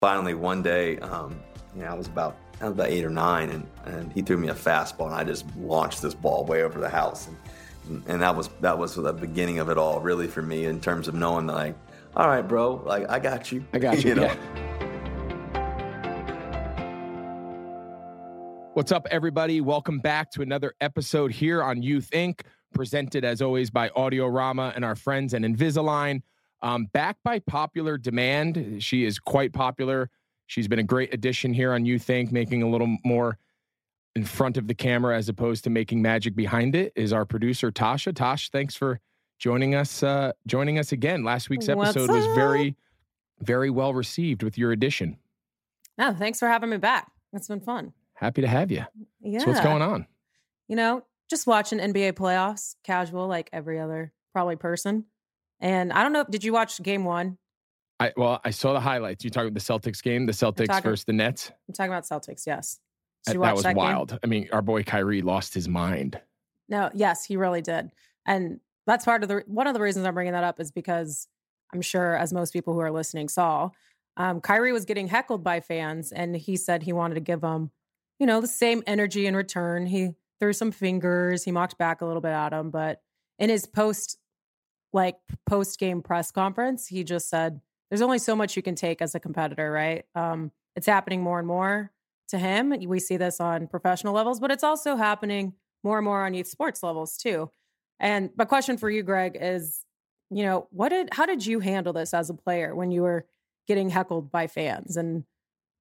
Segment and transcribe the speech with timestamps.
[0.00, 1.40] finally one day, um,
[1.74, 4.38] you know, I was about I was about eight or nine, and, and he threw
[4.38, 8.22] me a fastball, and I just launched this ball way over the house, and and
[8.22, 11.14] that was that was the beginning of it all, really, for me in terms of
[11.14, 11.76] knowing like,
[12.14, 14.10] all right, bro, like I got you, I got you.
[14.10, 14.22] you know?
[14.22, 14.36] yeah.
[18.72, 19.62] What's up, everybody?
[19.62, 22.42] Welcome back to another episode here on Youth Inc.,
[22.74, 26.20] presented as always by Audiorama and our friends at Invisalign.
[26.62, 28.82] Um, back by popular demand.
[28.82, 30.10] She is quite popular.
[30.46, 33.38] She's been a great addition here on Youth Inc., making a little more
[34.14, 36.92] in front of the camera as opposed to making magic behind it.
[36.96, 38.14] Is our producer Tasha?
[38.14, 39.00] Tosh, thanks for
[39.38, 40.02] joining us.
[40.02, 41.24] Uh, joining us again.
[41.24, 42.76] Last week's episode was very,
[43.40, 45.18] very well received with your addition.
[45.98, 47.10] No, thanks for having me back.
[47.32, 47.92] It's been fun.
[48.14, 48.84] Happy to have you.
[49.20, 49.40] Yeah.
[49.40, 50.06] So what's going on?
[50.68, 55.04] You know, just watching NBA playoffs, casual like every other probably person.
[55.60, 57.38] And I don't know, did you watch game one?
[57.98, 59.24] I well, I saw the highlights.
[59.24, 61.50] You talking about the Celtics game, the Celtics talking, versus the Nets.
[61.68, 62.46] I'm talking about Celtics.
[62.46, 62.78] Yes,
[63.26, 64.10] that, that was that wild.
[64.10, 64.18] Game?
[64.22, 66.20] I mean, our boy Kyrie lost his mind.
[66.68, 67.90] No, yes, he really did,
[68.26, 71.26] and that's part of the one of the reasons I'm bringing that up is because
[71.72, 73.70] I'm sure, as most people who are listening saw,
[74.18, 77.70] um, Kyrie was getting heckled by fans, and he said he wanted to give them,
[78.18, 79.86] you know, the same energy in return.
[79.86, 83.00] He threw some fingers, he mocked back a little bit at him, but
[83.38, 84.18] in his post
[84.96, 89.00] like post game press conference, he just said, "There's only so much you can take
[89.00, 90.04] as a competitor, right?
[90.16, 91.92] Um, it's happening more and more
[92.28, 92.74] to him.
[92.86, 95.52] We see this on professional levels, but it's also happening
[95.84, 97.50] more and more on youth sports levels too.
[98.00, 99.84] And my question for you, Greg, is,
[100.30, 103.26] you know, what did how did you handle this as a player when you were
[103.68, 104.96] getting heckled by fans?
[104.96, 105.24] And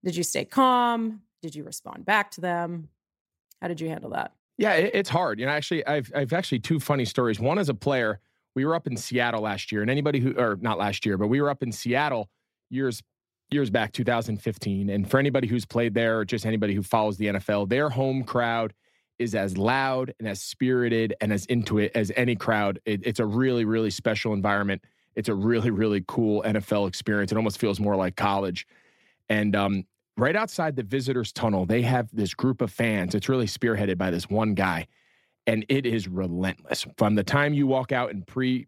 [0.03, 1.21] did you stay calm?
[1.41, 2.89] Did you respond back to them?
[3.61, 4.33] How did you handle that?
[4.57, 5.39] Yeah, it's hard.
[5.39, 7.39] You know, actually, I've I've actually two funny stories.
[7.39, 8.19] One as a player,
[8.55, 11.27] we were up in Seattle last year, and anybody who, or not last year, but
[11.27, 12.29] we were up in Seattle
[12.69, 13.01] years
[13.51, 14.89] years back, 2015.
[14.89, 18.23] And for anybody who's played there, or just anybody who follows the NFL, their home
[18.23, 18.73] crowd
[19.19, 22.79] is as loud and as spirited and as into it as any crowd.
[22.85, 24.83] It, it's a really, really special environment.
[25.15, 27.31] It's a really, really cool NFL experience.
[27.31, 28.67] It almost feels more like college.
[29.29, 29.85] And um,
[30.17, 33.15] right outside the visitors' tunnel, they have this group of fans.
[33.15, 34.87] It's really spearheaded by this one guy
[35.47, 36.85] and it is relentless.
[36.97, 38.67] From the time you walk out in pre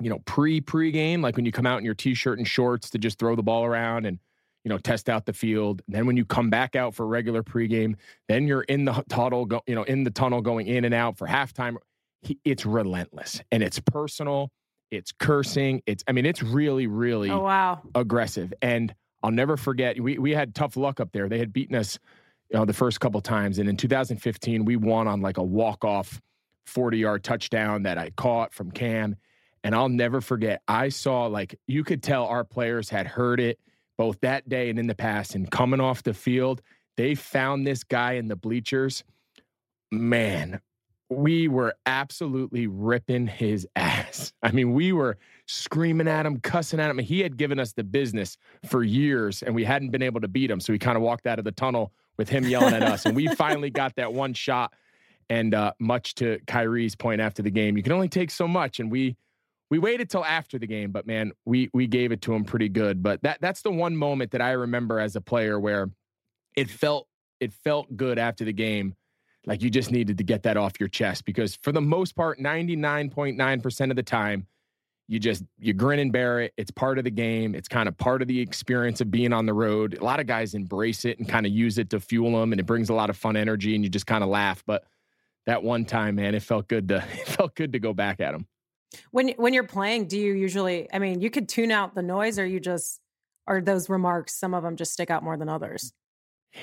[0.00, 2.98] you know pre pre-game like when you come out in your t-shirt and shorts to
[2.98, 4.18] just throw the ball around and
[4.64, 7.42] you know test out the field and then when you come back out for regular
[7.42, 7.96] pregame
[8.28, 11.16] then you're in the tunnel go, you know in the tunnel going in and out
[11.16, 11.76] for halftime.
[12.44, 14.50] It's relentless and it's personal
[14.90, 17.80] it's cursing it's i mean it's really really oh, wow.
[17.94, 18.52] aggressive.
[18.62, 21.28] And i'll never forget we we had tough luck up there.
[21.28, 21.98] They had beaten us
[22.50, 23.58] you know, the first couple times.
[23.58, 26.20] And in 2015, we won on like a walk off
[26.66, 29.16] 40 yard touchdown that I caught from Cam.
[29.64, 33.58] And I'll never forget, I saw like you could tell our players had heard it
[33.96, 35.34] both that day and in the past.
[35.34, 36.62] And coming off the field,
[36.96, 39.04] they found this guy in the bleachers.
[39.90, 40.60] Man,
[41.10, 44.32] we were absolutely ripping his ass.
[44.42, 46.98] I mean, we were screaming at him, cussing at him.
[46.98, 50.50] He had given us the business for years and we hadn't been able to beat
[50.50, 50.60] him.
[50.60, 53.06] So we kind of walked out of the tunnel with him yelling at us.
[53.06, 54.74] And we finally got that one shot.
[55.30, 58.80] And uh, much to Kyrie's point after the game, you can only take so much.
[58.80, 59.16] And we
[59.70, 62.68] we waited till after the game, but man, we we gave it to him pretty
[62.68, 63.02] good.
[63.02, 65.90] But that that's the one moment that I remember as a player where
[66.56, 67.06] it felt
[67.40, 68.94] it felt good after the game.
[69.46, 72.38] Like you just needed to get that off your chest because for the most part,
[72.38, 74.46] 99.9% of the time,
[75.08, 76.52] you just you grin and bear it.
[76.56, 77.54] It's part of the game.
[77.54, 79.98] It's kind of part of the experience of being on the road.
[79.98, 82.60] A lot of guys embrace it and kind of use it to fuel them and
[82.60, 84.62] it brings a lot of fun energy and you just kind of laugh.
[84.66, 84.84] But
[85.48, 88.32] that one time man it felt good to it felt good to go back at
[88.32, 88.46] them
[89.10, 92.38] when when you're playing do you usually i mean you could tune out the noise
[92.38, 93.00] or you just
[93.46, 95.92] are those remarks some of them just stick out more than others?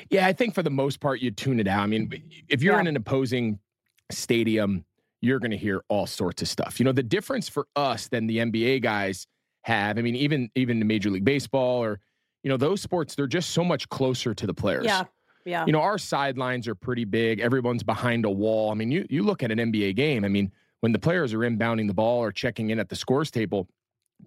[0.09, 1.81] Yeah i think for the most part you tune it out.
[1.81, 2.09] I mean
[2.47, 2.81] if you're yeah.
[2.81, 3.59] in an opposing
[4.11, 4.85] stadium
[5.21, 6.79] you're going to hear all sorts of stuff.
[6.79, 9.27] You know, the difference for us than the NBA guys
[9.63, 11.99] have, I mean, even even the Major League Baseball or,
[12.43, 14.85] you know, those sports, they're just so much closer to the players.
[14.85, 15.05] Yeah.
[15.45, 15.65] Yeah.
[15.65, 17.39] You know, our sidelines are pretty big.
[17.39, 18.71] Everyone's behind a wall.
[18.71, 21.39] I mean, you you look at an NBA game, I mean, when the players are
[21.39, 23.67] inbounding the ball or checking in at the scores table,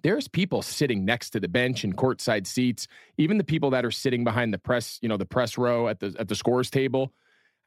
[0.02, 2.86] there's people sitting next to the bench in courtside seats,
[3.16, 5.98] even the people that are sitting behind the press, you know, the press row at
[5.98, 7.12] the at the scores table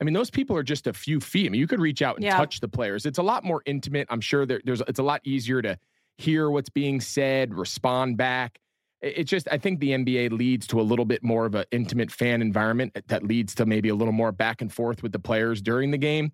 [0.02, 1.46] I mean, those people are just a few feet.
[1.46, 2.36] I mean, you could reach out and yeah.
[2.36, 3.06] touch the players.
[3.06, 4.08] It's a lot more intimate.
[4.10, 5.78] I'm sure there, there's it's a lot easier to
[6.18, 8.60] hear what's being said, respond back.
[9.02, 12.12] It's just I think the NBA leads to a little bit more of an intimate
[12.12, 15.62] fan environment that leads to maybe a little more back and forth with the players
[15.62, 16.32] during the game.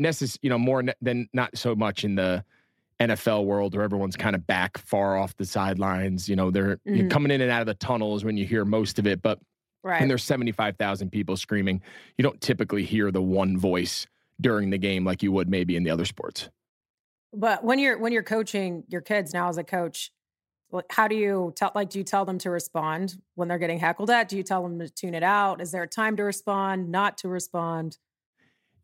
[0.00, 2.44] Necess- you know, more than not so much in the
[3.00, 6.28] NFL world where everyone's kind of back far off the sidelines.
[6.28, 7.10] You know, they're Mhm.
[7.10, 9.38] coming in and out of the tunnels when you hear most of it, but
[9.84, 10.00] Right.
[10.00, 11.82] and there's 75,000 people screaming,
[12.16, 14.06] you don't typically hear the one voice
[14.40, 16.48] during the game like you would maybe in the other sports.
[17.34, 20.10] But when you're when you're coaching your kids now as a coach,
[20.90, 24.10] how do you tell like do you tell them to respond when they're getting heckled
[24.10, 24.28] at?
[24.28, 25.60] Do you tell them to tune it out?
[25.60, 27.98] Is there a time to respond, not to respond?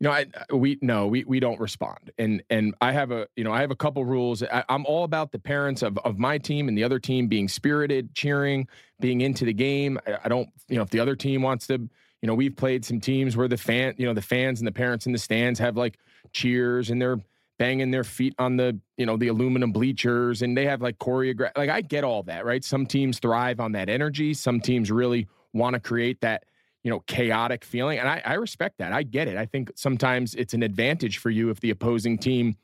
[0.01, 3.27] You know, I uh, we no, we we don't respond, and and I have a
[3.35, 4.41] you know I have a couple rules.
[4.41, 7.47] I, I'm all about the parents of of my team and the other team being
[7.47, 8.67] spirited, cheering,
[8.99, 9.99] being into the game.
[10.07, 12.83] I, I don't you know if the other team wants to, you know, we've played
[12.83, 15.59] some teams where the fan, you know, the fans and the parents in the stands
[15.59, 15.99] have like
[16.31, 17.19] cheers and they're
[17.59, 21.55] banging their feet on the you know the aluminum bleachers and they have like choreograph.
[21.55, 22.63] Like I get all that, right?
[22.63, 24.33] Some teams thrive on that energy.
[24.33, 26.45] Some teams really want to create that
[26.83, 27.99] you know, chaotic feeling.
[27.99, 28.91] And I, I respect that.
[28.91, 29.37] I get it.
[29.37, 32.55] I think sometimes it's an advantage for you if the opposing team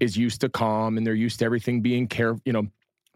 [0.00, 2.66] is used to calm and they're used to everything being care, you know,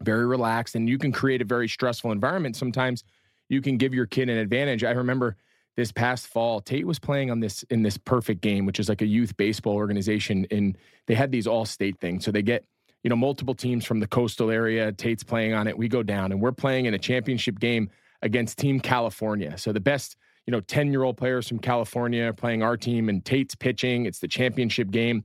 [0.00, 0.74] very relaxed.
[0.74, 2.56] And you can create a very stressful environment.
[2.56, 3.04] Sometimes
[3.48, 4.84] you can give your kid an advantage.
[4.84, 5.36] I remember
[5.76, 9.00] this past fall, Tate was playing on this in this perfect game, which is like
[9.00, 10.46] a youth baseball organization.
[10.50, 10.76] And
[11.06, 12.24] they had these all state things.
[12.24, 12.64] So they get,
[13.02, 14.92] you know, multiple teams from the coastal area.
[14.92, 15.78] Tate's playing on it.
[15.78, 17.90] We go down and we're playing in a championship game
[18.20, 19.56] against Team California.
[19.56, 20.16] So the best
[20.46, 24.06] you know, 10 year old players from California playing our team and Tate's pitching.
[24.06, 25.24] It's the championship game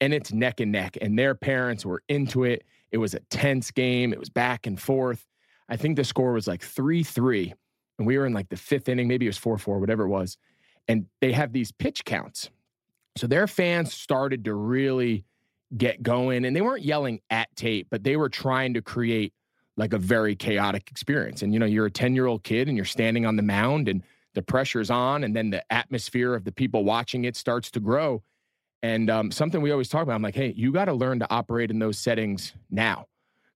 [0.00, 0.96] and it's neck and neck.
[1.00, 2.64] And their parents were into it.
[2.90, 4.12] It was a tense game.
[4.12, 5.26] It was back and forth.
[5.68, 7.54] I think the score was like 3 3.
[7.98, 10.08] And we were in like the fifth inning, maybe it was 4 4, whatever it
[10.08, 10.36] was.
[10.88, 12.50] And they have these pitch counts.
[13.16, 15.24] So their fans started to really
[15.76, 19.32] get going and they weren't yelling at Tate, but they were trying to create
[19.76, 21.42] like a very chaotic experience.
[21.42, 23.88] And, you know, you're a 10 year old kid and you're standing on the mound
[23.88, 24.02] and
[24.34, 28.22] the pressure's on and then the atmosphere of the people watching it starts to grow.
[28.82, 31.30] And um, something we always talk about i'm like hey you got to learn to
[31.30, 33.06] operate in those settings now.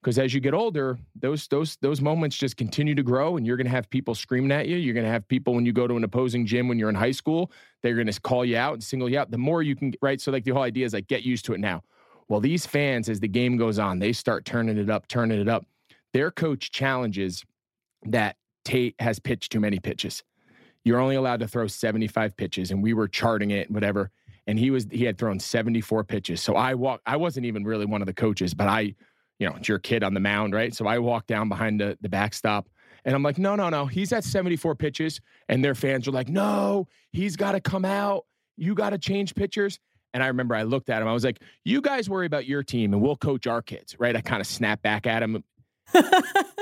[0.01, 3.57] Because as you get older those those those moments just continue to grow and you're
[3.57, 4.77] going to have people screaming at you.
[4.77, 6.95] You're going to have people when you go to an opposing gym when you're in
[6.95, 7.53] high school
[7.83, 9.31] they're going to call you out and single you out.
[9.31, 10.21] The more you can right?
[10.21, 11.83] So like the whole idea is like get used to it now.
[12.29, 15.49] Well these fans as the game goes on they start turning it up turning it
[15.49, 15.67] up.
[16.15, 17.45] Their coach challenges
[18.07, 20.23] that tate has pitched too many pitches
[20.85, 24.11] you're only allowed to throw 75 pitches and we were charting it whatever.
[24.47, 26.41] And he was he had thrown 74 pitches.
[26.41, 28.95] So i walk i wasn't even really one of the coaches but i
[29.39, 30.75] you know it's your kid on the mound right?
[30.75, 32.69] So i walked down behind the, the backstop
[33.05, 33.87] and i'm like no no no.
[33.87, 38.25] He's at 74 pitches and their fans are like no he's got to come out.
[38.57, 39.79] You got to change pitchers.
[40.15, 41.09] And i remember i looked at him.
[41.09, 44.17] I was like you guys worry about your team and we'll coach our kids right?
[44.17, 45.45] I kind of snapped back at him.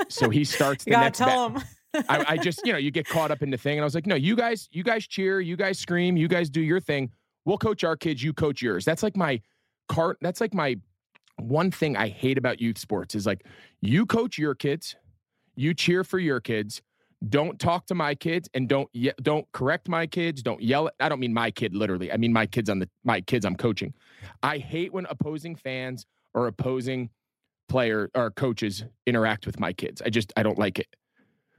[0.09, 1.63] So he starts the you gotta next tell them.
[1.93, 3.77] I, I just, you know, you get caught up in the thing.
[3.77, 6.49] And I was like, no, you guys, you guys cheer, you guys scream, you guys
[6.49, 7.11] do your thing.
[7.45, 8.85] We'll coach our kids, you coach yours.
[8.85, 9.41] That's like my
[9.87, 10.17] cart.
[10.21, 10.77] That's like my
[11.37, 13.45] one thing I hate about youth sports is like
[13.81, 14.95] you coach your kids,
[15.55, 16.81] you cheer for your kids.
[17.29, 20.43] Don't talk to my kids and don't ye- don't correct my kids.
[20.43, 20.87] Don't yell.
[20.87, 22.11] At, I don't mean my kid literally.
[22.11, 23.93] I mean my kids on the my kids I'm coaching.
[24.43, 26.05] I hate when opposing fans
[26.35, 27.09] or opposing
[27.69, 30.01] player or coaches interact with my kids.
[30.05, 30.87] I just I don't like it.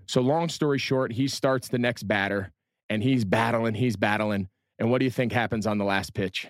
[0.08, 2.50] So long story short, he starts the next batter
[2.88, 4.49] and he's battling, he's battling.
[4.78, 6.49] And what do you think happens on the last pitch?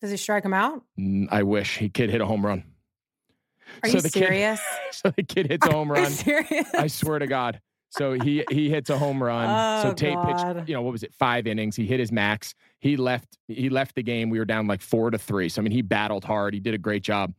[0.00, 0.82] Does he strike him out?
[1.30, 2.64] I wish he kid hit a home run.
[3.82, 4.60] Are So you the kid- serious?
[4.92, 6.12] So the kid hits a home Are you run.
[6.12, 6.74] serious?
[6.74, 7.60] I swear to God.
[7.88, 9.48] So he he hits a home run.
[9.48, 10.54] Oh, so Tate God.
[10.56, 11.76] pitched, you know, what was it, five innings.
[11.76, 12.54] He hit his max.
[12.80, 14.28] He left, he left the game.
[14.30, 15.48] We were down like four to three.
[15.48, 16.52] So I mean, he battled hard.
[16.54, 17.32] He did a great job.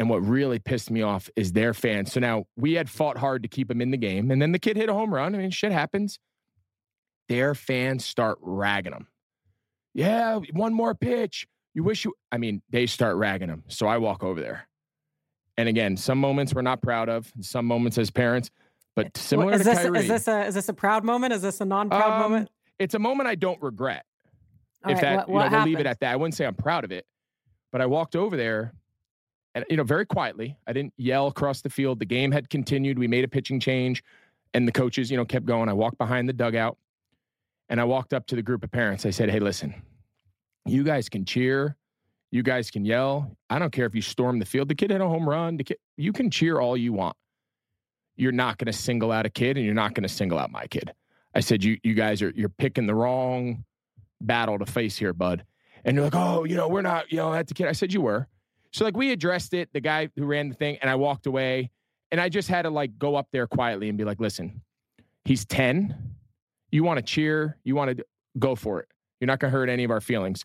[0.00, 2.10] And what really pissed me off is their fans.
[2.10, 4.30] So now we had fought hard to keep him in the game.
[4.30, 5.34] And then the kid hit a home run.
[5.34, 6.18] I mean, shit happens.
[7.28, 9.08] Their fans start ragging him.
[9.92, 11.46] Yeah, one more pitch.
[11.74, 13.62] You wish you, I mean, they start ragging him.
[13.68, 14.66] So I walk over there.
[15.58, 18.50] And again, some moments we're not proud of, some moments as parents,
[18.96, 21.34] but similar is to this Kyrie, is this a is this a proud moment?
[21.34, 22.50] Is this a non-proud Um, moment?
[22.78, 24.06] it's a moment I don't regret.
[24.82, 26.12] All if right, that, what, you know, what we'll leave it at that.
[26.12, 27.04] I wouldn't say I'm proud of it,
[27.70, 28.72] but I walked over there
[29.54, 30.56] and, you know, very quietly.
[30.66, 31.98] I didn't yell across the field.
[31.98, 32.98] The game had continued.
[32.98, 34.02] We made a pitching change
[34.54, 35.68] and the coaches, you know, kept going.
[35.68, 36.76] I walked behind the dugout
[37.68, 39.06] and I walked up to the group of parents.
[39.06, 39.74] I said, Hey, listen,
[40.66, 41.76] you guys can cheer.
[42.32, 43.36] You guys can yell.
[43.48, 44.68] I don't care if you storm the field.
[44.68, 45.56] The kid hit a home run.
[45.56, 47.16] The kid, you can cheer all you want.
[48.16, 50.50] You're not going to single out a kid and you're not going to single out
[50.50, 50.92] my kid.
[51.34, 53.64] I said, you, you guys are, you're picking the wrong
[54.20, 55.44] battle to face here, bud.
[55.84, 57.66] And you're like, oh, you know, we're not, you know, at the kid.
[57.66, 58.28] I said, you were.
[58.72, 61.70] So like we addressed it, the guy who ran the thing, and I walked away.
[62.12, 64.62] And I just had to like go up there quietly and be like, listen,
[65.24, 65.94] he's 10.
[66.72, 68.04] You want to cheer, you want to
[68.38, 68.88] go for it.
[69.20, 70.44] You're not going to hurt any of our feelings.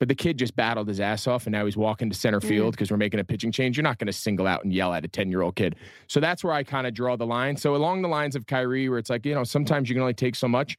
[0.00, 2.48] but the kid just battled his ass off and now he's walking to center Mm.
[2.48, 3.76] field because we're making a pitching change.
[3.76, 5.74] You're not going to single out and yell at a 10 year old kid.
[6.06, 7.56] So that's where I kind of draw the line.
[7.56, 10.14] So along the lines of Kyrie, where it's like, you know, sometimes you can only
[10.14, 10.76] take so much.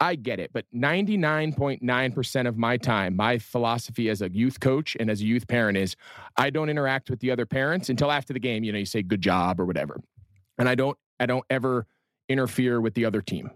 [0.00, 5.10] I get it, but 99.9% of my time, my philosophy as a youth coach and
[5.10, 5.96] as a youth parent is
[6.36, 9.02] I don't interact with the other parents until after the game, you know, you say
[9.02, 10.00] good job or whatever.
[10.58, 11.86] And I don't I don't ever
[12.28, 13.50] interfere with the other team.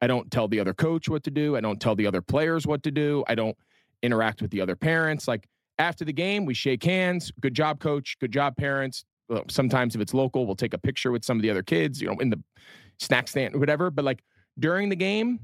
[0.00, 1.56] I don't tell the other coach what to do.
[1.56, 3.24] I don't tell the other players what to do.
[3.28, 3.56] I don't
[4.02, 5.28] interact with the other parents.
[5.28, 5.46] Like
[5.78, 7.30] after the game, we shake hands.
[7.40, 8.16] Good job, coach.
[8.20, 9.04] Good job, parents.
[9.48, 12.08] Sometimes if it's local, we'll take a picture with some of the other kids, you
[12.08, 12.42] know, in the
[12.98, 13.90] snack stand, or whatever.
[13.90, 14.22] But like
[14.58, 15.40] during the game,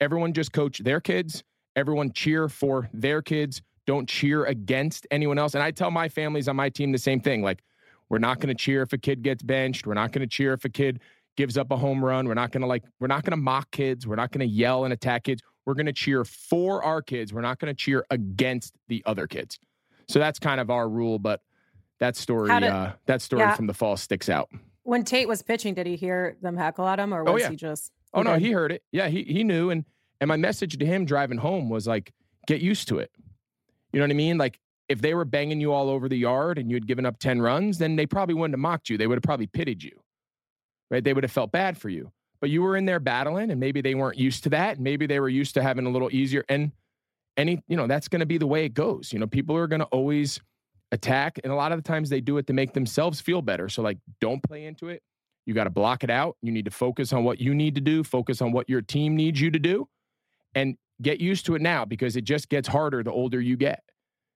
[0.00, 1.42] everyone just coach their kids.
[1.76, 3.62] Everyone cheer for their kids.
[3.86, 5.54] Don't cheer against anyone else.
[5.54, 7.42] And I tell my families on my team the same thing.
[7.42, 7.62] Like,
[8.08, 9.86] we're not going to cheer if a kid gets benched.
[9.86, 11.00] We're not going to cheer if a kid
[11.36, 12.26] gives up a home run.
[12.26, 14.06] We're not going to like, we're not going to mock kids.
[14.06, 15.42] We're not going to yell and attack kids.
[15.64, 17.32] We're going to cheer for our kids.
[17.32, 19.58] We're not going to cheer against the other kids.
[20.08, 21.18] So that's kind of our rule.
[21.20, 21.40] But
[22.00, 23.54] that story, did- uh, that story Yeah.
[23.54, 24.50] from the fall sticks out.
[24.82, 27.50] When Tate was pitching, did he hear them heckle at him, or Oh, was yeah.
[27.50, 27.92] he just?
[28.12, 28.82] Oh no, he heard it.
[28.92, 29.70] Yeah, he he knew.
[29.70, 29.84] And
[30.20, 32.12] and my message to him driving home was like,
[32.46, 33.10] get used to it.
[33.92, 34.38] You know what I mean?
[34.38, 37.18] Like if they were banging you all over the yard and you had given up
[37.18, 38.98] 10 runs, then they probably wouldn't have mocked you.
[38.98, 40.00] They would have probably pitied you.
[40.90, 41.02] Right?
[41.02, 42.10] They would have felt bad for you.
[42.40, 44.80] But you were in there battling and maybe they weren't used to that.
[44.80, 46.44] Maybe they were used to having a little easier.
[46.48, 46.72] And
[47.36, 49.12] any, you know, that's going to be the way it goes.
[49.12, 50.40] You know, people are going to always
[50.90, 51.38] attack.
[51.44, 53.68] And a lot of the times they do it to make themselves feel better.
[53.68, 55.02] So like don't play into it.
[55.50, 56.36] You got to block it out.
[56.42, 59.16] You need to focus on what you need to do, focus on what your team
[59.16, 59.88] needs you to do,
[60.54, 63.82] and get used to it now because it just gets harder the older you get.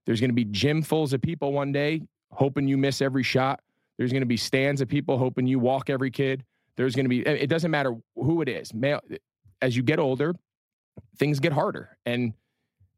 [0.06, 2.02] There's going to be gym fulls of people one day
[2.32, 3.60] hoping you miss every shot.
[3.96, 6.44] There's going to be stands of people hoping you walk every kid.
[6.76, 8.72] There's going to be, eh, it doesn't matter who it is.
[8.82, 8.98] Eh,
[9.62, 10.34] as you get older,
[11.16, 11.96] things get harder.
[12.04, 12.32] And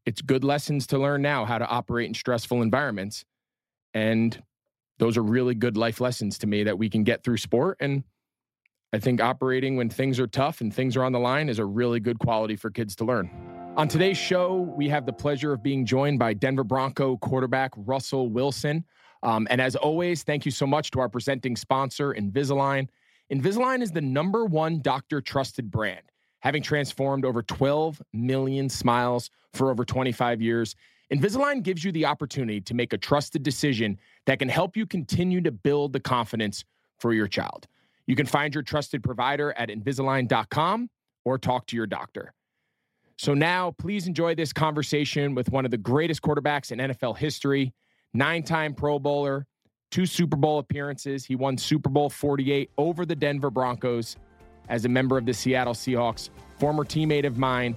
[0.07, 3.25] it's good lessons to learn now how to operate in stressful environments.
[3.93, 4.41] And
[4.99, 7.77] those are really good life lessons to me that we can get through sport.
[7.79, 8.03] And
[8.93, 11.65] I think operating when things are tough and things are on the line is a
[11.65, 13.29] really good quality for kids to learn.
[13.75, 18.29] On today's show, we have the pleasure of being joined by Denver Bronco quarterback Russell
[18.29, 18.83] Wilson.
[19.23, 22.87] Um, and as always, thank you so much to our presenting sponsor, Invisalign.
[23.31, 29.69] Invisalign is the number one doctor trusted brand, having transformed over 12 million smiles for
[29.69, 30.75] over 25 years.
[31.13, 35.41] Invisalign gives you the opportunity to make a trusted decision that can help you continue
[35.41, 36.65] to build the confidence
[36.99, 37.67] for your child.
[38.07, 40.89] You can find your trusted provider at Invisalign.com
[41.25, 42.33] or talk to your doctor.
[43.17, 47.73] So now, please enjoy this conversation with one of the greatest quarterbacks in NFL history,
[48.13, 49.47] nine time Pro Bowler,
[49.91, 51.25] two Super Bowl appearances.
[51.25, 54.17] He won Super Bowl 48 over the Denver Broncos
[54.69, 57.75] as a member of the Seattle Seahawks, former teammate of mine,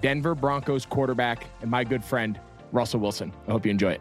[0.00, 2.40] Denver Broncos quarterback, and my good friend,
[2.72, 3.32] Russell Wilson.
[3.46, 4.00] I hope you enjoy it.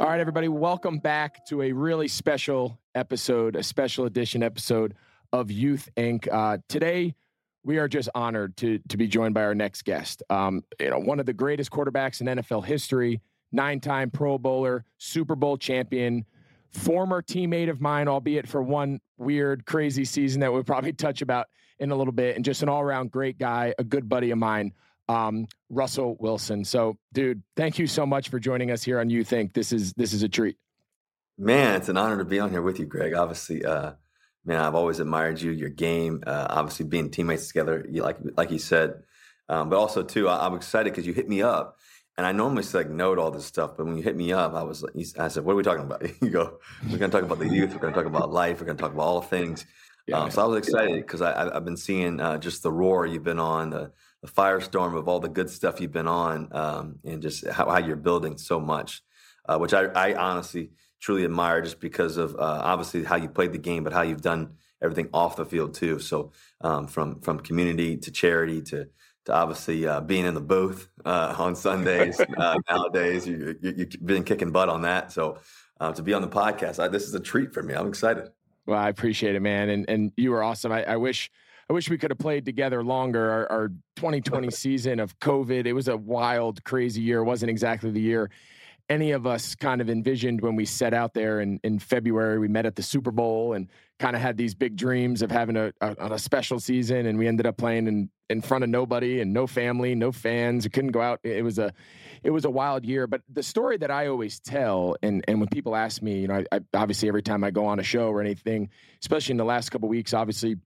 [0.00, 4.94] All right, everybody, welcome back to a really special episode, a special edition episode
[5.32, 6.28] of Youth Inc.
[6.30, 7.14] Uh, today,
[7.64, 10.22] we are just honored to to be joined by our next guest.
[10.30, 13.20] Um, you know, one of the greatest quarterbacks in NFL history,
[13.52, 16.24] nine-time Pro Bowler, Super Bowl champion,
[16.70, 21.48] former teammate of mine, albeit for one weird, crazy season that we'll probably touch about
[21.78, 24.72] in a little bit, and just an all-around great guy, a good buddy of mine
[25.08, 26.64] um, Russell Wilson.
[26.64, 29.52] So, dude, thank you so much for joining us here on Youth Inc.
[29.54, 30.56] This is this is a treat.
[31.36, 33.14] Man, it's an honor to be on here with you, Greg.
[33.14, 33.92] Obviously, uh,
[34.44, 36.22] man, I've always admired you, your game.
[36.26, 39.02] Uh, obviously, being teammates together, you, like like you said,
[39.48, 41.78] um, but also too, I, I'm excited because you hit me up,
[42.16, 44.32] and I normally say like no to all this stuff, but when you hit me
[44.32, 46.58] up, I was like, I said, "What are we talking about?" You go,
[46.90, 47.72] "We're going to talk about the youth.
[47.72, 48.60] We're going to talk about life.
[48.60, 49.64] We're going to talk about all things."
[50.08, 53.04] Yeah, um, so I was excited because I, I've been seeing uh, just the roar
[53.04, 56.98] you've been on, the, the firestorm of all the good stuff you've been on, um,
[57.04, 59.02] and just how, how you're building so much,
[59.46, 63.52] uh, which I, I honestly truly admire just because of uh, obviously how you played
[63.52, 65.98] the game, but how you've done everything off the field too.
[65.98, 68.86] So um, from from community to charity to
[69.26, 74.06] to obviously uh, being in the booth uh, on Sundays uh, nowadays, you, you, you've
[74.06, 75.12] been kicking butt on that.
[75.12, 75.38] So
[75.94, 77.74] to be on the podcast, I, this is a treat for me.
[77.74, 78.30] I'm excited.
[78.68, 80.70] Well, I appreciate it, man, and and you were awesome.
[80.70, 81.30] I, I wish
[81.70, 83.30] I wish we could have played together longer.
[83.30, 87.20] Our, our 2020 season of COVID, it was a wild, crazy year.
[87.20, 88.30] It wasn't exactly the year
[88.88, 92.38] any of us kind of envisioned when we set out there in, in February.
[92.38, 95.56] We met at the Super Bowl and kind of had these big dreams of having
[95.56, 99.20] a, a, a special season, and we ended up playing in, in front of nobody
[99.20, 100.64] and no family, no fans.
[100.64, 101.20] We couldn't go out.
[101.22, 101.72] It was a
[102.22, 103.06] it was a wild year.
[103.06, 106.44] But the story that I always tell, and and when people ask me, you know,
[106.52, 108.70] I, I obviously every time I go on a show or anything,
[109.00, 110.56] especially in the last couple weeks, obviously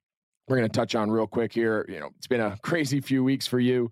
[0.48, 1.86] we're going to touch on real quick here.
[1.88, 3.90] You know, it's been a crazy few weeks for you.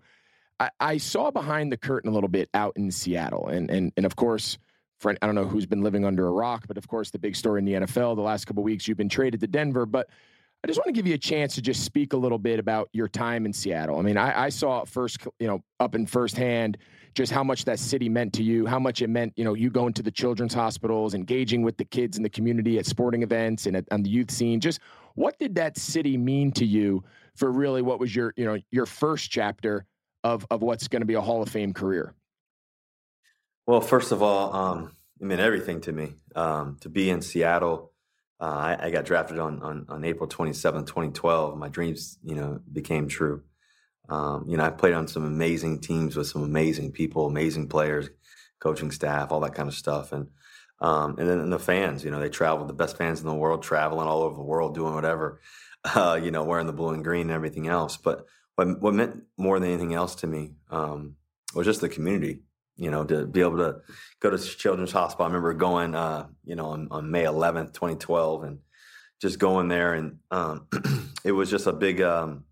[0.59, 4.05] I, I saw behind the curtain a little bit out in Seattle, and and and
[4.05, 4.57] of course,
[4.99, 7.35] for, I don't know who's been living under a rock, but of course, the big
[7.35, 10.09] story in the NFL the last couple weeks, you've been traded to Denver, but.
[10.63, 12.89] I just want to give you a chance to just speak a little bit about
[12.93, 13.97] your time in Seattle.
[13.97, 16.77] I mean, I, I saw first, you know, up in firsthand
[17.13, 19.69] just how much that city meant to you, how much it meant, you know, you
[19.69, 23.65] going to the children's hospitals, engaging with the kids in the community at sporting events
[23.65, 24.59] and at, on the youth scene.
[24.59, 24.79] Just
[25.15, 27.03] what did that city mean to you
[27.35, 29.85] for really what was your, you know, your first chapter
[30.23, 32.13] of of what's going to be a Hall of Fame career?
[33.65, 36.15] Well, first of all, um, it meant everything to me.
[36.35, 37.91] Um, to be in Seattle,
[38.39, 41.57] uh, I, I, got drafted on, on, on April 27, 2012.
[41.57, 43.43] My dreams, you know, became true.
[44.11, 48.09] Um, you know, I played on some amazing teams with some amazing people, amazing players,
[48.59, 50.11] coaching staff, all that kind of stuff.
[50.11, 50.27] And
[50.81, 53.33] um, and then and the fans, you know, they traveled, the best fans in the
[53.33, 55.39] world, traveling all over the world, doing whatever,
[55.95, 57.95] uh, you know, wearing the blue and green and everything else.
[57.97, 58.25] But
[58.55, 61.15] what, what meant more than anything else to me um,
[61.55, 62.41] was just the community,
[62.75, 63.77] you know, to be able to
[64.19, 65.25] go to Children's Hospital.
[65.25, 68.59] I remember going, uh, you know, on, on, May 11th, 2012, and
[69.21, 69.93] just going there.
[69.93, 70.67] And um,
[71.23, 72.45] it was just a big, um,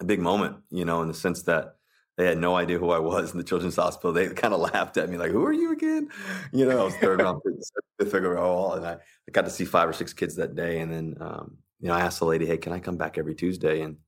[0.00, 1.76] a big moment, you know, in the sense that
[2.16, 4.12] they had no idea who I was in the children's hospital.
[4.12, 6.08] They kind of laughed at me, like, "Who are you again?"
[6.52, 7.42] You know, I was third round,
[7.98, 10.80] fifth overall, and I, I got to see five or six kids that day.
[10.80, 13.34] And then, um, you know, I asked the lady, "Hey, can I come back every
[13.34, 13.98] Tuesday?" And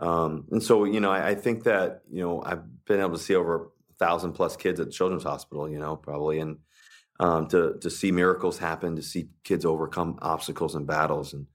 [0.00, 3.18] um, and so, you know, I, I, think that you know I've been able to
[3.18, 5.68] see over a thousand plus kids at the children's hospital.
[5.68, 6.58] You know, probably, and
[7.18, 11.46] um, to to see miracles happen, to see kids overcome obstacles and battles, and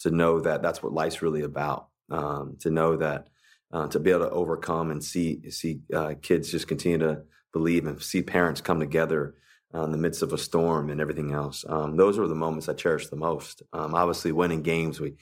[0.00, 1.88] to know that that's what life's really about.
[2.10, 3.28] Um, to know that
[3.72, 7.86] uh, to be able to overcome and see see uh, kids just continue to believe
[7.86, 9.34] and see parents come together
[9.74, 11.64] uh, in the midst of a storm and everything else.
[11.68, 13.62] Um, those are the moments I cherish the most.
[13.72, 15.14] Um, obviously, winning games, we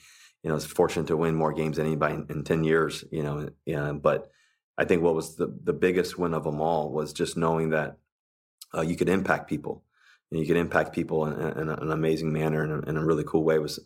[0.43, 3.05] you know, was fortunate to win more games than anybody in, in ten years.
[3.11, 4.31] You know, yeah, but
[4.77, 7.97] I think what was the the biggest win of them all was just knowing that
[8.75, 9.83] uh, you could impact people.
[10.31, 13.05] And you could impact people in, in, in an amazing manner in a, in a
[13.05, 13.59] really cool way.
[13.59, 13.79] Was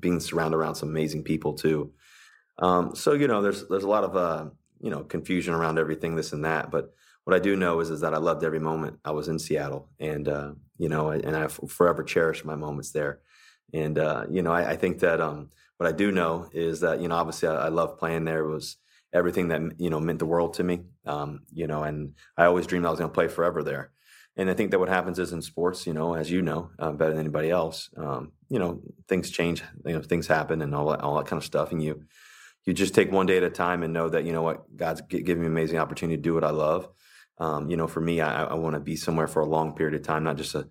[0.00, 1.92] being surrounded around some amazing people too.
[2.62, 4.46] Um, so you know, there's there's a lot of uh,
[4.80, 6.70] you know confusion around everything, this and that.
[6.70, 9.38] But what I do know is is that I loved every moment I was in
[9.38, 13.20] Seattle, and uh, you know, and I forever cherish my moments there.
[13.74, 17.00] And uh, you know, I, I think that um, what I do know is that
[17.00, 18.44] you know, obviously, I, I love playing there.
[18.44, 18.76] It was
[19.12, 20.82] everything that you know meant the world to me.
[21.04, 23.90] Um, you know, and I always dreamed I was going to play forever there.
[24.36, 26.92] And I think that what happens is in sports, you know, as you know uh,
[26.92, 30.88] better than anybody else, um, you know, things change, you know, things happen, and all
[30.90, 32.04] that, all that kind of stuff, and you
[32.64, 35.00] you just take one day at a time and know that you know what God's
[35.02, 36.88] giving me an amazing opportunity to do what I love.
[37.38, 39.94] Um, you know, for me, I, I want to be somewhere for a long period
[39.94, 40.68] of time, not just a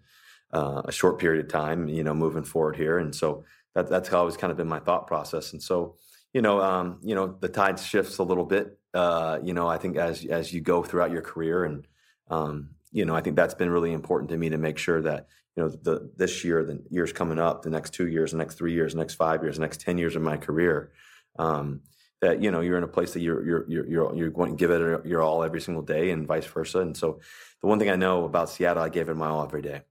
[0.54, 1.88] uh, a short period of time.
[1.88, 3.44] You know, moving forward here, and so
[3.76, 5.52] that that's always kind of been my thought process.
[5.52, 5.98] And so,
[6.34, 8.78] you know, um, you know, the tide shifts a little bit.
[8.94, 11.88] Uh, you know, I think as as you go throughout your career, and
[12.30, 15.28] um, you know, I think that's been really important to me to make sure that
[15.58, 18.56] you know the this year, the years coming up, the next two years, the next
[18.56, 20.92] three years, the next five years, the next ten years of my career
[21.38, 21.82] um,
[22.22, 24.58] that you know you're in a place that you're you're you're you're, you're going to
[24.58, 26.80] give it your all every single day, and vice versa.
[26.80, 27.20] And so,
[27.62, 29.82] the one thing I know about Seattle, I gave it my all every day.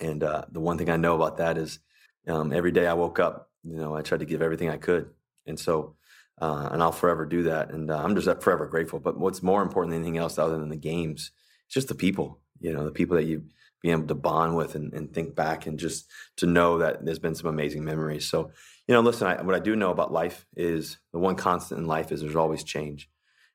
[0.00, 1.78] And uh, the one thing I know about that is,
[2.26, 5.10] um, every day I woke up, you know, I tried to give everything I could,
[5.46, 5.96] and so.
[6.42, 8.98] Uh, and I'll forever do that, and uh, I'm just forever grateful.
[8.98, 11.32] But what's more important than anything else, other than the games,
[11.66, 12.40] it's just the people.
[12.60, 13.42] You know, the people that you
[13.82, 17.18] be able to bond with and, and think back, and just to know that there's
[17.18, 18.28] been some amazing memories.
[18.28, 18.50] So
[18.90, 21.86] you know, listen, I, what I do know about life is the one constant in
[21.86, 23.08] life is there's always change.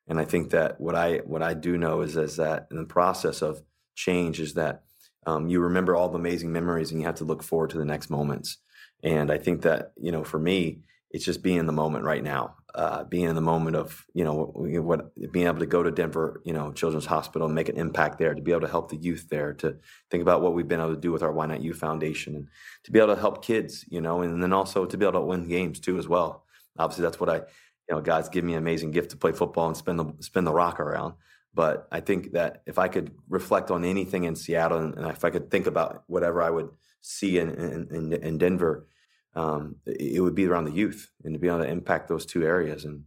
[0.08, 2.86] And I think that what I what I do know is is that in the
[2.86, 3.62] process of
[3.96, 4.84] change is that
[5.26, 7.84] um, you remember all the amazing memories and you have to look forward to the
[7.84, 8.60] next moments.
[9.04, 10.80] And I think that you know, for me,
[11.12, 14.24] it's just being in the moment right now uh, being in the moment of you
[14.24, 17.78] know what being able to go to Denver, you know, Children's Hospital and make an
[17.78, 19.78] impact there, to be able to help the youth there, to
[20.12, 22.48] think about what we've been able to do with our Why Not You Foundation, and
[22.84, 25.26] to be able to help kids, you know, and then also to be able to
[25.26, 26.44] win games too as well.
[26.78, 29.68] Obviously, that's what I, you know, God's given me an amazing gift to play football
[29.68, 31.13] and spin the spin the rock around.
[31.54, 35.24] But I think that if I could reflect on anything in Seattle, and, and if
[35.24, 38.88] I could think about whatever I would see in in, in Denver
[39.36, 42.43] um, it would be around the youth and to be able to impact those two
[42.43, 43.04] areas and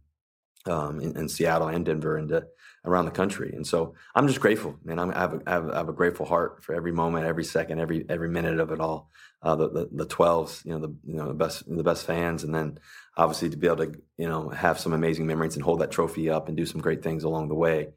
[0.65, 2.47] um, in, in, Seattle and Denver and to,
[2.85, 3.51] around the country.
[3.53, 4.99] And so I'm just grateful, man.
[4.99, 7.43] I'm, I, have a, I, have, I have a grateful heart for every moment, every
[7.43, 9.09] second, every every minute of it all.
[9.41, 12.43] Uh, the, the the 12s, you know, the you know the best the best fans,
[12.43, 12.77] and then
[13.15, 16.29] obviously to be able to you know have some amazing memories and hold that trophy
[16.29, 17.89] up and do some great things along the way.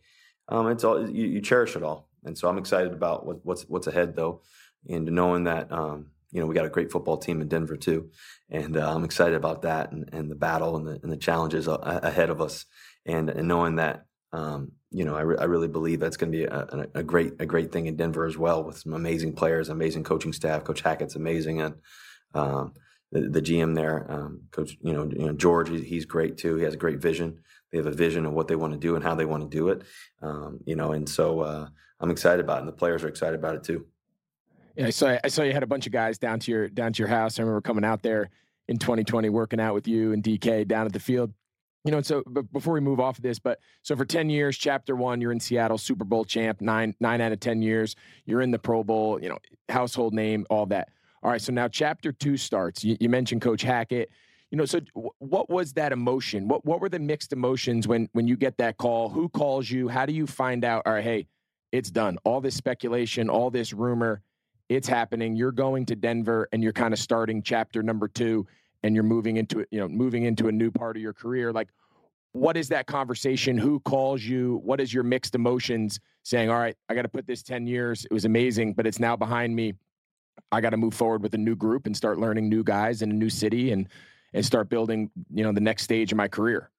[0.49, 3.63] Um, it's all you, you cherish it all, and so I'm excited about what, what's
[3.63, 4.43] what's ahead though,
[4.89, 8.11] and knowing that um, you know, we got a great football team in Denver too,
[8.51, 11.69] and uh, I'm excited about that and, and the battle and the and the challenges
[11.69, 12.65] ahead of us,
[13.07, 14.07] and and knowing that.
[14.35, 17.35] Um, you know, I, re- I really believe that's going to be a, a, great
[17.39, 20.65] a great thing in Denver as well, with some amazing players, amazing coaching staff.
[20.65, 21.75] Coach Hackett's amazing, and
[22.35, 22.73] um,
[23.11, 26.57] the, the, GM there, um, Coach, you know, you know George, he's great too.
[26.57, 27.41] He has a great vision.
[27.71, 29.55] They have a vision of what they want to do and how they want to
[29.55, 29.83] do it.
[30.23, 31.69] Um, you know, and so uh,
[32.01, 33.87] I'm excited about it, and the players are excited about it too.
[34.77, 36.93] Yeah, I saw I saw you had a bunch of guys down to your down
[36.93, 37.39] to your house.
[37.39, 38.31] I remember coming out there
[38.69, 41.33] in 2020, working out with you and DK down at the field.
[41.85, 44.57] You know, so but before we move off of this, but so for 10 years,
[44.57, 48.41] chapter one, you're in Seattle, Super Bowl champ, nine, nine out of 10 years, you're
[48.41, 50.91] in the Pro Bowl, you know, household name, all that.
[51.25, 52.85] All right, so now chapter two starts.
[52.85, 54.11] You, you mentioned Coach Hackett.
[54.51, 54.81] You know, so
[55.19, 56.47] what was that emotion?
[56.47, 59.09] What what were the mixed emotions when when you get that call?
[59.09, 59.89] Who calls you?
[59.89, 60.83] How do you find out?
[60.85, 61.27] All right, hey,
[61.73, 62.19] it's done.
[62.25, 64.21] All this speculation, all this rumor,
[64.75, 65.37] it's happening.
[65.37, 68.47] You're going to Denver, and you're kind of starting chapter number two,
[68.83, 69.67] and you're moving into.
[69.71, 71.53] You know, moving into a new part of your career.
[71.53, 71.69] Like,
[72.33, 73.59] what is that conversation?
[73.59, 74.61] Who calls you?
[74.65, 76.01] What is your mixed emotions?
[76.25, 78.05] Saying, all right, I got to put this ten years.
[78.05, 79.75] It was amazing, but it's now behind me
[80.51, 83.11] I got to move forward with a new group and start learning new guys in
[83.11, 83.89] a new city and
[84.35, 86.71] and start building, you know, the next stage of my career.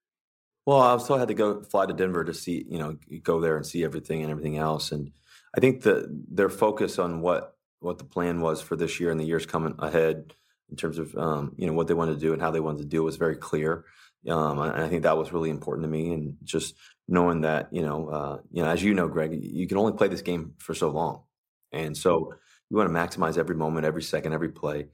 [0.66, 3.58] Well, I still had to go fly to Denver to see, you know, go there
[3.58, 4.92] and see everything and everything else.
[4.92, 5.12] And
[5.56, 7.53] I think that their focus on what
[7.84, 10.34] what the plan was for this year and the years coming ahead
[10.70, 12.80] in terms of um, you know what they wanted to do and how they wanted
[12.80, 13.86] to do it was very clear.
[14.28, 16.76] Um, and I think that was really important to me, and just
[17.08, 20.08] knowing that you know, uh, you know, as you know, Greg, you can only play
[20.08, 21.24] this game for so long,
[21.72, 22.34] and so
[22.70, 24.88] you want to maximize every moment, every second, every play.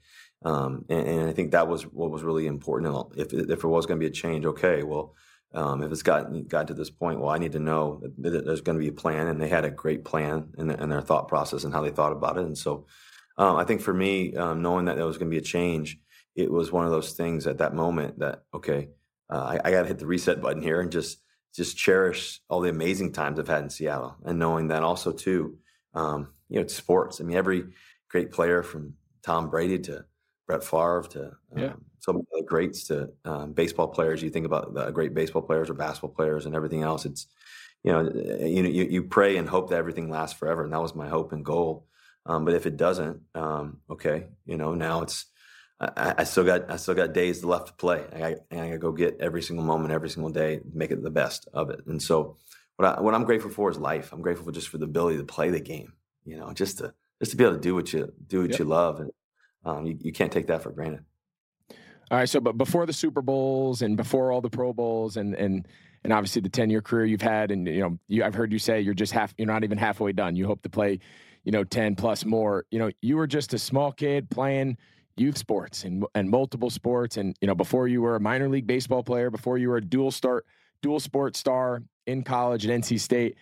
[0.43, 3.13] Um, and, and, I think that was what was really important.
[3.15, 5.15] If if it was going to be a change, okay, well,
[5.53, 8.61] um, if it's gotten got to this point, well, I need to know that there's
[8.61, 11.27] going to be a plan, and they had a great plan in, in their thought
[11.27, 12.45] process and how they thought about it.
[12.45, 12.85] And so,
[13.37, 15.97] um, I think for me, um, knowing that there was going to be a change,
[16.35, 18.89] it was one of those things at that moment that okay,
[19.29, 21.19] uh, I, I got to hit the reset button here and just
[21.55, 25.57] just cherish all the amazing times I've had in Seattle, and knowing that also too
[25.93, 27.19] um, you know, it's sports.
[27.19, 27.65] I mean, every
[28.09, 30.05] great player from Tom Brady to
[30.47, 31.73] Brett Favre to um, yeah.
[31.99, 34.21] So many other greats to um, baseball players.
[34.21, 37.05] You think about the great baseball players or basketball players and everything else.
[37.05, 37.27] It's
[37.83, 38.11] you know,
[38.45, 41.31] you you, you pray and hope that everything lasts forever, and that was my hope
[41.31, 41.85] and goal.
[42.25, 45.25] Um, but if it doesn't, um, okay, you know, now it's
[45.79, 48.03] I, I, still got I still got days left to play.
[48.13, 51.01] I, I, I got to go get every single moment, every single day, make it
[51.01, 51.79] the best of it.
[51.87, 52.37] And so,
[52.75, 54.11] what I, what I'm grateful for is life.
[54.11, 55.93] I'm grateful for just for the ability to play the game.
[56.25, 58.59] You know, just to just to be able to do what you do what yep.
[58.59, 59.11] you love, and
[59.63, 61.05] um, you, you can't take that for granted.
[62.11, 62.29] All right.
[62.29, 65.67] So, but before the Super Bowls and before all the Pro Bowls and and
[66.03, 68.59] and obviously the ten year career you've had, and you know, you, I've heard you
[68.59, 70.35] say you're just half, you're not even halfway done.
[70.35, 70.99] You hope to play,
[71.43, 72.65] you know, ten plus more.
[72.71, 74.77] You know, you were just a small kid playing
[75.17, 78.67] youth sports and and multiple sports, and you know, before you were a minor league
[78.67, 80.45] baseball player, before you were a dual start
[80.81, 83.37] dual sport star in college at NC State.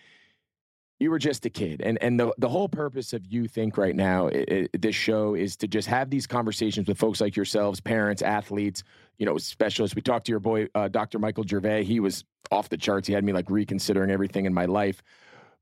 [1.00, 3.76] You were just a kid, and and the the whole purpose of Youth Inc.
[3.76, 7.36] right now, it, it, this show is to just have these conversations with folks like
[7.36, 8.82] yourselves, parents, athletes,
[9.16, 9.94] you know, specialists.
[9.94, 11.20] We talked to your boy, uh, Dr.
[11.20, 11.84] Michael Gervais.
[11.84, 13.06] He was off the charts.
[13.06, 15.02] He had me like reconsidering everything in my life.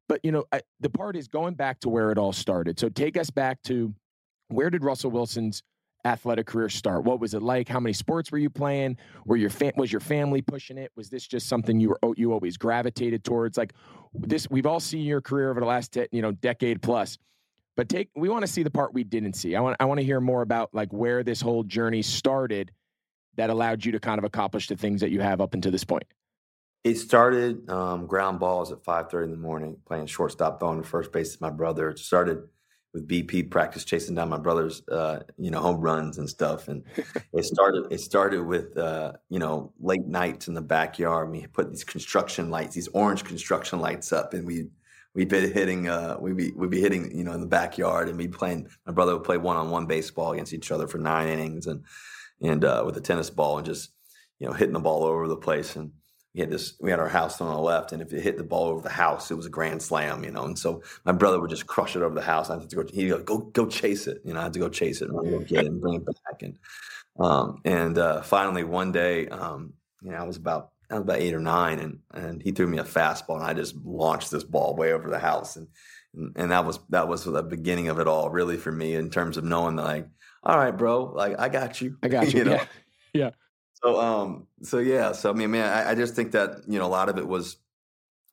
[0.09, 2.79] But you know, I, the part is going back to where it all started.
[2.79, 3.92] So take us back to
[4.49, 5.62] where did Russell Wilson's
[6.07, 7.05] athletic career start?
[7.05, 7.69] What was it like?
[7.69, 8.97] How many sports were you playing?
[9.25, 10.92] Were your fa- was your family pushing it?
[10.97, 13.59] Was this just something you were you always gravitated towards?
[13.59, 13.75] Like
[14.14, 17.19] this, we've all seen your career over the last you know decade plus.
[17.77, 19.55] But take we want to see the part we didn't see.
[19.57, 22.73] I want I want to hear more about like where this whole journey started
[23.37, 25.85] that allowed you to kind of accomplish the things that you have up until this
[25.85, 26.05] point.
[26.85, 30.88] It started um, ground balls at five thirty in the morning, playing shortstop, throwing to
[30.88, 31.90] first base to my brother.
[31.90, 32.45] It started
[32.97, 36.69] with BP practice chasing down my brother's uh, you know home runs and stuff.
[36.69, 36.83] And
[37.33, 41.31] it started it started with uh, you know late nights in the backyard.
[41.31, 44.69] We put these construction lights, these orange construction lights up, and we
[45.15, 48.17] we'd be hitting uh, we'd be we'd be hitting you know in the backyard, and
[48.17, 48.69] we'd playing.
[48.87, 51.85] My brother would play one on one baseball against each other for nine innings, and
[52.41, 53.91] and uh, with a tennis ball, and just
[54.39, 55.93] you know hitting the ball all over the place and
[56.37, 58.44] we had this we had our house on the left and if it hit the
[58.44, 61.40] ball over the house it was a grand slam you know and so my brother
[61.40, 62.51] would just crush it over the house.
[62.51, 64.59] I had to go he'd go go, go chase it you know i had to
[64.59, 66.42] go chase it and get it and bring it back.
[66.42, 66.59] And
[67.18, 69.72] um, and uh, finally one day um,
[70.03, 72.68] you know i was about I was about eight or nine, and and he threw
[72.68, 75.66] me a fastball, and I just launched this ball way over the house, and
[76.37, 79.37] and that was that was the beginning of it all, really, for me, in terms
[79.37, 80.09] of knowing that, like,
[80.44, 82.53] all right, bro, like I got you, I got you, you know?
[82.53, 82.66] yeah,
[83.12, 83.31] yeah.
[83.83, 86.87] So um, so yeah, so I mean, man, I, I just think that you know
[86.87, 87.59] a lot of it was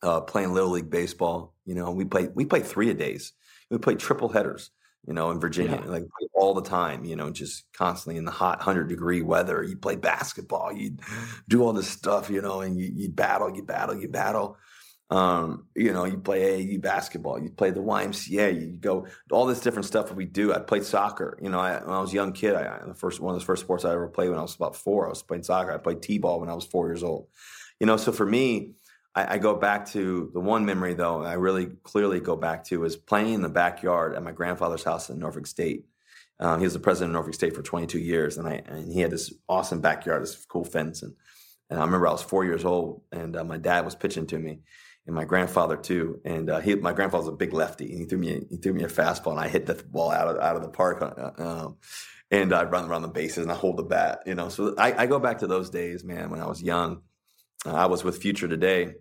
[0.01, 1.53] uh, playing little league baseball.
[1.65, 3.33] You know, we played we played three a days.
[3.69, 4.69] We played triple headers.
[5.07, 5.91] you know, in Virginia, yeah.
[5.91, 9.63] like all the time, you know, just constantly in the hot hundred degree weather.
[9.63, 10.97] You play basketball, you
[11.49, 14.57] do all this stuff, you know, and you, you battle, you battle, you battle.
[15.09, 19.59] Um, you know, you play AAU basketball, you play the YMCA, you go all this
[19.59, 20.53] different stuff that we do.
[20.53, 21.37] I played soccer.
[21.41, 23.45] You know, I, when I was a young kid, I, the first one of the
[23.45, 25.05] first sports I ever played when I was about four.
[25.05, 25.71] I was playing soccer.
[25.71, 27.27] I played t-ball when I was four years old.
[27.79, 28.73] You know, so for me,
[29.13, 31.21] I, I go back to the one memory though.
[31.21, 35.09] I really clearly go back to is playing in the backyard at my grandfather's house
[35.09, 35.85] in Norfolk State.
[36.39, 39.01] Um, he was the president of Norfolk State for 22 years, and I and he
[39.01, 41.13] had this awesome backyard, this cool fence, and
[41.69, 44.37] and I remember I was four years old, and uh, my dad was pitching to
[44.37, 44.59] me,
[45.05, 46.21] and my grandfather too.
[46.25, 48.73] And uh, he, my grandfather was a big lefty, and he threw me, he threw
[48.73, 51.31] me a fastball, and I hit the ball out of out of the park, uh,
[51.41, 51.77] um,
[52.31, 54.49] and I run around the bases and I hold the bat, you know.
[54.49, 57.01] So I, I go back to those days, man, when I was young.
[57.65, 58.95] Uh, I was with Future today,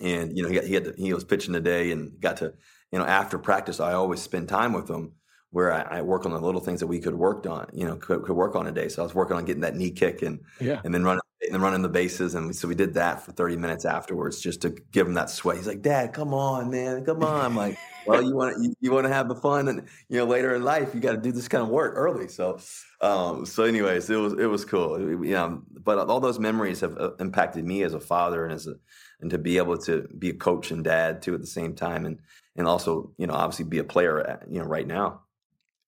[0.00, 2.54] and you know he, he had to, he was pitching today, and got to
[2.92, 5.12] you know after practice, I always spend time with him
[5.50, 7.94] where I, I, work on the little things that we could work on, you know,
[7.94, 8.88] could, could, work on a day.
[8.88, 10.80] So I was working on getting that knee kick and yeah.
[10.82, 11.20] and then running
[11.50, 12.34] and running the bases.
[12.34, 15.56] And so we did that for 30 minutes afterwards just to give him that sweat.
[15.56, 17.44] He's like, Dad, come on, man, come on.
[17.44, 20.24] I'm like, well, you want you, you want to have the fun, and you know,
[20.24, 22.28] later in life, you got to do this kind of work early.
[22.28, 22.58] So,
[23.00, 25.00] um, so anyways, it was it was cool.
[25.00, 28.66] You know, but all those memories have uh, impacted me as a father and as
[28.66, 28.74] a
[29.20, 32.04] and to be able to be a coach and dad too at the same time,
[32.04, 32.18] and
[32.56, 35.23] and also you know obviously be a player, at, you know, right now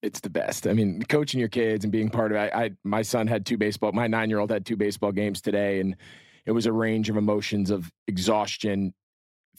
[0.07, 0.67] it's the best.
[0.67, 2.55] I mean, coaching your kids and being part of it.
[2.55, 3.91] I, my son had two baseball.
[3.91, 5.97] My nine year old had two baseball games today, and
[6.45, 8.93] it was a range of emotions of exhaustion,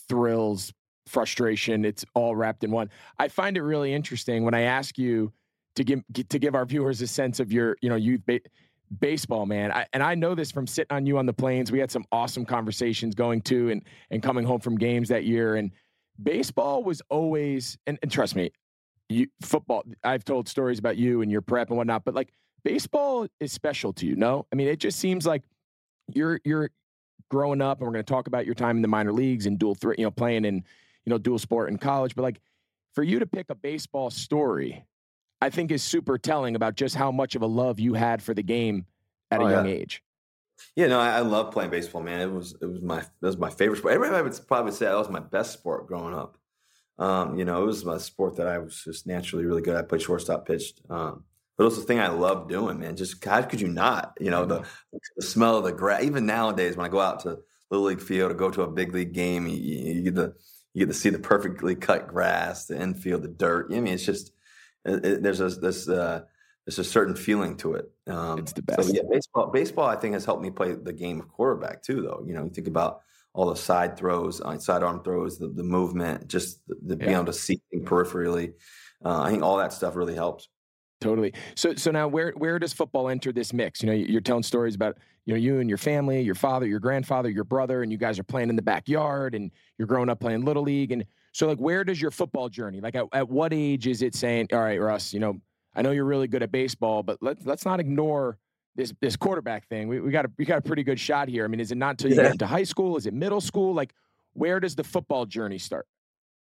[0.08, 0.72] thrills,
[1.06, 1.84] frustration.
[1.84, 2.88] It's all wrapped in one.
[3.18, 5.32] I find it really interesting when I ask you
[5.76, 8.40] to give to give our viewers a sense of your you know youth ba-
[8.98, 9.70] baseball, man.
[9.70, 11.70] I, and I know this from sitting on you on the planes.
[11.70, 15.56] We had some awesome conversations going to and and coming home from games that year
[15.56, 15.70] and.
[16.20, 18.50] Baseball was always, and, and trust me,
[19.08, 19.84] you, football.
[20.04, 22.32] I've told stories about you and your prep and whatnot, but like
[22.64, 24.16] baseball is special to you.
[24.16, 25.42] No, I mean it just seems like
[26.12, 26.70] you're you're
[27.30, 29.58] growing up, and we're going to talk about your time in the minor leagues and
[29.58, 32.14] dual threat, you know, playing in you know dual sport in college.
[32.14, 32.40] But like
[32.94, 34.84] for you to pick a baseball story,
[35.40, 38.34] I think is super telling about just how much of a love you had for
[38.34, 38.86] the game
[39.30, 39.74] at oh, a young yeah.
[39.74, 40.02] age.
[40.74, 42.20] Yeah, no, I, I love playing baseball, man.
[42.20, 43.94] It was it was my it was my favorite sport.
[43.94, 46.36] Everybody would probably say that was my best sport growing up.
[46.98, 49.76] Um, you know, it was a sport that I was just naturally really good.
[49.76, 50.80] I played shortstop, pitched.
[50.90, 51.24] Um,
[51.56, 52.96] but it was the thing I loved doing, man.
[52.96, 54.16] Just how could you not?
[54.20, 54.64] You know, the,
[55.16, 56.02] the smell of the grass.
[56.04, 57.38] Even nowadays, when I go out to
[57.70, 60.34] little league field or go to a big league game, you, you get the
[60.72, 63.72] you get to see the perfectly cut grass, the infield, the dirt.
[63.72, 64.32] I mean, it's just
[64.84, 66.22] it, it, there's a this uh,
[66.64, 67.90] there's a certain feeling to it.
[68.06, 68.88] Um, it's the best.
[68.88, 72.02] So yeah, baseball baseball I think has helped me play the game of quarterback too.
[72.02, 73.00] Though you know, you think about
[73.34, 77.06] all the side throws, uh, sidearm throws, the, the movement, just the, the yeah.
[77.06, 78.54] being able to see peripherally.
[79.04, 80.48] Uh, I think all that stuff really helps.
[81.00, 81.32] Totally.
[81.54, 83.82] So, so now where where does football enter this mix?
[83.82, 86.80] You know, you're telling stories about you know you and your family, your father, your
[86.80, 90.18] grandfather, your brother, and you guys are playing in the backyard, and you're growing up
[90.18, 92.80] playing little league, and so like where does your football journey?
[92.80, 95.40] Like at, at what age is it saying, all right, Russ, you know,
[95.76, 98.38] I know you're really good at baseball, but let's let's not ignore
[98.76, 99.88] this this quarterback thing.
[99.88, 101.44] We, we got a we got a pretty good shot here.
[101.44, 102.24] I mean, is it not until you yeah.
[102.24, 102.96] get into high school?
[102.96, 103.74] Is it middle school?
[103.74, 103.92] Like,
[104.32, 105.86] where does the football journey start?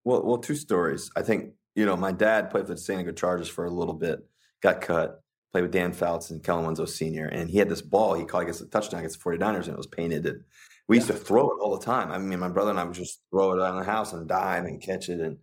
[0.04, 1.12] Well, well, two stories.
[1.16, 3.94] I think you know my dad played for the San Diego Chargers for a little
[3.94, 4.20] bit,
[4.62, 7.26] got cut, played with Dan Fouts and Kellen Winslow Sr.
[7.26, 9.78] And he had this ball he caught against a touchdown against the 49ers, and it
[9.78, 10.26] was painted.
[10.26, 10.44] And
[10.88, 12.12] we used to throw it all the time.
[12.12, 14.66] I mean, my brother and I would just throw it around the house and dive
[14.66, 15.20] and catch it.
[15.20, 15.38] And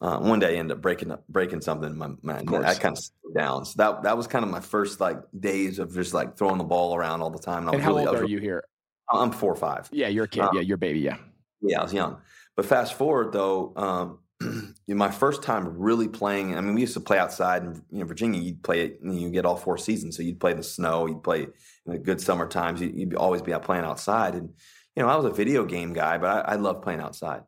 [0.00, 1.96] uh, one day I ended up breaking up, breaking something.
[1.96, 3.64] My, my I kind of slowed down.
[3.66, 6.64] So that that was kind of my first like days of just like throwing the
[6.64, 7.66] ball around all the time.
[7.66, 8.64] And, and how really, old are you here?
[9.10, 9.88] I'm four or five.
[9.92, 10.40] Yeah, you're a kid.
[10.40, 11.00] Um, yeah, you're a baby.
[11.00, 11.18] Yeah.
[11.60, 12.18] Yeah, I was young.
[12.56, 16.56] But fast forward though, um, my first time really playing.
[16.56, 18.40] I mean, we used to play outside in you know, Virginia.
[18.40, 19.00] You'd play it.
[19.02, 21.06] You, get all four seasons, so you'd play in the snow.
[21.06, 22.80] You'd play in the good summer times.
[22.80, 24.34] You'd, you'd always be out playing outside.
[24.34, 24.54] And
[24.96, 27.42] you know, I was a video game guy, but I, I love playing outside.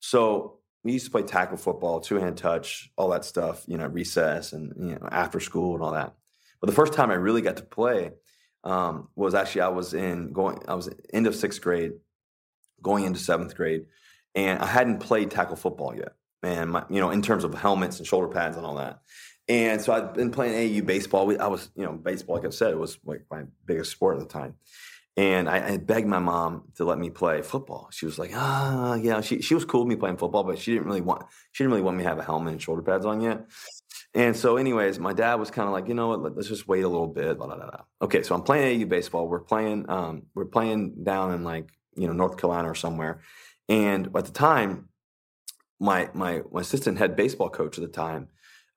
[0.00, 3.86] So we used to play tackle football, two hand touch, all that stuff, you know,
[3.86, 6.14] recess and you know, after school and all that.
[6.60, 8.12] But the first time I really got to play
[8.62, 11.94] um, was actually I was in going I was end of sixth grade,
[12.82, 13.86] going into seventh grade,
[14.34, 16.12] and I hadn't played tackle football yet.
[16.42, 19.00] And my, you know, in terms of helmets and shoulder pads and all that.
[19.48, 21.34] And so I'd been playing AU baseball.
[21.40, 24.20] I was, you know, baseball, like I said, it was like my biggest sport at
[24.20, 24.54] the time.
[25.16, 27.88] And I, I, begged my mom to let me play football.
[27.92, 29.20] She was like, ah, yeah.
[29.20, 31.72] She she was cool with me playing football, but she didn't really want she didn't
[31.72, 33.46] really want me to have a helmet and shoulder pads on yet.
[34.12, 36.82] And so, anyways, my dad was kind of like, you know what, let's just wait
[36.82, 37.36] a little bit.
[37.36, 37.80] Blah, blah, blah.
[38.02, 39.28] Okay, so I'm playing AU baseball.
[39.28, 43.22] We're playing um, we're playing down in like you know North Carolina or somewhere.
[43.68, 44.88] And at the time,
[45.78, 48.28] my my my assistant head baseball coach at the time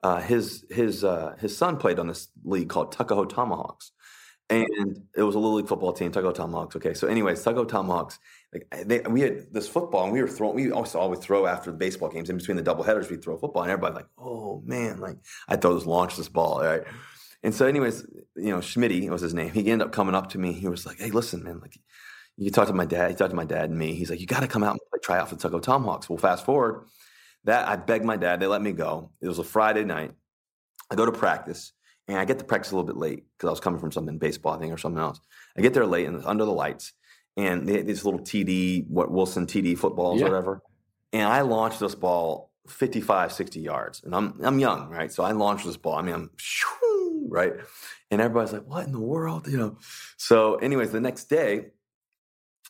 [0.04, 3.92] uh, his his uh, his son played on this league called Tuckahoe Tomahawks,
[4.50, 6.76] and it was a little league football team, Tuckahoe Tomahawks.
[6.76, 8.20] Okay, so anyways, Tuckahoe Tomahawks.
[8.54, 10.56] Like they, we had this football, and we were throwing.
[10.56, 13.10] We also always throw after the baseball games in between the double headers.
[13.10, 15.18] We throw football, and everybody's like, "Oh man!" Like
[15.50, 16.84] I throw this, launch this ball, right?
[17.44, 18.06] And so, anyways,
[18.36, 19.52] you know, Schmitty was his name.
[19.52, 20.54] He ended up coming up to me.
[20.54, 21.80] He was like, "Hey, listen, man, like."
[22.40, 23.10] You talk to my dad.
[23.10, 23.96] He talked to my dad and me.
[23.96, 26.20] He's like, "You got to come out and try out for the Tuckahoe Tomahawks." Well,
[26.20, 26.86] fast forward,
[27.46, 28.40] that I begged my dad.
[28.40, 29.10] They let me go.
[29.22, 30.12] It was a Friday night.
[30.92, 31.74] I go to practice
[32.08, 34.18] and I get to practice a little bit late because I was coming from something
[34.18, 35.20] baseball thing or something else.
[35.58, 36.94] I get there late and it's under the lights,
[37.36, 40.28] and they these little TD, what Wilson TD footballs Yeah.
[40.28, 40.62] or whatever.
[41.14, 45.12] And I launched this ball 55, 60 yards, and I'm I'm young, right?
[45.12, 45.96] So I launched this ball.
[45.96, 47.54] I mean, I'm shoo, right,
[48.12, 49.78] and everybody's like, "What in the world?" You know.
[50.18, 51.68] So, anyways, the next day.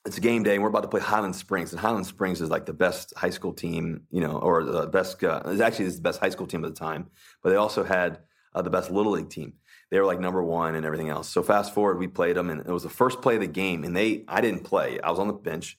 [0.06, 1.74] It's a game day, and we're about to play Highland Springs.
[1.74, 5.22] And Highland Springs is like the best high school team, you know, or the best.
[5.22, 7.08] Uh, it's actually it's the best high school team at the time,
[7.44, 8.20] but they also had
[8.58, 9.54] uh, the best little league team.
[9.92, 11.30] They were like number one and everything else.
[11.30, 13.84] So fast forward, we played them, and it was the first play of the game.
[13.84, 15.00] And they, I didn't play.
[15.00, 15.78] I was on the bench,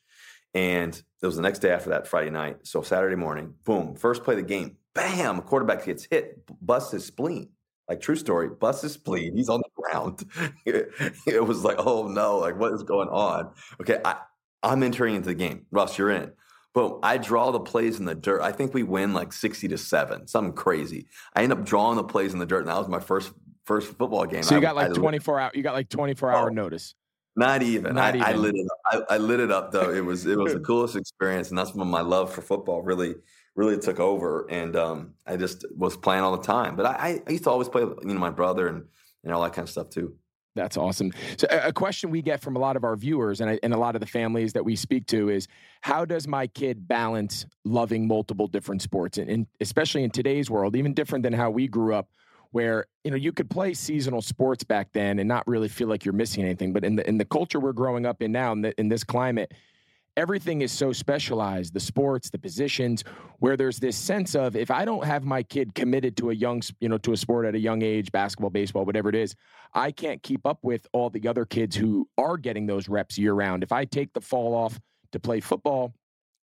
[0.54, 2.58] and it was the next day after that, Friday night.
[2.62, 7.04] So Saturday morning, boom, first play of the game, bam, quarterback gets hit, busts his
[7.04, 7.50] spleen.
[7.88, 9.34] Like true story, busts his spleen.
[9.34, 10.24] He's on the ground.
[11.26, 13.50] it was like, oh no, like what is going on?
[13.80, 14.16] Okay, I,
[14.62, 15.66] I'm entering into the game.
[15.70, 16.32] Russ, you're in.
[16.74, 17.00] Boom.
[17.02, 18.40] I draw the plays in the dirt.
[18.42, 21.07] I think we win like 60 to 7, something crazy.
[21.35, 23.33] I end up drawing the plays in the dirt, and that was my first
[23.64, 24.42] first football game.
[24.42, 25.50] So you I- got like I- 24 hour.
[25.54, 26.52] You got like 24 hour Oh.
[26.52, 26.94] notice.
[27.37, 27.94] Not even.
[27.94, 28.42] Not I, I even.
[28.42, 29.04] lit it up.
[29.11, 29.92] I, I lit it up though.
[29.92, 33.14] It was it was the coolest experience, and that's when my love for football really
[33.54, 34.46] really took over.
[34.50, 36.74] And um, I just was playing all the time.
[36.76, 38.85] But I, I used to always play you know my brother and
[39.24, 40.14] and all that kind of stuff too.
[40.54, 41.12] That's awesome.
[41.37, 43.76] So a question we get from a lot of our viewers and, I- and a
[43.78, 45.46] lot of the families that we speak to is
[45.82, 50.74] how does my kid balance loving multiple different sports and, and especially in today's world,
[50.74, 52.08] even different than how we grew up,
[52.50, 56.04] where you know you could play seasonal sports back then and not really feel like
[56.04, 56.72] you're missing anything.
[56.72, 59.04] But in the in the culture we're growing up in now, in, the, in this
[59.04, 59.52] climate,
[60.18, 63.04] everything is so specialized the sports the positions
[63.38, 66.61] where there's this sense of if i don't have my kid committed to a young
[66.81, 69.37] you know to a sport at a young age basketball baseball whatever it is
[69.74, 73.33] i can't keep up with all the other kids who are getting those reps year
[73.33, 73.62] round.
[73.62, 74.81] If i take the fall off
[75.12, 75.94] to play football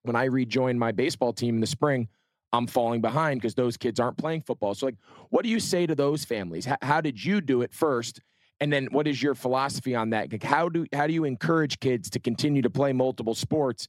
[0.04, 2.08] when i rejoin my baseball team in the spring
[2.54, 4.74] i'm falling behind because those kids aren't playing football.
[4.74, 4.96] So like
[5.32, 6.66] what do you say to those families?
[6.66, 8.22] H- how did you do it first
[8.60, 10.32] and then what is your philosophy on that?
[10.32, 13.88] Like how do how do you encourage kids to continue to play multiple sports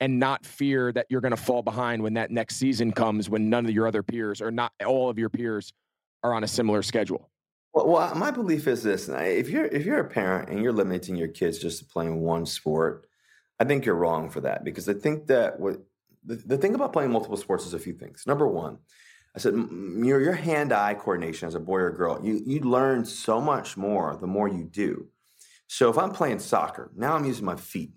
[0.00, 3.48] and not fear that you're going to fall behind when that next season comes when
[3.48, 5.72] none of your other peers or not all of your peers
[6.22, 7.30] are on a similar schedule?
[7.72, 10.72] Well, well, uh, my belief is this: if you're if you're a parent and you're
[10.72, 13.06] limiting your kids just to playing one sport,
[13.60, 15.80] I think you're wrong for that because I think that what
[16.24, 18.24] the, the thing about playing multiple sports is a few things.
[18.26, 18.78] Number one,
[19.36, 23.04] I said your your hand eye coordination as a boy or girl, you you learn
[23.04, 25.08] so much more the more you do.
[25.66, 27.92] So if I'm playing soccer, now I'm using my feet,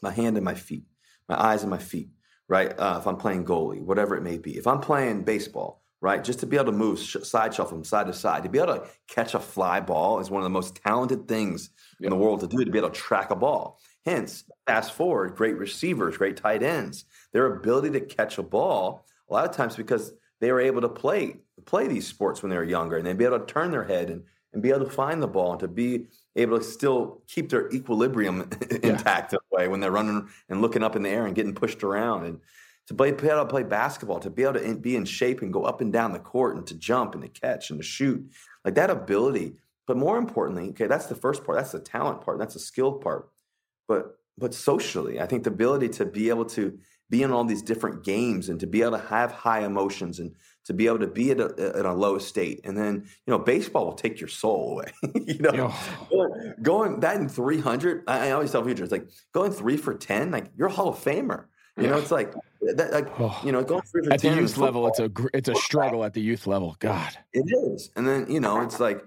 [0.00, 0.84] my hand and my feet,
[1.28, 2.08] my eyes and my feet,
[2.48, 2.72] right?
[2.78, 4.56] Uh, if I'm playing goalie, whatever it may be.
[4.56, 7.84] If I'm playing baseball, right, just to be able to move sh- side shuffle from
[7.84, 10.50] side to side, to be able to catch a fly ball is one of the
[10.50, 12.64] most talented things in the world to do.
[12.64, 13.78] To be able to track a ball.
[14.06, 19.04] Hence, fast forward, great receivers, great tight ends, their ability to catch a ball.
[19.28, 22.56] A lot of times because they were able to play play these sports when they
[22.56, 24.90] were younger, and they'd be able to turn their head and and be able to
[24.90, 28.50] find the ball and to be able to still keep their equilibrium
[28.82, 31.82] intact that way when they're running and looking up in the air and getting pushed
[31.82, 32.40] around and
[32.88, 35.40] to play, be able to play basketball, to be able to in- be in shape
[35.40, 37.86] and go up and down the court and to jump and to catch and to
[37.86, 38.28] shoot,
[38.64, 39.54] like that ability.
[39.86, 41.56] But more importantly, okay, that's the first part.
[41.56, 42.38] That's the talent part.
[42.38, 43.30] That's the skill part.
[43.88, 46.78] But but socially, I think the ability to be able to
[47.12, 50.34] be in all these different games and to be able to have high emotions and
[50.64, 52.62] to be able to be at a, at a low state.
[52.64, 54.92] And then, you know, baseball will take your soul away.
[55.26, 56.52] you know, Yeah.
[56.62, 60.30] going, that in 300, I, I always tell people, it's like going three for 10,
[60.30, 61.44] like you're a Hall of Famer.
[61.76, 62.32] You know, it's like,
[62.76, 63.38] that, like, Oh.
[63.44, 65.50] you know, going three for At the 10 in youth level, it's a gr- it's
[65.50, 66.76] a struggle at the youth level.
[66.80, 69.04] God, it is, and then you know it's like,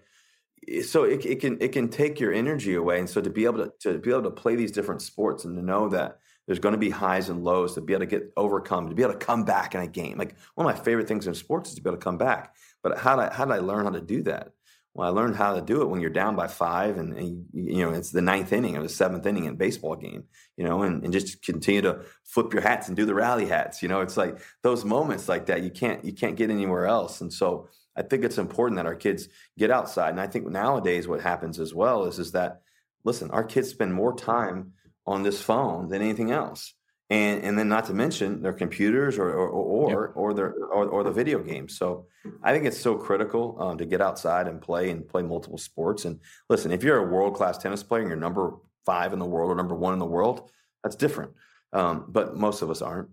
[0.68, 3.46] eh, so it, it can it can take your energy away, and so to be
[3.46, 6.60] able to to be able to play these different sports and to know that there's
[6.60, 9.14] going to be highs and lows, to be able to get overcome, to be able
[9.14, 10.18] to come back in a game.
[10.18, 12.56] Like one of my favorite things in sports is to be able to come back.
[12.84, 14.52] But how did I, how did I learn how to do that?
[14.94, 17.84] Well, I learned how to do it when you're down by five, and, and you
[17.84, 20.24] know it's the ninth inning or the seventh inning in a baseball game.
[20.56, 23.84] You know, and, and just continue to flip your hats and do the rally hats.
[23.84, 27.20] You know, it's like those moments like that you can't you can't get anywhere else.
[27.20, 29.28] And so I think it's important that our kids
[29.58, 30.12] get outside.
[30.12, 32.62] And I think nowadays what happens as well is is that
[33.04, 34.74] listen, our kids spend more time
[35.06, 36.74] on this phone than anything else.
[37.12, 40.12] and and then not to mention their computers or or or, yep.
[40.16, 41.78] or their or, or, the video games.
[41.78, 42.08] So
[42.42, 46.06] I think it's so critical um, to get outside and play and play multiple sports.
[46.06, 48.54] And listen, if you're a world class tennis player and you're number
[48.88, 50.50] five in the world or number one in the world,
[50.84, 51.34] that's different.
[51.74, 53.10] Um, but most of us aren't.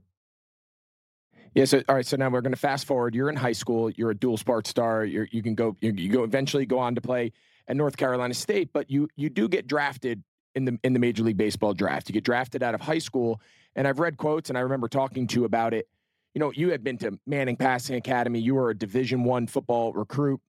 [1.55, 1.67] Yeah.
[1.67, 2.07] So all right.
[2.07, 3.15] So now we're going to fast forward.
[3.15, 3.91] You're in high school.
[3.91, 5.05] You're a dual sport star.
[5.05, 5.77] You're, you can go.
[5.83, 7.33] You, you go eventually go on to play
[7.69, 10.23] at North Carolina State, but you you do get drafted
[10.55, 12.09] in the in the Major League Baseball draft.
[12.09, 13.41] You get drafted out of high school,
[13.77, 15.89] and I've read quotes, and I remember talking to you about it.
[16.35, 18.41] You know, you had been to Manning Passing Academy.
[18.41, 20.41] You were a Division One football recruit,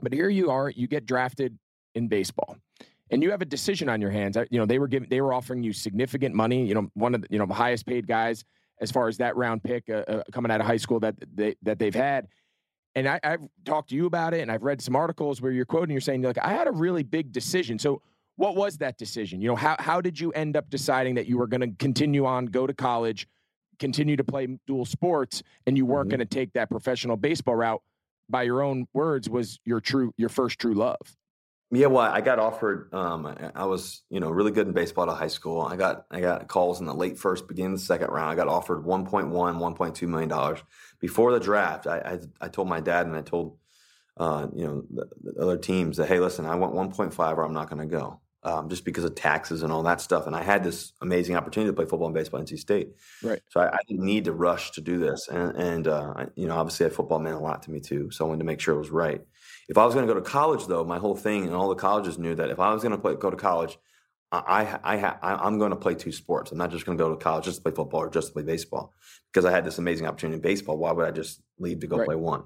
[0.00, 0.70] but here you are.
[0.70, 1.58] You get drafted
[1.94, 2.56] in baseball,
[3.10, 4.36] and you have a decision on your hands.
[4.50, 6.66] You know, they were giving, they were offering you significant money.
[6.66, 8.44] You know, one of the you know the highest paid guys
[8.80, 11.56] as far as that round pick uh, uh, coming out of high school that they
[11.62, 12.28] that they've had.
[12.94, 15.66] And I, I've talked to you about it, and I've read some articles where you're
[15.66, 17.78] quoting, you're saying, like, I had a really big decision.
[17.78, 18.00] So
[18.36, 19.40] what was that decision?
[19.40, 22.26] You know, how how did you end up deciding that you were going to continue
[22.26, 23.26] on, go to college,
[23.78, 26.18] continue to play dual sports, and you weren't mm-hmm.
[26.18, 27.82] going to take that professional baseball route?
[28.28, 30.98] By your own words, was your true your first true love?
[31.72, 32.94] Yeah, well, I got offered.
[32.94, 35.62] Um, I was, you know, really good in baseball at high school.
[35.62, 38.30] I got, I got calls in the late first, beginning of the second round.
[38.30, 40.60] I got offered 1.1, 1.2 million dollars
[41.00, 41.88] before the draft.
[41.88, 43.58] I, I, I, told my dad and I told,
[44.16, 47.52] uh, you know, the, the, other teams that, hey, listen, I want 1.5 or I'm
[47.52, 50.28] not going to go um, just because of taxes and all that stuff.
[50.28, 52.90] And I had this amazing opportunity to play football and baseball at NC State.
[53.22, 53.40] Right.
[53.48, 55.28] So I, I didn't need to rush to do this.
[55.28, 58.10] And, and uh, I, you know, obviously, football meant a lot to me too.
[58.12, 59.20] So I wanted to make sure it was right.
[59.68, 61.74] If I was going to go to college, though, my whole thing and all the
[61.74, 63.78] colleges knew that if I was going to go to college,
[64.30, 66.52] I, I, I, I'm going to play two sports.
[66.52, 68.32] I'm not just going to go to college just to play football or just to
[68.32, 68.92] play baseball
[69.32, 70.76] because I had this amazing opportunity in baseball.
[70.78, 72.06] Why would I just leave to go right.
[72.06, 72.44] play one?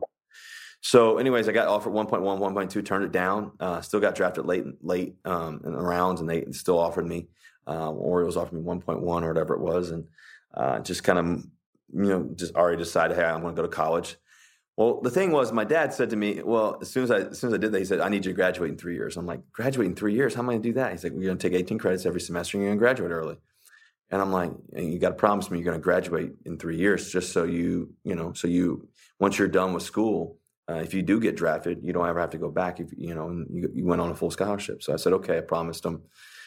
[0.82, 3.52] So, anyways, I got offered 1.1, 1.2, turned it down.
[3.60, 7.28] Uh, still got drafted late, late um, in the rounds, and they still offered me.
[7.66, 10.06] Uh, Orioles offered me 1.1 or whatever it was, and
[10.54, 11.26] uh, just kind of,
[11.92, 14.16] you know, just already decided, hey, I'm going to go to college.
[14.76, 17.38] Well, the thing was, my dad said to me, "Well, as soon as I as
[17.38, 19.18] soon as I did that, he said, I need you to graduate in three years."
[19.18, 20.34] I'm like, "Graduate in three years?
[20.34, 22.06] How am I going to do that?" He's like, "You're going to take 18 credits
[22.06, 23.36] every semester, and you're going to graduate early."
[24.10, 27.12] And I'm like, "You got to promise me you're going to graduate in three years,
[27.12, 30.38] just so you, you know, so you once you're done with school,
[30.70, 32.78] uh, if you do get drafted, you don't ever have to go back.
[32.78, 34.82] If you know, and you, you went on a full scholarship.
[34.82, 36.02] So I said, okay, I promised him.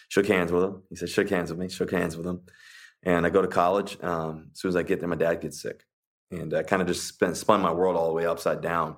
[0.07, 0.83] Shook hands with him.
[0.89, 1.67] He said, shook hands with me.
[1.69, 2.41] Shook hands with him.
[3.03, 3.97] And I go to college.
[4.01, 5.83] Um, as soon as I get there, my dad gets sick,
[6.31, 8.97] and I kind of just spent, spun my world all the way upside down.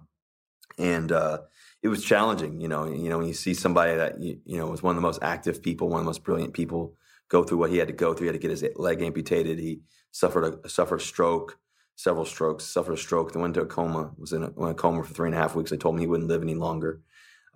[0.78, 1.40] And uh,
[1.82, 2.86] it was challenging, you know.
[2.86, 5.24] You know, when you see somebody that you, you know was one of the most
[5.24, 6.96] active people, one of the most brilliant people,
[7.30, 8.26] go through what he had to go through.
[8.26, 9.58] He had to get his leg amputated.
[9.58, 11.58] He suffered a suffered a stroke
[11.96, 14.74] several strokes, suffered a stroke, then went into a coma, was in a, in a,
[14.74, 15.72] coma for three and a half weeks.
[15.72, 17.02] They told me he wouldn't live any longer.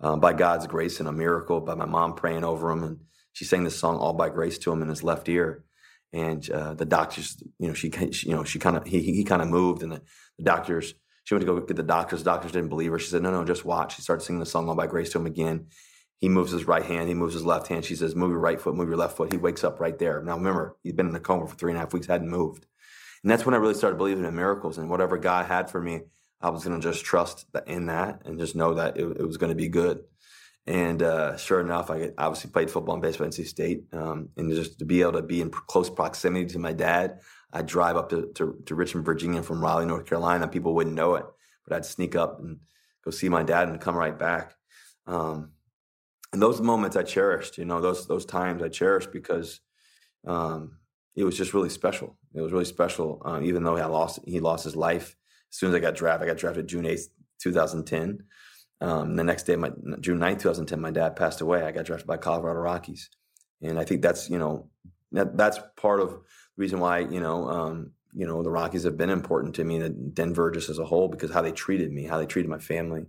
[0.00, 3.00] Uh, by God's grace and a miracle, by my mom praying over him, and
[3.32, 5.64] she sang this song "All by Grace" to him in his left ear.
[6.12, 9.24] And uh, the doctors, you know, she, she you know, she kind of he he
[9.24, 10.02] kind of moved, and the,
[10.38, 10.94] the, doctors.
[11.24, 12.20] She went to go get the doctors.
[12.20, 12.98] The doctors didn't believe her.
[12.98, 15.18] She said, "No, no, just watch." She started singing the song "All by Grace" to
[15.18, 15.66] him again.
[16.18, 17.08] He moves his right hand.
[17.08, 17.84] He moves his left hand.
[17.84, 18.74] She says, "Move your right foot.
[18.74, 20.22] Move your left foot." He wakes up right there.
[20.22, 22.66] Now remember, he'd been in a coma for three and a half weeks, hadn't moved.
[23.22, 26.00] And that's when I really started believing in miracles and whatever God had for me,
[26.40, 29.36] I was going to just trust in that and just know that it, it was
[29.36, 30.00] going to be good.
[30.66, 33.84] And uh, sure enough, I obviously played football and baseball at NC State.
[33.92, 37.20] Um, and just to be able to be in close proximity to my dad,
[37.52, 40.46] I'd drive up to, to, to, Richmond, Virginia from Raleigh, North Carolina.
[40.48, 41.24] People wouldn't know it,
[41.66, 42.60] but I'd sneak up and
[43.04, 44.54] go see my dad and come right back.
[45.06, 45.50] Um,
[46.32, 49.60] and those moments I cherished, you know, those those times I cherished because
[50.26, 50.78] um,
[51.16, 52.16] it was just really special.
[52.34, 53.20] It was really special.
[53.24, 55.16] Um, even though he lost, he lost his life
[55.50, 56.28] as soon as I got drafted.
[56.28, 57.08] I got drafted June eighth,
[57.38, 58.24] two thousand ten.
[58.80, 61.62] Um, the next day, my June 9th, 2010, my dad passed away.
[61.62, 63.10] I got drafted by Colorado Rockies,
[63.60, 64.70] and I think that's you know
[65.12, 66.20] that that's part of the
[66.56, 70.14] reason why you know um, you know the Rockies have been important to me, and
[70.14, 73.04] Denver just as a whole, because how they treated me, how they treated my family,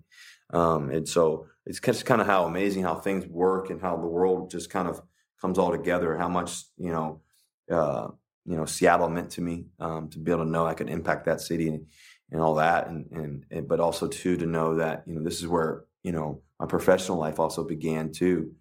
[0.49, 4.07] um, and so it's just kind of how amazing how things work and how the
[4.07, 5.01] world just kind of
[5.39, 6.17] comes all together.
[6.17, 7.21] How much you know
[7.70, 8.07] uh,
[8.45, 11.26] you know Seattle meant to me um, to be able to know I could impact
[11.26, 11.86] that city and,
[12.32, 15.39] and all that, and, and, and but also too to know that you know this
[15.41, 18.53] is where you know my professional life also began too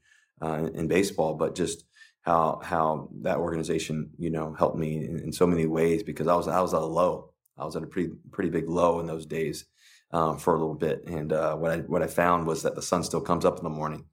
[0.42, 1.84] uh, in baseball, but just
[2.22, 6.34] how how that organization you know helped me in, in, so many ways because I
[6.34, 9.06] was I was at a low, I was at a pretty pretty big low in
[9.06, 9.64] those days
[10.12, 12.82] um, for a little bit, and uh, what I what I found was that the
[12.82, 14.04] sun still comes up in the morning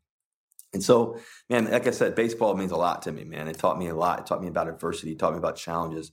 [0.74, 3.48] and so, man, like I said, baseball means a lot to me, man.
[3.48, 4.20] It taught me a lot.
[4.20, 5.14] It taught me about adversity.
[5.14, 6.12] It taught me about challenges.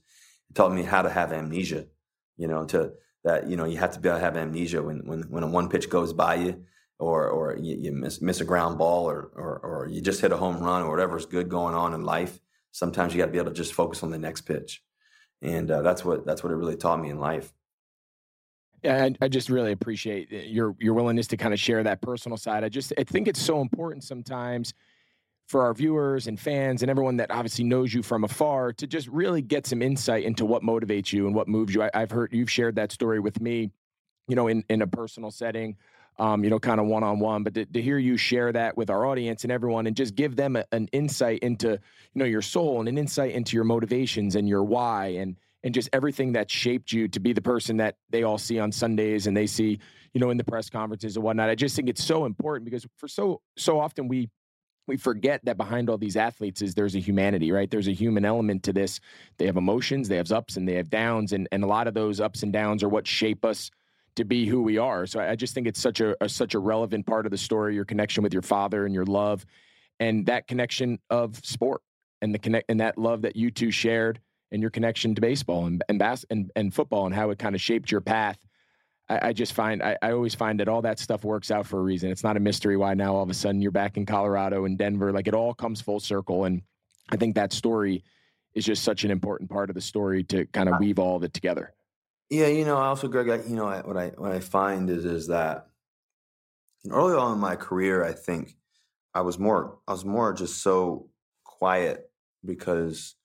[0.49, 1.85] It taught me how to have amnesia,
[2.37, 2.93] you know, to
[3.23, 5.47] that, you know, you have to be able to have amnesia when, when, when a
[5.47, 6.63] one pitch goes by you
[6.99, 10.31] or, or you, you miss, miss a ground ball or, or, or you just hit
[10.31, 12.39] a home run or whatever's good going on in life.
[12.71, 14.83] Sometimes you got to be able to just focus on the next pitch.
[15.41, 17.51] and uh, that's what that's what it really taught me in life.
[18.85, 22.63] I, I, just really appreciate your your willingness to kind of share that personal side.
[22.63, 24.73] I just I think it's so important sometimes
[25.47, 29.07] for our viewers and fans and everyone that obviously knows you from afar to just
[29.07, 31.83] really get some insight into what motivates you and what moves you.
[31.83, 33.71] I, have heard you've shared that story with me,
[34.27, 35.77] you know, in in a personal setting
[36.17, 37.43] um, you know, kind of one on one.
[37.43, 40.35] But to, to, hear you share that with our audience and everyone and just give
[40.35, 41.79] them a, an insight into, you
[42.15, 45.89] know, your soul and an insight into your motivations and your why and, and just
[45.91, 49.35] everything that shaped you to be the person that they all see on Sundays and
[49.35, 49.79] they see,
[50.13, 51.49] you know, in the press conferences and whatnot.
[51.49, 54.29] I just think it's so important because for so, so often we,
[54.87, 57.69] we forget that behind all these athletes is there's a humanity, right?
[57.69, 58.99] There's a human element to this.
[59.39, 61.33] They have emotions, they have ups and they have downs.
[61.33, 63.71] And, and a lot of those ups and downs are what shape us
[64.17, 65.07] to be who we are.
[65.07, 67.73] So I just think it's such a, a, such a relevant part of the story.
[67.73, 69.43] Your connection with your father and your love,
[69.99, 71.81] and that connection of sport
[72.21, 74.21] and the connect and that love that you two shared,
[74.51, 77.55] and your connection to baseball and and bas- and, and football and how it kind
[77.55, 78.37] of shaped your path.
[79.09, 81.79] I, I just find I, I always find that all that stuff works out for
[81.79, 82.11] a reason.
[82.11, 84.77] It's not a mystery why now all of a sudden you're back in Colorado and
[84.77, 85.11] Denver.
[85.11, 86.61] Like it all comes full circle, and
[87.09, 88.03] I think that story
[88.53, 91.17] is just such an important part of the story to kind of uh weave all
[91.17, 91.73] of it together.
[92.29, 94.89] Yeah, you know, I also, Greg, I, you know, I, what I what I find
[94.89, 95.67] is is that
[96.89, 98.55] early on in my career, I think
[99.13, 101.09] I was more I was more just so
[101.43, 102.09] quiet
[102.43, 103.15] because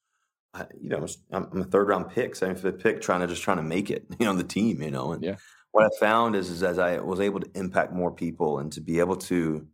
[0.53, 3.59] I, you know I'm, a third round pick, second fifth pick, trying to just trying
[3.59, 5.37] to make it, you know, the team, you know, and yeah.
[5.71, 8.81] what I found is is as I was able to impact more people and to
[8.81, 9.67] be able to,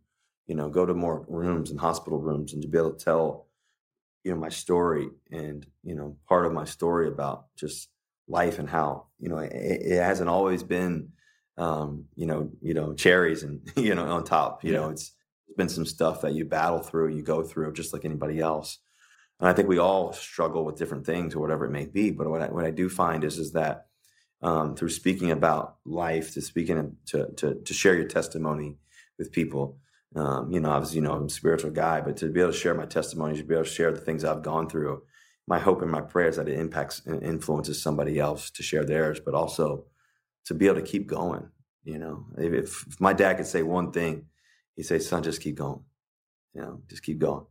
[0.45, 3.47] you know, go to more rooms and hospital rooms and to be able to tell,
[4.23, 7.89] you know, my story and you know part of my story about just
[8.27, 11.09] life and how you know it, it hasn't always been
[11.57, 14.79] um, you know you know cherries and you know on top you yeah.
[14.79, 15.13] know it's,
[15.47, 18.79] it's been some stuff that you battle through you go through just like anybody else
[19.39, 22.29] and i think we all struggle with different things or whatever it may be but
[22.29, 23.87] what i, what I do find is is that
[24.41, 28.77] um, through speaking about life to speaking to, to to share your testimony
[29.17, 29.79] with people
[30.15, 32.57] um, you know obviously you know i'm a spiritual guy but to be able to
[32.57, 35.01] share my testimony to be able to share the things i've gone through
[35.47, 38.83] my hope and my prayer is that it impacts and influences somebody else to share
[38.83, 39.85] theirs, but also
[40.45, 41.49] to be able to keep going.
[41.85, 44.25] You know, if, if my dad could say one thing,
[44.75, 45.79] he'd say, "Son, just keep going.
[46.53, 47.45] You know, just keep going."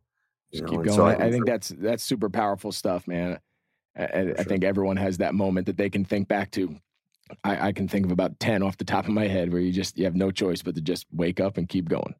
[0.50, 0.78] You just know?
[0.78, 0.96] keep going.
[0.96, 3.38] So I, I, think that's that's super powerful stuff, man.
[3.96, 4.34] I, I sure.
[4.44, 6.76] think everyone has that moment that they can think back to.
[7.42, 9.72] I, I can think of about ten off the top of my head where you
[9.72, 12.14] just you have no choice but to just wake up and keep going.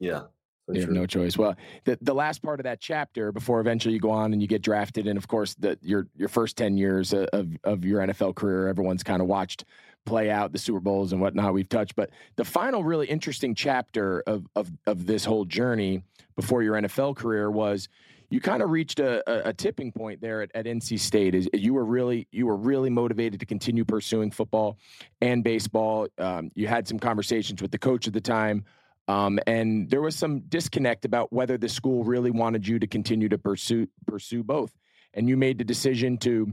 [0.00, 0.22] Yeah,
[0.68, 1.38] you have no choice.
[1.38, 1.54] Well,
[1.84, 4.62] the the last part of that chapter before eventually you go on and you get
[4.62, 8.68] drafted, and of course the your your first ten years of of your NFL career,
[8.68, 9.64] everyone's kind of watched
[10.04, 11.96] play out the Super Bowls and whatnot we've touched.
[11.96, 16.02] But the final really interesting chapter of of of this whole journey
[16.36, 17.88] before your NFL career was
[18.30, 21.34] you kind of reached a, a, tipping point there at, at NC State.
[21.34, 24.78] Is you were really you were really motivated to continue pursuing football
[25.20, 26.08] and baseball.
[26.18, 28.64] Um, you had some conversations with the coach at the time
[29.08, 33.28] um, and there was some disconnect about whether the school really wanted you to continue
[33.28, 34.72] to pursue pursue both.
[35.14, 36.52] And you made the decision to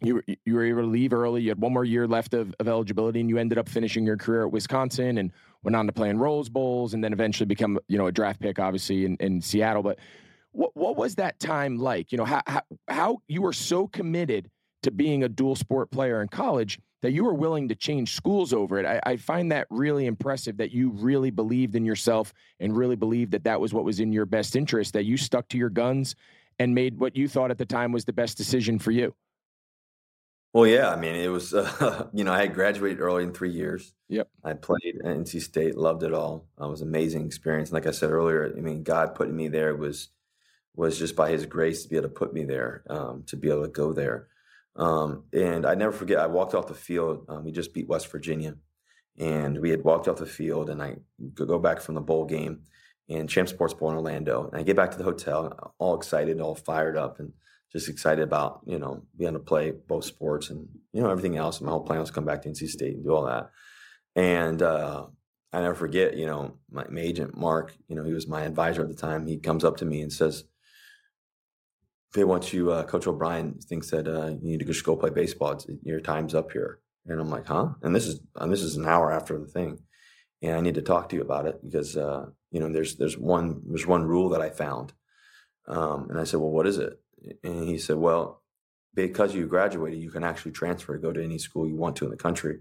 [0.00, 1.42] you you were able to leave early.
[1.42, 4.16] You had one more year left of, of eligibility, and you ended up finishing your
[4.16, 5.32] career at Wisconsin and
[5.62, 8.40] went on to play in Rose Bowls, and then eventually become you know a draft
[8.40, 9.82] pick, obviously in, in Seattle.
[9.82, 9.98] But
[10.52, 12.12] what what was that time like?
[12.12, 14.50] You know how, how how you were so committed
[14.82, 18.52] to being a dual sport player in college that you were willing to change schools
[18.52, 18.86] over it.
[18.86, 23.32] I, I, find that really impressive that you really believed in yourself and really believed
[23.32, 26.14] that that was what was in your best interest, that you stuck to your guns
[26.58, 29.14] and made what you thought at the time was the best decision for you.
[30.52, 33.52] Well, yeah, I mean, it was, uh, you know, I had graduated early in three
[33.52, 33.92] years.
[34.08, 34.28] Yep.
[34.44, 36.48] I played at NC State, loved it all.
[36.60, 37.72] It was an amazing experience.
[37.72, 40.08] like I said earlier, I mean, God putting me there was,
[40.74, 43.48] was just by his grace to be able to put me there, um, to be
[43.48, 44.28] able to go there.
[44.76, 47.26] Um, and I never forget, I walked off the field.
[47.28, 48.54] Um, we just beat West Virginia,
[49.18, 50.96] and we had walked off the field, and I
[51.34, 52.62] go back from the bowl game
[53.08, 54.48] and Champ Sports Bowl in Orlando.
[54.48, 57.32] And I get back to the hotel, all excited, all fired up, and
[57.72, 61.36] just excited about you know being able to play both sports and you know everything
[61.36, 61.58] else.
[61.58, 63.50] And my whole plan was to come back to NC State and do all that.
[64.16, 65.06] And uh,
[65.52, 68.82] I never forget, you know, my, my agent Mark, you know, he was my advisor
[68.82, 69.26] at the time.
[69.26, 70.44] He comes up to me and says
[72.14, 75.10] they want you, uh, Coach O'Brien thinks that uh, you need to just go play
[75.10, 75.52] baseball.
[75.52, 76.80] It's, your time's up here.
[77.06, 77.70] And I'm like, huh?
[77.82, 79.78] And this is and this is an hour after the thing,
[80.42, 83.16] and I need to talk to you about it because uh, you know there's there's
[83.16, 84.92] one there's one rule that I found,
[85.66, 87.00] um, and I said, well, what is it?
[87.42, 88.42] And he said, well,
[88.94, 92.10] because you graduated, you can actually transfer go to any school you want to in
[92.10, 92.60] the country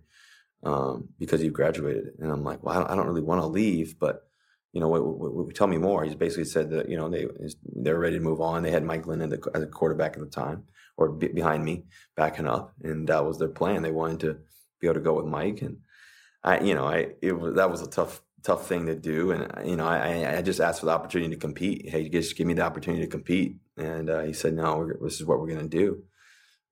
[0.63, 2.13] um, because you graduated.
[2.19, 4.29] And I'm like, well, I don't really want to leave, but
[4.73, 6.03] you know, tell me more.
[6.03, 7.27] He's basically said that you know they
[7.65, 8.61] they're ready to move on.
[8.61, 11.85] They had Mike Glennon as a quarterback at the time, or behind me,
[12.15, 13.81] backing up, and that was their plan.
[13.81, 14.37] They wanted to
[14.79, 15.77] be able to go with Mike, and
[16.43, 19.67] I, you know, I it was that was a tough tough thing to do, and
[19.67, 21.89] you know, I I just asked for the opportunity to compete.
[21.89, 25.25] Hey, just give me the opportunity to compete, and uh, he said, no, this is
[25.25, 26.03] what we're going to do,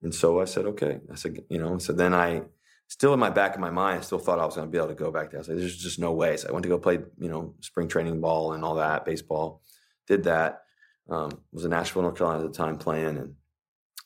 [0.02, 1.00] and so I said, okay.
[1.12, 2.44] I said, you know, so then I
[2.88, 4.78] still in my back of my mind, I still thought I was going to be
[4.78, 5.40] able to go back there.
[5.40, 6.38] I was like, there's just no way.
[6.38, 9.62] So I went to go play, you know, spring training ball and all that, baseball.
[10.08, 10.64] Did that.
[11.10, 13.36] Um, was in Asheville, North Carolina at the time playing, and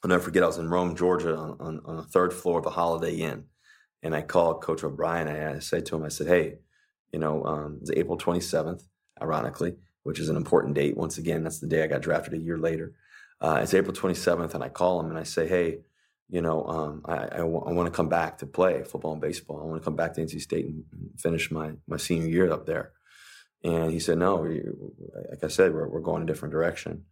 [0.04, 0.44] I'll never forget.
[0.44, 3.46] I was in Rome, Georgia, on, on, on the third floor of a Holiday Inn,
[4.04, 5.28] and I called Coach O'Brien.
[5.28, 6.60] I, I said to him, I said, "Hey,
[7.12, 8.84] you know, um, it's April 27th,
[9.20, 10.98] ironically, which is an important date.
[10.98, 12.94] Once again, that's the day I got drafted a year later.
[13.40, 15.80] Uh, it's April 27th, and I call him and I say, "Hey,
[16.30, 19.22] you know, um, I, I, w- I want to come back to play football and
[19.22, 19.62] baseball.
[19.62, 20.84] I want to come back to NC State and
[21.18, 22.92] finish my my senior year up there."
[23.64, 27.06] And he said, "No, like I said, we're, we're going a different direction."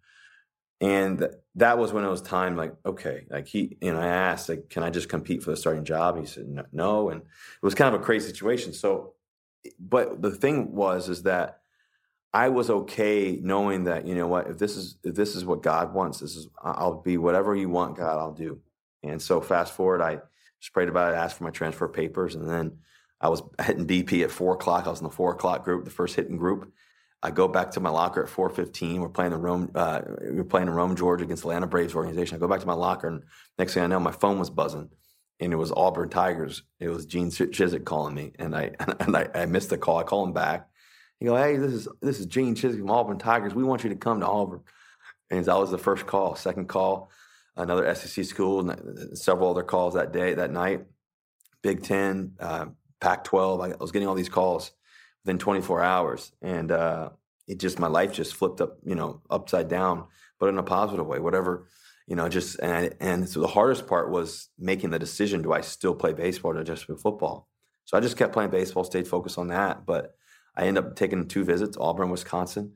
[0.82, 2.56] And that was when it was time.
[2.56, 5.84] Like, okay, like he, and I asked, like, "Can I just compete for the starting
[5.84, 7.28] job?" He said, "No," and it
[7.62, 8.74] was kind of a crazy situation.
[8.74, 9.14] So,
[9.80, 11.59] but the thing was, is that
[12.32, 15.64] I was okay knowing that you know what, if this is if this is what
[15.64, 18.60] God wants, this is I'll be whatever you want, God, I'll do.
[19.04, 20.20] And so fast forward, I
[20.60, 22.80] just prayed about it, asked for my transfer papers, and then
[23.20, 24.86] I was hitting BP at four o'clock.
[24.86, 26.72] I was in the four o'clock group, the first hitting group.
[27.22, 29.02] I go back to my locker at four fifteen.
[29.02, 29.72] We're playing the Rome.
[29.74, 32.36] Uh, we're playing in Rome, Georgia, against Atlanta Braves organization.
[32.36, 33.24] I go back to my locker, and
[33.58, 34.90] next thing I know, my phone was buzzing,
[35.40, 36.64] and it was Auburn Tigers.
[36.80, 39.98] It was Gene Chizik calling me, and I and I, I missed the call.
[39.98, 40.69] I call him back.
[41.20, 43.54] He go, "Hey, this is this is Gene Chizik from Auburn Tigers.
[43.54, 44.62] We want you to come to Auburn."
[45.30, 46.36] And that was the first call.
[46.36, 47.12] Second call,
[47.56, 50.86] another SEC school, and several other calls that day, that night.
[51.62, 52.68] Big Ten, uh,
[53.02, 53.74] Pac-12.
[53.74, 54.72] I was getting all these calls
[55.24, 57.10] within 24 hours, and uh,
[57.48, 60.06] it just my life just flipped up, you know, upside down,
[60.40, 61.20] but in a positive way.
[61.20, 61.68] Whatever,
[62.08, 65.62] you know, just and and so the hardest part was making the decision: do I
[65.62, 67.48] still play baseball or just play football?
[67.86, 69.86] So I just kept playing baseball, stayed focused on that.
[69.86, 70.16] But
[70.60, 72.74] I ended up taking two visits, Auburn, Wisconsin,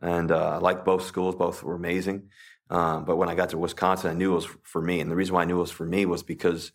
[0.00, 1.34] and uh, I liked both schools.
[1.34, 2.28] Both were amazing.
[2.70, 5.00] Um, but when I got to Wisconsin, I knew it was for me.
[5.00, 6.70] And the reason why I knew it was for me was because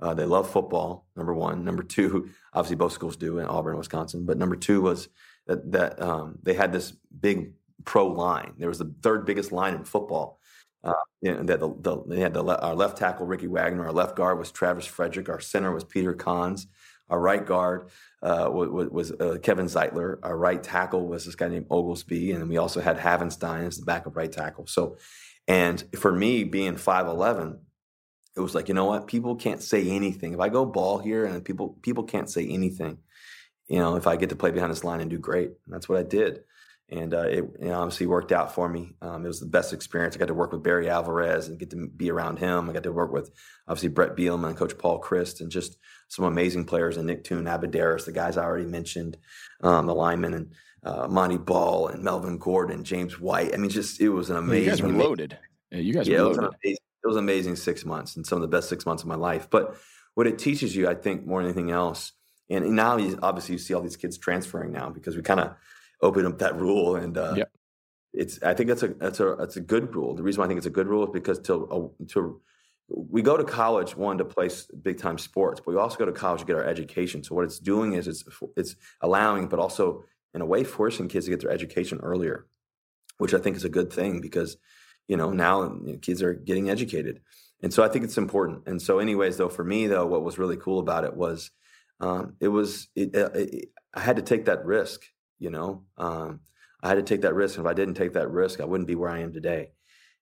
[0.00, 1.64] uh, they love football, number one.
[1.64, 4.24] Number two, obviously both schools do in Auburn, Wisconsin.
[4.24, 5.08] But number two was
[5.48, 7.54] that, that um, they had this big
[7.84, 8.54] pro line.
[8.56, 10.38] There was the third biggest line in football.
[10.84, 10.92] Uh,
[11.22, 13.86] that the, the, they had the, our left tackle, Ricky Wagner.
[13.86, 15.28] Our left guard was Travis Frederick.
[15.28, 16.66] Our center was Peter Konz.
[17.10, 17.90] Our right guard
[18.22, 20.18] uh, was, was uh, Kevin Zeitler.
[20.22, 22.32] Our right tackle was this guy named Oglesby.
[22.32, 24.66] And we also had Havenstein as the backup right tackle.
[24.66, 24.96] So
[25.46, 27.58] and for me, being 5'11,
[28.36, 29.06] it was like, you know what?
[29.06, 30.34] People can't say anything.
[30.34, 32.98] If I go ball here and people people can't say anything,
[33.68, 35.48] you know, if I get to play behind this line and do great.
[35.48, 36.40] And that's what I did.
[36.90, 38.94] And uh, it you know, obviously worked out for me.
[39.00, 40.16] Um, it was the best experience.
[40.16, 42.68] I got to work with Barry Alvarez and get to be around him.
[42.68, 43.30] I got to work with
[43.68, 45.76] obviously Bret Bielema and Coach Paul Chryst and just
[46.14, 49.16] some amazing players and Nick Toon, Abbrederis, the guys I already mentioned,
[49.62, 50.34] um, the linemen.
[50.34, 50.52] And
[50.84, 53.54] uh, Montee Ball and Melvin Gordon, James White.
[53.54, 54.64] I mean, just it was an amazing.
[54.64, 55.38] You guys were loaded.
[55.70, 56.36] Yeah, you guys yeah, were loaded.
[56.36, 59.02] It was, amazing, it was amazing six months and some of the best six months
[59.02, 59.48] of my life.
[59.50, 59.76] But
[60.14, 62.12] what it teaches you, I think, more than anything else,
[62.50, 65.54] and now you, obviously you see all these kids transferring now because we kind of
[66.02, 67.50] opened up that rule, and uh, yep.
[68.12, 68.42] it's.
[68.42, 70.14] I think that's a that's a that's a good rule.
[70.14, 72.40] The reason why I think it's a good rule is because to uh, to
[72.88, 74.50] we go to college one to play
[74.82, 77.24] big time sports, but we also go to college to get our education.
[77.24, 78.24] So what it's doing is it's
[78.56, 80.04] it's allowing, but also
[80.34, 82.46] in a way forcing kids to get their education earlier,
[83.18, 84.56] which I think is a good thing because
[85.08, 87.20] you know now kids are getting educated,
[87.62, 88.64] and so I think it's important.
[88.66, 91.50] And so, anyways, though, for me though, what was really cool about it was
[92.00, 95.02] um, it was it, uh, it, I had to take that risk.
[95.38, 96.40] You know, um,
[96.82, 97.56] I had to take that risk.
[97.56, 99.70] And if I didn't take that risk, I wouldn't be where I am today.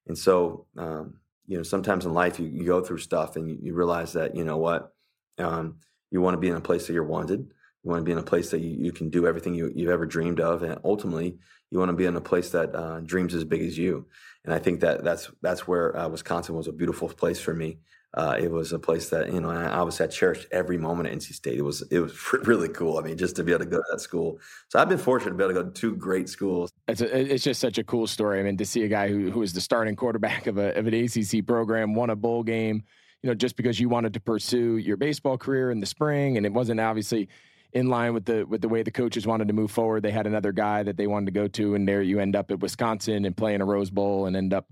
[0.06, 1.14] And so, um,
[1.46, 4.36] you know, sometimes in life you, you go through stuff and you, you realize that
[4.36, 4.92] you know what
[5.38, 5.76] um,
[6.10, 8.18] you want to be in a place that you're wanted you want to be in
[8.18, 11.38] a place that you, you can do everything you, you've ever dreamed of, and ultimately,
[11.70, 14.06] you want to be in a place that uh, dreams as big as you.
[14.44, 17.78] And I think that that's that's where uh, Wisconsin was a beautiful place for me.
[18.14, 21.32] Uh, it was a place that you know I I cherished every moment at NC
[21.32, 21.58] State.
[21.58, 22.12] It was it was
[22.44, 22.98] really cool.
[22.98, 24.38] I mean, just to be able to go to that school.
[24.68, 26.70] So I've been fortunate to be able to go to two great schools.
[26.88, 28.40] It's a, it's just such a cool story.
[28.40, 30.86] I mean, to see a guy who who was the starting quarterback of a of
[30.86, 32.82] an ACC program, won a bowl game.
[33.22, 36.44] You know, just because you wanted to pursue your baseball career in the spring, and
[36.44, 37.28] it wasn't obviously
[37.72, 40.02] in line with the with the way the coaches wanted to move forward.
[40.02, 42.50] They had another guy that they wanted to go to, and there you end up
[42.50, 44.66] at Wisconsin and playing a Rose Bowl and end up,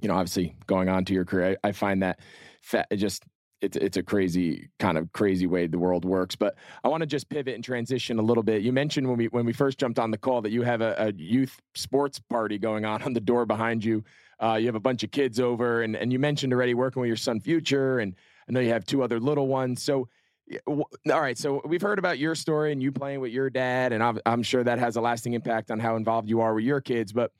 [0.00, 1.56] you know, obviously going on to your career.
[1.62, 2.18] I, I find that
[2.62, 3.24] fa- just
[3.62, 6.36] it's it's a crazy kind of crazy way the world works.
[6.36, 8.62] But I want to just pivot and transition a little bit.
[8.62, 10.94] You mentioned when we when we first jumped on the call that you have a,
[10.98, 14.04] a youth sports party going on on the door behind you.
[14.42, 17.08] Uh, you have a bunch of kids over, and and you mentioned already working with
[17.08, 18.14] your son Future, and
[18.48, 19.82] I know you have two other little ones.
[19.82, 20.08] So.
[20.66, 24.02] All right, so we've heard about your story and you playing with your dad, and
[24.02, 26.80] I'm, I'm sure that has a lasting impact on how involved you are with your
[26.80, 27.12] kids.
[27.12, 27.30] But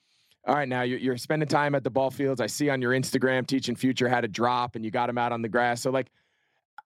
[0.47, 2.41] all right, now you're, you're spending time at the ball fields.
[2.41, 5.33] I see on your Instagram teaching Future how to drop, and you got him out
[5.33, 5.81] on the grass.
[5.81, 6.11] So, like,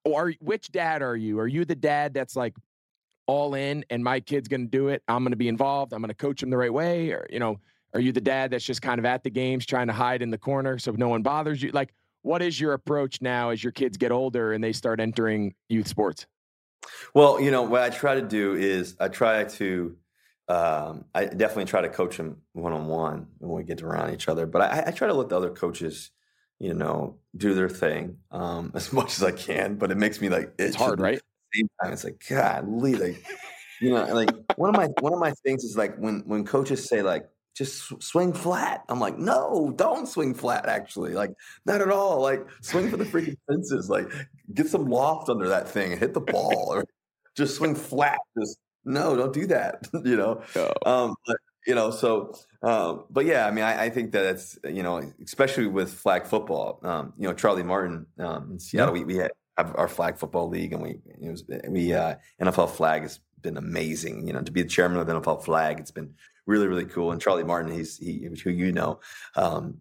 [0.06, 1.38] are which dad are you?
[1.40, 2.54] Are you the dad that's like
[3.26, 5.02] all in, and my kid's going to do it?
[5.08, 5.94] I'm going to be involved.
[5.94, 7.56] I'm going to coach him the right way, or you know,
[7.94, 10.30] are you the dad that's just kind of at the games trying to hide in
[10.30, 11.70] the corner so no one bothers you?
[11.70, 15.54] Like, what is your approach now as your kids get older and they start entering
[15.70, 16.26] youth sports?
[17.14, 19.96] Well, you know, what I try to do is I try to
[20.48, 24.14] um, I definitely try to coach them one on one when we get to around
[24.14, 24.46] each other.
[24.46, 26.12] But I, I, try to let the other coaches,
[26.60, 29.74] you know, do their thing um, as much as I can.
[29.74, 31.20] But it makes me like it's hard, right?
[31.54, 33.24] same time, it's like God, like
[33.80, 36.88] you know, like one of my one of my things is like when when coaches
[36.88, 38.84] say like just swing flat.
[38.88, 40.66] I'm like, no, don't swing flat.
[40.66, 41.32] Actually, like
[41.64, 42.20] not at all.
[42.20, 43.88] Like swing for the freaking fences.
[43.88, 44.10] Like
[44.54, 46.84] get some loft under that thing and hit the ball, or
[47.36, 48.18] just swing flat.
[48.38, 49.86] Just no, don't do that.
[50.04, 50.72] you know, oh.
[50.86, 54.58] um, but you know, so, um, but yeah, I mean, I, I, think that it's
[54.64, 56.78] you know, especially with flag football.
[56.82, 59.04] Um, you know, Charly Martin um, in Seattle, yeah.
[59.04, 63.20] we, we had our flag football league, and we was, we uh, NFL flag has
[63.42, 64.26] been amazing.
[64.26, 66.14] You know, to be the chairman of the NFL flag, it's been
[66.46, 67.10] really really cool.
[67.10, 69.00] And Charly Martin, he's he who you know.
[69.34, 69.78] Um,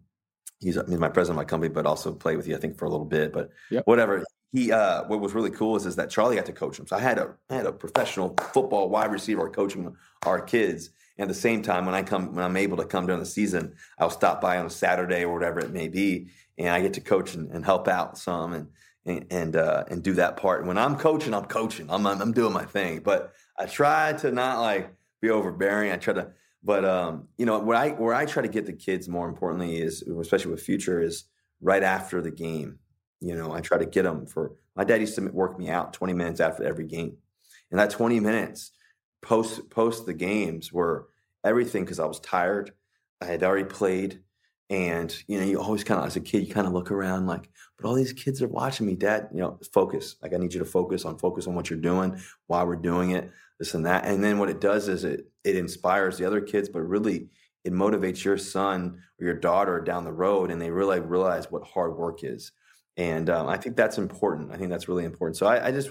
[0.58, 2.86] he's, he's my president of my company, but also played with you, I think, for
[2.86, 3.32] a little bit.
[3.32, 3.86] But yep.
[3.86, 4.24] whatever
[4.56, 6.86] he uh, what was really cool is, is that Charly got to coach him.
[6.86, 9.94] So I had a I had a professional football wide receiver coaching
[10.24, 10.90] our kids.
[11.18, 13.26] And at the same time, when I come when I'm able to come during the
[13.26, 16.94] season, I'll stop by on a Saturday or whatever it may be, and I get
[16.94, 18.68] to coach and, and help out some and
[19.04, 20.60] and and, uh, and do that part.
[20.60, 21.90] And When I'm coaching, I'm coaching.
[21.90, 24.90] I'm, I'm doing my thing, but I try to not like
[25.20, 25.92] be overbearing.
[25.92, 26.32] I try to,
[26.62, 29.80] but um, you know, where I where I try to get the kids more importantly
[29.80, 31.24] is, especially with future, is
[31.60, 32.78] right after the game
[33.20, 35.92] you know, I try to get them for my dad used to work me out
[35.92, 37.16] 20 minutes after every game.
[37.70, 38.72] And that 20 minutes
[39.22, 41.08] post post the games were
[41.44, 42.72] everything because I was tired.
[43.20, 44.20] I had already played.
[44.68, 47.26] And you know, you always kind of as a kid, you kind of look around
[47.26, 47.48] like,
[47.78, 49.28] but all these kids are watching me, Dad.
[49.32, 50.16] You know, focus.
[50.20, 53.12] Like I need you to focus on focus on what you're doing, why we're doing
[53.12, 54.04] it, this and that.
[54.06, 57.28] And then what it does is it it inspires the other kids, but really
[57.64, 61.64] it motivates your son or your daughter down the road, and they really realize what
[61.64, 62.50] hard work is
[62.96, 64.52] and um, I think that's important.
[64.52, 65.36] I think that's really important.
[65.36, 65.90] So I, I just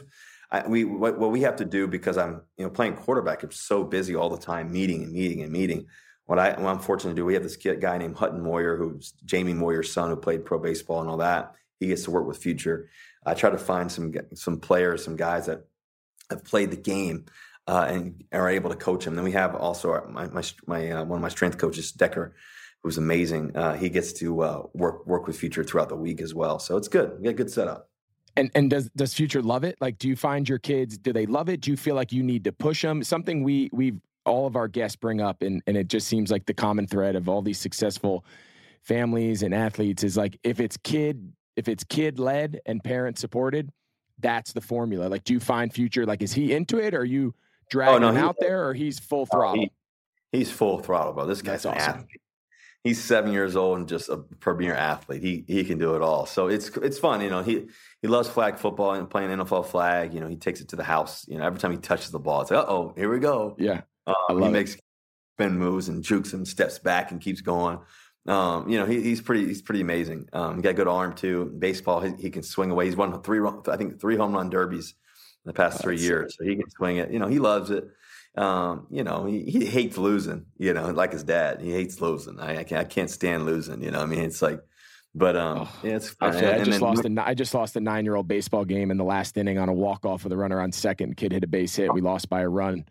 [0.51, 3.43] I, we what, what, we have to do because I'm you know playing quarterback.
[3.43, 5.88] I'm so busy all the time, meeting and meeting and meeting.
[6.26, 9.12] What, I, I'm fortunate to do, we have this kid, guy named Hutton Moyer, who's
[9.26, 11.53] Jamie Moyer's son, who played pro baseball and all that.
[11.80, 12.89] He gets to work with Future.
[13.24, 15.66] I try to find some some players, some guys that
[16.30, 17.26] have played the game
[17.68, 19.16] uh, and are able to coach them.
[19.16, 22.36] Then we have also our, my my, my uh, one of my strength coaches, Decker
[22.86, 23.51] who's amazing.
[23.57, 26.59] Uh, he gets to uh, work work with Future throughout the week as well.
[26.59, 27.17] So it's good.
[27.17, 27.89] We got a good setup.
[28.38, 29.75] And and does does Future love it?
[29.81, 31.61] Like, do you find your kids do they love it?
[31.61, 33.03] Do you feel like you need to push them?
[33.03, 36.45] Something we we all of our guests bring up, and and it just seems like
[36.45, 38.23] the common thread of all these successful
[38.83, 43.71] families and athletes is like if it's kid if it's kid led and parent supported,
[44.19, 45.07] that's the formula.
[45.07, 46.93] Like, do you find Future like is he into it?
[46.93, 47.33] Or are you
[47.71, 49.61] dragging oh, no, him out there, or he's full throttle?
[49.61, 49.71] he,
[50.31, 51.25] he's full throttle, bro.
[51.25, 52.01] This guy's that's awesome.
[52.01, 52.21] Athlete
[52.86, 55.21] he's seven years old and just a premier athlete.
[55.21, 56.25] He he can do it all.
[56.25, 57.19] So it's it's fun.
[57.19, 57.65] You know, he
[58.01, 60.13] he loves flag football and playing NFL flag.
[60.13, 61.27] You know, he takes it to the house.
[61.27, 63.57] You know, every time he touches the ball, it's like, oh, here we go.
[63.59, 64.77] Yeah, um, he makes
[65.36, 67.79] spin moves and jukes and steps back and keeps going.
[68.27, 70.29] Um, you know, he, he's pretty he's pretty amazing.
[70.31, 71.53] Um, he got a good arm too.
[71.57, 72.86] Baseball, he, he can swing away.
[72.86, 74.93] He's won three I think three home run derbies
[75.43, 76.36] in the past three years.
[76.38, 77.11] So he can swing it.
[77.11, 77.88] You know, he loves it.
[78.38, 81.61] Um, you know, he, he, hates losing, you know, like his dad.
[81.61, 82.38] He hates losing.
[82.39, 84.01] I, I, can't, I can't stand losing, you know.
[84.01, 84.61] I mean, it's like,
[85.13, 86.13] but um, oh, yeah, it's.
[86.21, 88.91] Actually, I just then, lost a I just lost a nine year old baseball game
[88.91, 91.15] in the last inning on a walk off with a runner on second.
[91.15, 91.93] Kid hit a base hit.
[91.93, 92.86] We lost by a run.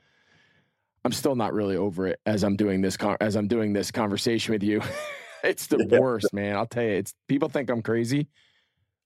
[1.05, 3.91] I'm still not really over it as I'm doing this con- as I'm doing this
[3.91, 4.81] conversation with you.
[5.45, 6.57] it's the worst, man.
[6.57, 6.93] I'll tell you.
[6.93, 8.29] It's people think I'm crazy,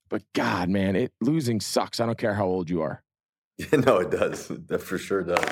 [0.07, 1.99] but God, man, it losing sucks.
[1.99, 3.03] I don't care how old you are.
[3.73, 4.47] no, it does.
[4.47, 5.43] That for sure does.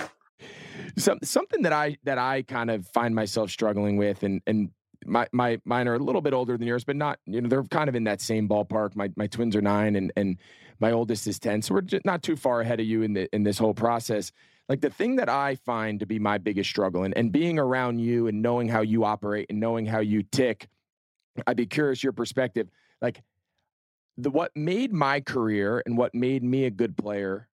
[0.97, 4.69] Some, something that I that I kind of find myself struggling with, and and
[5.05, 7.63] my my mine are a little bit older than yours, but not you know they're
[7.63, 8.95] kind of in that same ballpark.
[8.95, 10.37] My my twins are nine, and and
[10.79, 13.33] my oldest is ten, so we're just not too far ahead of you in the
[13.33, 14.31] in this whole process.
[14.69, 17.99] Like the thing that I find to be my biggest struggle, and and being around
[17.99, 20.67] you and knowing how you operate and knowing how you tick,
[21.45, 22.69] I'd be curious your perspective.
[23.01, 23.21] Like
[24.17, 27.47] the what made my career and what made me a good player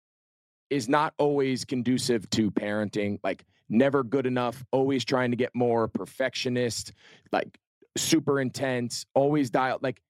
[0.69, 3.19] is not always conducive to parenting.
[3.23, 6.93] Like never good enough, always trying to get more, perfectionist,
[7.31, 7.57] like
[7.97, 10.01] super intense, always dial like.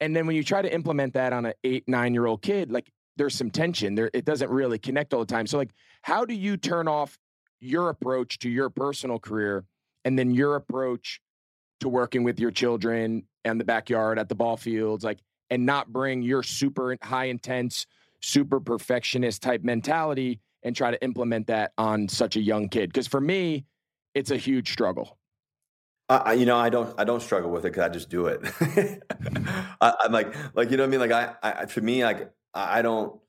[0.00, 2.70] And then when you try to implement that on an eight, nine year old kid,
[2.70, 4.10] like there's some tension there.
[4.14, 5.46] It doesn't really connect all the time.
[5.46, 5.70] So like,
[6.02, 7.18] how do you turn off
[7.60, 9.64] your approach to your personal career
[10.04, 11.20] and then your approach
[11.80, 15.18] to working with your children and the backyard at the ball fields, like,
[15.50, 17.86] and not bring your super high intense,
[18.20, 22.90] super perfectionist type mentality and try to implement that on such a young kid?
[22.90, 23.64] Because for me,
[24.14, 25.18] it's a huge struggle.
[26.10, 28.40] I, you know, I don't, I don't struggle with it because I just do it.
[29.80, 31.00] I, am like, like you know what I mean.
[31.00, 33.20] Like I, I, for me, like I don't.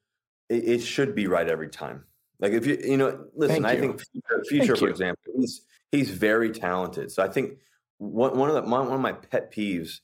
[0.48, 2.06] It, it, should be right every time.
[2.40, 3.66] Like if you, you know, listen.
[3.66, 5.62] I think future, future for example, he's
[5.92, 7.12] he's very talented.
[7.12, 7.60] So I think
[7.98, 10.00] one one of the one of my pet peeves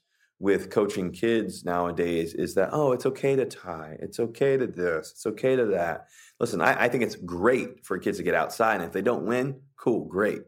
[0.45, 3.97] with coaching kids nowadays is that oh it's okay to tie.
[3.99, 5.09] It's okay to this.
[5.09, 6.05] It's okay to that.
[6.39, 9.25] Listen I, I, think it's great for kids to get outside and if they don't
[9.25, 10.43] win cool great.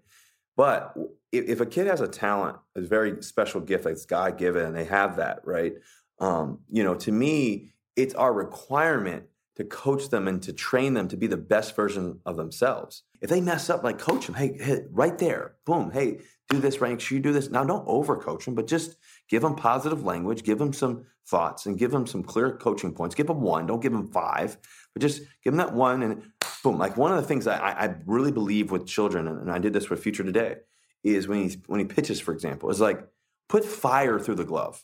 [0.56, 0.95] But
[1.32, 4.76] if, if a kid has a talent a very special gift that's god given and
[4.76, 5.74] they have that right
[6.20, 9.24] um, you know to me it's our requirement
[9.58, 13.03] to coach them and to train them to be the best version of themselves.
[13.22, 14.36] If they mess up like coach them.
[14.36, 15.55] Hey, hey right there.
[15.66, 15.91] Boom.
[15.91, 17.49] Hey do this right sure you do this?
[17.49, 18.95] Now don't overcoach them but just
[19.30, 23.14] Give them positive language, give them some thoughts, and give them some clear coaching points.
[23.14, 24.58] Give them one, don't give them five,
[24.93, 26.01] but just give them that one.
[26.01, 26.32] And
[26.64, 29.74] boom, like one of the things I, I really believe with children, and I did
[29.74, 30.58] this with Future Today,
[31.03, 33.05] is when he when he pitches, for example, is like
[33.49, 34.84] put fire through the glove,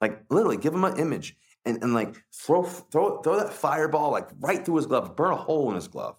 [0.00, 1.36] like literally give him an image
[1.66, 5.36] and, and like throw throw throw that fireball like right through his glove, burn a
[5.36, 6.16] hole in his glove.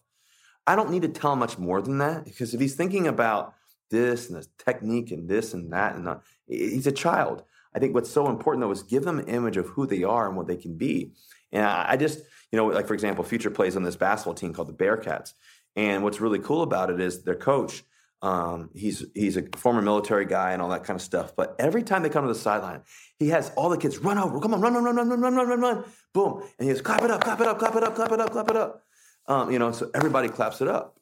[0.66, 3.54] I don't need to tell much more than that because if he's thinking about
[3.90, 6.22] this and this technique and this and that and uh, that.
[6.48, 7.44] he's a child.
[7.74, 10.28] I think what's so important though is give them an image of who they are
[10.28, 11.14] and what they can be.
[11.52, 12.20] And I just,
[12.52, 15.34] you know, like for example, Future plays on this basketball team called the Bearcats.
[15.76, 17.84] And what's really cool about it is their coach,
[18.22, 21.36] um, he's he's a former military guy and all that kind of stuff.
[21.36, 22.82] But every time they come to the sideline,
[23.20, 25.36] he has all the kids run over, come on, run, run, run, run, run, run,
[25.36, 27.84] run, run, run, boom, and he goes clap it up, clap it up, clap it
[27.84, 28.84] up, clap it up, clap it up.
[29.28, 30.98] Um, you know, so everybody claps it up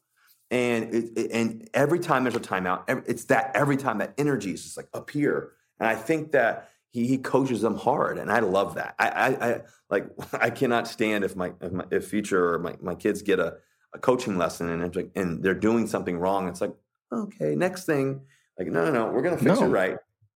[0.51, 4.51] and it, it, and every time there's a timeout, it's that every time that energy
[4.51, 8.31] is just like up here, and I think that he, he coaches them hard, and
[8.31, 8.95] I love that.
[8.99, 12.75] I, I, I like I cannot stand if my if, my, if future or my,
[12.81, 13.57] my kids get a,
[13.93, 16.47] a coaching lesson and it's like, and they're doing something wrong.
[16.47, 16.73] It's like
[17.15, 18.21] okay, next thing,
[18.57, 19.65] like no no no, we're gonna fix no.
[19.65, 19.97] it right.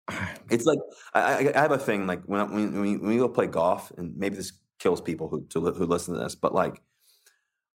[0.49, 0.79] It's like
[1.15, 4.17] I, I have a thing like when when we, when we go play golf, and
[4.17, 6.81] maybe this kills people who to, who listen to this, but like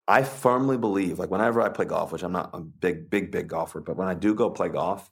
[0.08, 3.48] I firmly believe, like whenever I play golf, which I'm not a big, big, big
[3.48, 5.10] golfer, but when I do go play golf,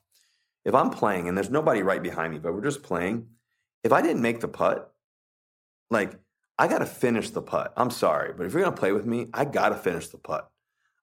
[0.65, 3.27] if I'm playing and there's nobody right behind me, but we're just playing,
[3.83, 4.93] if I didn't make the putt,
[5.89, 6.19] like
[6.57, 7.73] I got to finish the putt.
[7.77, 10.17] I'm sorry, but if you're going to play with me, I got to finish the
[10.17, 10.49] putt.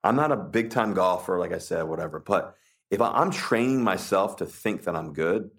[0.05, 2.21] I'm not a big time golfer, like I said, whatever.
[2.21, 2.55] But
[2.91, 5.51] if I'm training myself to think that I'm good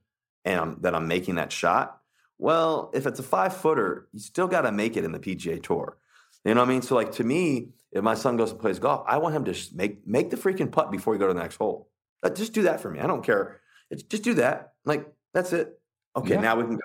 [0.46, 2.00] and I'm, that I'm making that shot,
[2.38, 5.62] well, if it's a five footer, you still got to make it in the PGA
[5.62, 5.98] Tour.
[6.46, 6.82] You know what I mean?
[6.82, 9.56] So, like to me, if my son goes and plays golf, I want him to
[9.74, 11.90] make make the freaking putt before you go to the next hole.
[12.36, 13.00] Just do that for me.
[13.00, 13.62] I don't care.
[13.90, 14.74] It's, just do that.
[14.86, 15.80] Like that's it.
[16.16, 16.42] Okay, yeah.
[16.42, 16.82] now we can go.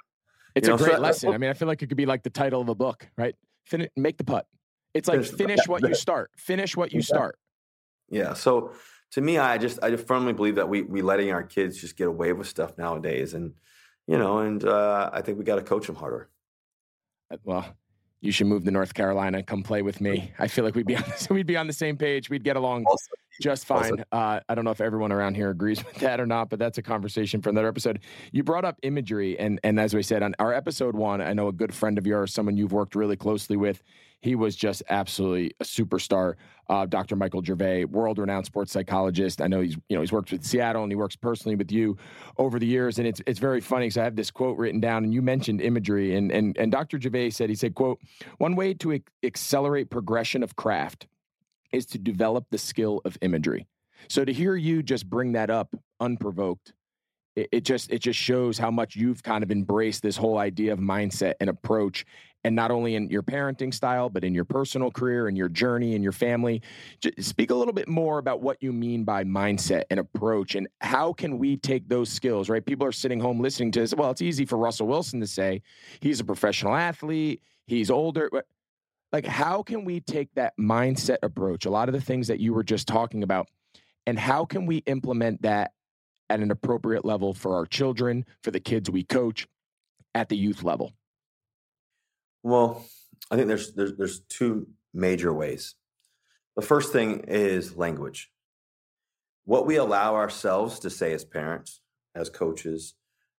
[0.54, 1.34] It's you a know, great so, lesson.
[1.34, 3.34] I mean, I feel like it could be like the title of a book, right?
[3.66, 4.46] Finish, make the putt.
[4.94, 6.30] It's like finish, finish what you start.
[6.36, 7.38] Finish what you start.
[8.10, 8.34] Yeah.
[8.34, 8.72] So
[9.12, 11.96] to me, I just I just firmly believe that we we letting our kids just
[11.96, 13.52] get away with stuff nowadays, and
[14.06, 16.28] you know, and uh, I think we got to coach them harder.
[17.30, 17.66] Uh, well,
[18.20, 20.32] you should move to North Carolina, come play with me.
[20.38, 22.30] I feel like we'd be on the, we'd be on the same page.
[22.30, 22.84] We'd get along.
[23.40, 24.04] Just fine.
[24.12, 26.78] Uh, I don't know if everyone around here agrees with that or not, but that's
[26.78, 28.00] a conversation for another episode.
[28.32, 31.48] You brought up imagery, and and as we said on our episode one, I know
[31.48, 33.82] a good friend of yours, someone you've worked really closely with
[34.22, 36.34] he was just absolutely a superstar.
[36.68, 37.16] Uh, Dr.
[37.16, 39.42] Michael Gervais, world-renowned sports psychologist.
[39.42, 41.98] I know he's you know he's worked with Seattle and he works personally with you
[42.38, 42.98] over the years.
[42.98, 45.60] And it's it's very funny because I have this quote written down, and you mentioned
[45.60, 47.00] imagery, and and and Dr.
[47.00, 48.00] Gervais said he said, "quote
[48.38, 51.08] One way to accelerate progression of craft
[51.72, 53.66] is to develop the skill of imagery."
[54.08, 56.72] So to hear you just bring that up unprovoked
[57.36, 60.72] it, it, just it just shows how much you've kind of embraced this whole idea
[60.72, 62.04] of mindset and approach
[62.44, 65.94] and not only in your parenting style but in your personal career and your journey
[65.94, 66.60] and your family
[67.00, 70.68] just speak a little bit more about what you mean by mindset and approach and
[70.80, 74.10] how can we take those skills right people are sitting home listening to this well
[74.10, 75.62] it's easy for russell wilson to say
[76.00, 78.28] he's a professional athlete he's older
[79.12, 82.54] like how can we take that mindset approach a lot of the things that you
[82.54, 83.48] were just talking about
[84.06, 85.72] and how can we implement that
[86.32, 89.46] at an appropriate level for our children, for the kids we coach
[90.14, 90.92] at the youth level?
[92.42, 92.84] Well,
[93.30, 95.74] I think there's there's there's two major ways.
[96.56, 98.30] The first thing is language.
[99.44, 101.80] What we allow ourselves to say as parents,
[102.14, 102.94] as coaches,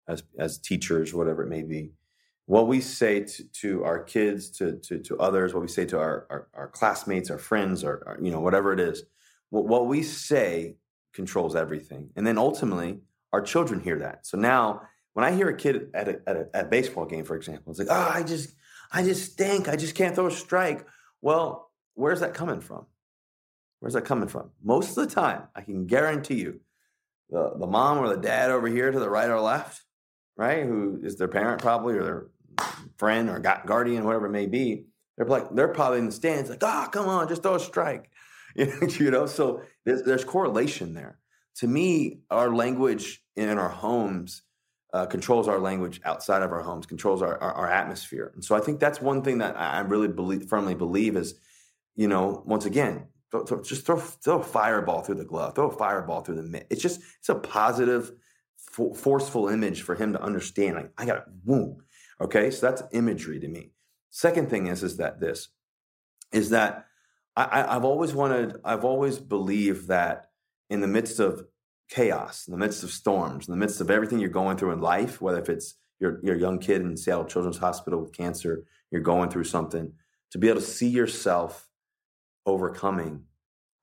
[0.07, 1.91] as as teachers, whatever it may be,
[2.45, 5.97] what we say to, to our kids, to, to to others, what we say to
[5.97, 9.03] our our, our classmates, our friends, or, you know whatever it is,
[9.49, 10.75] what, what we say
[11.13, 12.09] controls everything.
[12.15, 14.25] And then ultimately, our children hear that.
[14.25, 14.81] So now,
[15.13, 17.71] when I hear a kid at a, at a, at a baseball game, for example,
[17.71, 18.55] it's like, oh, I just
[18.91, 19.67] I just stink.
[19.67, 20.85] I just can't throw a strike.
[21.21, 22.85] Well, where's that coming from?
[23.79, 24.51] Where's that coming from?
[24.63, 26.61] Most of the time, I can guarantee you,
[27.29, 29.83] the, the mom or the dad over here to the right or left,
[30.38, 32.27] right, who is their parent probably or their
[32.97, 34.86] friend or guardian, whatever it may be,
[35.17, 37.59] they're like they're probably in the stands like, ah, oh, come on, just throw a
[37.59, 38.09] strike,
[38.55, 39.25] you know.
[39.25, 41.19] So there's, there's correlation there.
[41.57, 44.41] To me, our language in our homes
[44.91, 48.55] uh, controls our language outside of our homes, controls our, our, our atmosphere, and so
[48.55, 51.36] I think that's one thing that I really believe, firmly believe is,
[51.95, 55.69] you know, once again, throw, throw, just throw throw a fireball through the glove, throw
[55.69, 56.67] a fireball through the mitt.
[56.69, 58.11] It's just it's a positive,
[58.72, 60.76] forceful image for him to understand.
[60.76, 61.84] Like I got it, boom.
[62.20, 63.72] Okay, so that's imagery to me.
[64.09, 65.49] Second thing is is that this
[66.32, 66.86] is that
[67.36, 70.28] I, I've always wanted, I've always believed that
[70.70, 71.45] in the midst of
[71.89, 74.82] chaos, in the midst of storms, in the midst of everything you're going through in
[74.82, 79.01] life, whether if it's your your young kid in Seattle Children's Hospital with cancer, you're
[79.01, 79.93] going through something,
[80.32, 81.68] to be able to see yourself
[82.45, 83.24] overcoming,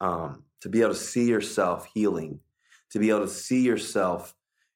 [0.01, 2.41] um, to be able to see yourself healing,
[2.91, 4.35] to be able to see yourself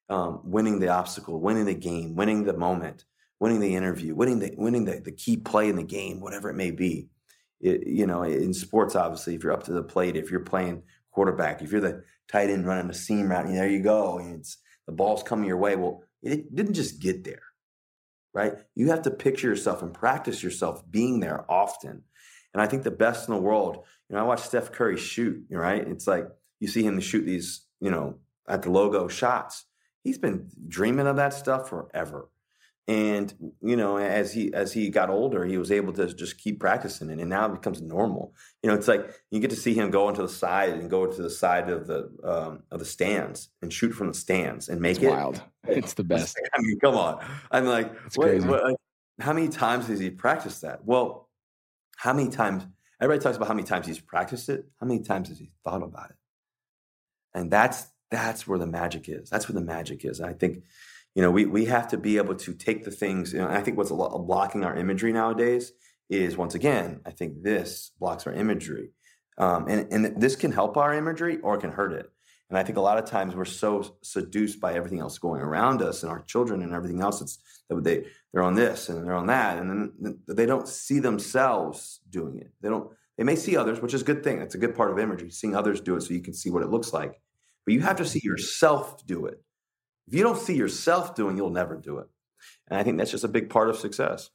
[0.08, 3.04] um, winning the obstacle, winning the game, winning the moment,
[3.40, 6.54] winning the interview, winning the winning the, the key play in the game, whatever it
[6.54, 7.08] may be.
[7.60, 10.82] It, you know, in sports, obviously, if you're up to the plate, if you're playing
[11.10, 14.40] quarterback, if you're the tight end running the seam route, and there you go, and
[14.40, 15.76] it's the ball's coming your way.
[15.76, 17.42] Well, it didn't just get there,
[18.32, 18.54] right?
[18.74, 22.02] You have to picture yourself and practice yourself being there often.
[22.52, 25.44] And I think the best in the world, you know, I watch Steph Curry shoot,
[25.50, 25.86] right?
[25.86, 26.28] It's like
[26.60, 29.64] you see him shoot these, you know, at the logo shots.
[30.04, 32.28] He's been dreaming of that stuff forever.
[32.86, 33.32] And
[33.62, 37.08] you know as he as he got older he was able to just keep practicing
[37.08, 38.34] it and now it becomes normal.
[38.62, 41.06] You know it's like you get to see him go into the side and go
[41.06, 44.82] to the side of the um, of the stands and shoot from the stands and
[44.82, 45.08] make it's it.
[45.08, 45.42] wild.
[45.66, 46.38] It's the best.
[46.52, 47.24] I mean come on.
[47.50, 48.76] I'm like what, what,
[49.18, 50.84] how many times has he practiced that?
[50.84, 51.30] Well
[51.96, 52.66] how many times
[53.00, 54.66] everybody talks about how many times he's practiced it.
[54.78, 56.16] How many times has he thought about it?
[57.32, 60.62] And that's that's where the magic is that's where the magic is and i think
[61.14, 63.32] you know, we we have to be able to take the things.
[63.32, 65.72] You know, I think what's blocking our imagery nowadays
[66.10, 68.90] is once again, I think this blocks our imagery,
[69.38, 72.10] um, and and this can help our imagery or it can hurt it.
[72.50, 75.82] And I think a lot of times we're so seduced by everything else going around
[75.82, 77.22] us and our children and everything else.
[77.22, 77.38] It's
[77.68, 82.00] that they they're on this and they're on that, and then they don't see themselves
[82.10, 82.50] doing it.
[82.60, 82.90] They don't.
[83.16, 84.40] They may see others, which is a good thing.
[84.40, 86.64] It's a good part of imagery, seeing others do it so you can see what
[86.64, 87.20] it looks like.
[87.64, 89.42] But you have to see yourself do it.
[90.06, 92.06] If you don't see yourself doing, you'll never do it.
[92.68, 94.30] And I think that's just a big part of success.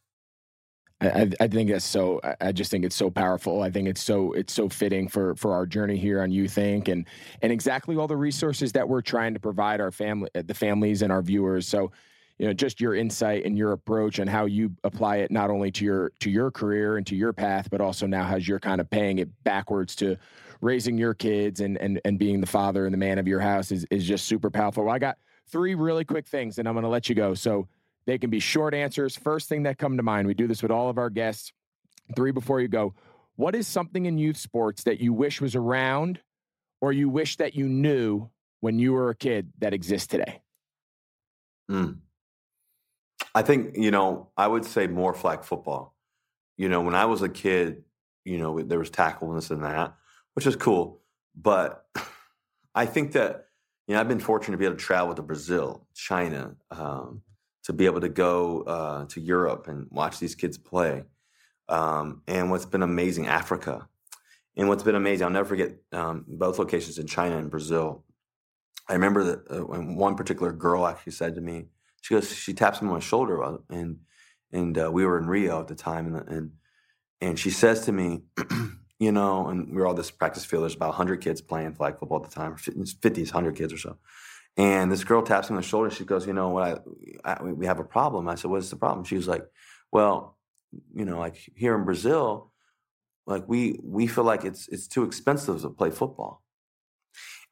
[1.02, 2.20] I, I think that's so.
[2.42, 3.62] I just think it's so powerful.
[3.62, 6.90] I think it's so it's so fitting for for our journey here on Youth Inc
[6.90, 7.06] and
[7.42, 11.02] and exactly all the resources that we're trying to provide our family, uh, the families
[11.02, 11.70] and our viewers.
[11.70, 11.94] So,
[12.38, 15.72] you know, just your insight and your approach and how you apply it not only
[15.72, 18.82] to your to your career and to your path, but also now as you're kind
[18.82, 20.18] of paying it backwards to
[20.62, 23.72] raising your kids and and and being the father and the man of your house
[23.72, 24.86] is is just super powerful.
[24.86, 27.34] Well, I got three really quick things, and I'm going to let you go.
[27.34, 27.68] So
[28.06, 29.16] they can be short answers.
[29.16, 30.28] First thing that come to mind.
[30.28, 31.54] We do this with all of our guests.
[32.16, 32.94] Three before you go.
[33.36, 36.20] What is something in youth sports that you wish was around,
[36.82, 38.30] or you wish that you knew
[38.60, 40.42] when you were a kid that exists today?
[41.70, 41.92] Hmm.
[43.36, 44.30] I think you know.
[44.36, 45.96] I would say more flag football.
[46.58, 47.84] You know, when I was a kid,
[48.26, 49.96] you know, there was tackle and this and that,
[50.40, 51.02] which is cool.
[51.36, 51.86] But
[52.74, 53.48] I think that
[53.88, 57.24] you know, I've been fortunate to be able to travel to Brazil, China, um,
[57.64, 61.04] to be able to go uh, to Europe and watch these kids play.
[61.68, 63.90] Um, and what's been amazing, Africa.
[64.56, 68.06] And what's been amazing, I'll never forget um, both locations in China and Brazil.
[68.88, 71.66] I remember that uh, one particular girl actually said to me,
[72.02, 73.98] she goes, she taps me on my shoulder, and
[74.54, 76.52] and uh, we were in Rio at the time, and and
[77.20, 78.22] and she says to me,
[79.00, 80.64] you know, and we were all this practice field.
[80.64, 83.98] There's about 100 kids playing flag football at the time, 50s, 100 kids or so.
[84.58, 85.90] And this girl taps me on the shoulder.
[85.90, 86.84] She goes, you know, what
[87.24, 88.28] I, I, we have a problem.
[88.28, 89.06] I said, what's the problem?
[89.06, 89.46] She was like,
[89.92, 90.38] well,
[90.94, 92.52] you know, like here in Brazil,
[93.26, 96.44] like we we feel like it's it's too expensive to play football.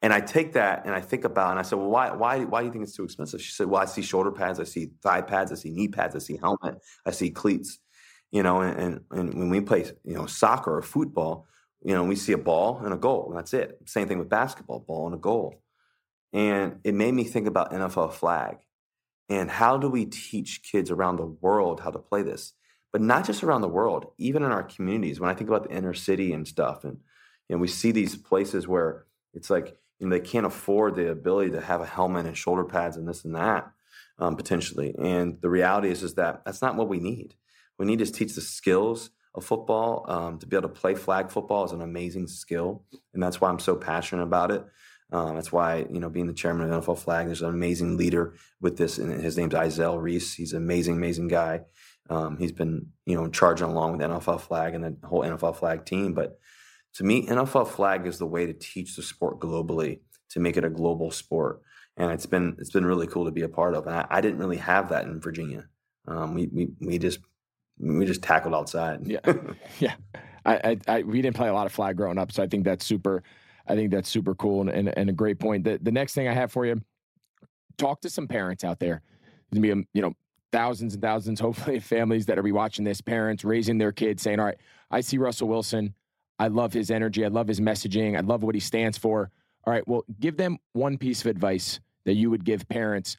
[0.01, 2.61] And I take that and I think about and I said, well, why why why
[2.61, 3.41] do you think it's too expensive?
[3.41, 6.15] She said, well, I see shoulder pads, I see thigh pads, I see knee pads,
[6.15, 6.75] I see helmet,
[7.05, 7.79] I see cleats.
[8.31, 11.47] You know, and, and, when we play, you know, soccer or football,
[11.81, 13.29] you know, we see a ball and a goal.
[13.29, 13.79] And that's it.
[13.85, 15.61] Same thing with basketball, ball and a goal.
[16.33, 18.57] And it made me think about NFL flag
[19.29, 22.53] and how do we teach kids around the world how to play this?
[22.91, 25.19] But not just around the world, even in our communities.
[25.19, 26.99] When I think about the inner city and stuff, and
[27.49, 31.11] you know, we see these places where it's like you know they can't afford the
[31.11, 33.69] ability to have a helmet and shoulder pads and this and that
[34.19, 34.95] um, potentially.
[34.97, 37.35] And the reality is is that that's not what we need.
[37.77, 40.05] We need to teach the skills of football.
[40.07, 43.49] Um, to be able to play flag football is an amazing skill, and that's why
[43.49, 44.65] I'm so passionate about it.
[45.11, 48.35] Um, that's why you know being the chairman of NFL Flag, there's an amazing leader
[48.59, 50.33] with this, and his name's Izell Reese.
[50.33, 51.61] He's an amazing, amazing guy.
[52.09, 55.85] Um, he's been you know charging along with NFL Flag and the whole NFL Flag
[55.85, 56.13] team.
[56.13, 56.39] But
[56.95, 59.99] to me, NFL Flag is the way to teach the sport globally
[60.31, 61.61] to make it a global sport,
[61.95, 63.87] and it's been it's been really cool to be a part of.
[63.87, 65.69] And I, I didn't really have that in Virginia.
[66.05, 67.19] Um, we we we just
[67.79, 69.05] we just tackled outside.
[69.05, 69.19] yeah,
[69.79, 69.95] yeah.
[70.45, 72.63] I, I, I, we didn't play a lot of flag growing up, so I think
[72.63, 73.23] that's super
[73.67, 75.63] I think that's super cool and, and, and a great point.
[75.63, 76.81] The, the next thing I have for you,
[77.77, 79.01] talk to some parents out there.
[79.49, 80.13] There's gonna be, um, you know,
[80.51, 84.39] thousands and thousands, hopefully, families that are be watching this, parents raising their kids, saying,
[84.39, 84.57] "All right,
[84.89, 85.93] I see Russell Wilson.
[86.39, 87.25] I love his energy.
[87.25, 88.17] I love his messaging.
[88.17, 89.31] I love what he stands for."
[89.65, 93.17] All right, well, give them one piece of advice that you would give parents,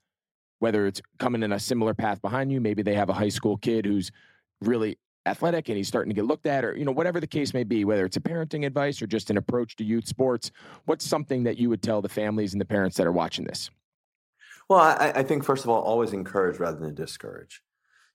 [0.61, 2.61] whether it's coming in a similar path behind you.
[2.61, 4.11] Maybe they have a high school kid who's
[4.61, 7.53] really athletic and he's starting to get looked at or you know whatever the case
[7.53, 10.51] may be whether it's a parenting advice or just an approach to youth sports
[10.87, 13.71] what's something that you would tell the families and the parents that are watching this?
[14.69, 17.63] Well i, I think first of all always encourage rather than discourage.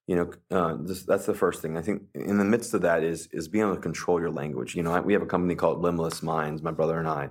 [0.07, 1.77] You know uh, this, that's the first thing.
[1.77, 4.75] I think in the midst of that is is being able to control your language.
[4.75, 7.29] You know we have a company called limitless minds my brother and i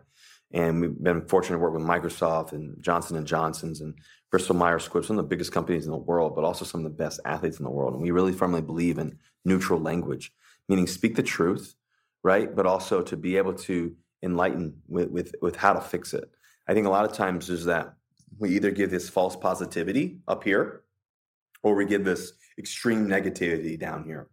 [0.53, 3.95] and we've been fortunate to work with microsoft and johnson and johnson's and
[4.31, 6.85] bristol myers squibb some of the biggest companies in the world but also some of
[6.85, 10.33] the best athletes in the world and we really firmly believe in neutral language,
[10.69, 11.75] meaning speak the truth,
[12.23, 12.55] right?
[12.55, 16.31] But also to be able to enlighten with, with, with how to fix it.
[16.69, 17.95] I think a lot of times is that
[18.39, 20.83] we either give this false positivity up here
[21.63, 24.29] or we give this extreme negativity down here.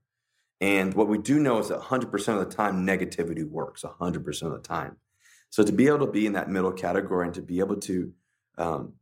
[0.61, 4.51] And what we do know is that 100% of the time, negativity works 100% of
[4.51, 4.97] the time.
[5.49, 8.13] So to be able to be in that middle category and to be able to
[8.57, 8.93] um,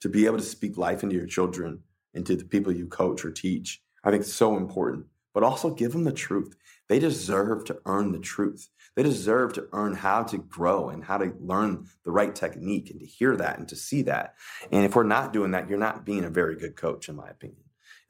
[0.00, 1.80] to be able to speak life into your children
[2.14, 5.68] and to the people you coach or teach, I think it's so important but also
[5.68, 6.56] give them the truth.
[6.88, 8.70] They deserve to earn the truth.
[8.94, 13.00] They deserve to earn how to grow and how to learn the right technique and
[13.00, 14.36] to hear that and to see that.
[14.70, 17.28] And if we're not doing that, you're not being a very good coach, in my
[17.28, 17.58] opinion.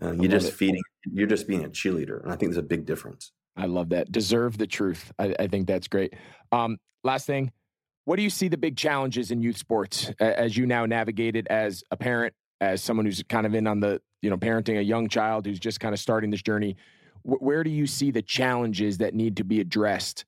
[0.03, 0.55] Uh, you're just it.
[0.55, 2.23] feeding, you're just being a cheerleader.
[2.23, 3.33] And I think there's a big difference.
[3.57, 4.13] I love that.
[4.13, 5.13] Deserve the truth.
[5.19, 6.15] I, I think that's great.
[6.53, 7.53] Um, last thing,
[8.05, 11.47] what do you see the big challenges in youth sports as you now navigate it
[11.49, 14.83] as a parent, as someone who's kind of in on the, you know, parenting a
[14.83, 16.77] young child who's just kind of starting this journey?
[17.25, 20.25] where do you see the challenges that need to be addressed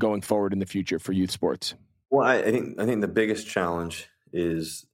[0.00, 1.74] going forward in the future for youth sports?
[2.10, 4.84] Well, I, I think I think the biggest challenge is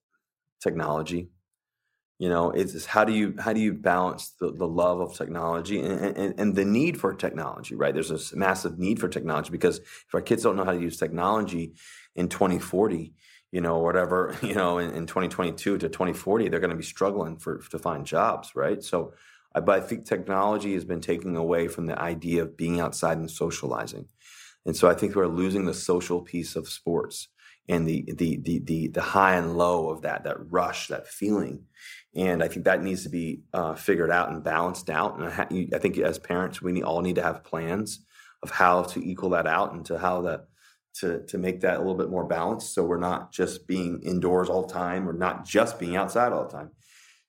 [0.62, 1.30] technology.
[2.20, 5.80] You know, it's, how do you how do you balance the, the love of technology
[5.80, 7.94] and, and, and the need for technology, right?
[7.94, 10.98] There's a massive need for technology because if our kids don't know how to use
[10.98, 11.72] technology
[12.14, 13.14] in 2040,
[13.52, 17.38] you know, whatever, you know, in, in 2022 to 2040, they're going to be struggling
[17.38, 18.84] for to find jobs, right?
[18.84, 19.14] So
[19.54, 23.30] but I think technology has been taking away from the idea of being outside and
[23.30, 24.08] socializing.
[24.66, 27.28] And so I think we're losing the social piece of sports
[27.70, 31.64] and the the the the, the high and low of that that rush that feeling
[32.14, 35.76] and i think that needs to be uh, figured out and balanced out and I,
[35.76, 38.04] I, think as parents we need, all need to have plans
[38.42, 40.46] of how to equal that out and to how that
[40.94, 44.48] to to make that a little bit more balanced so we're not just being indoors
[44.48, 46.70] all the time or not just being outside all the time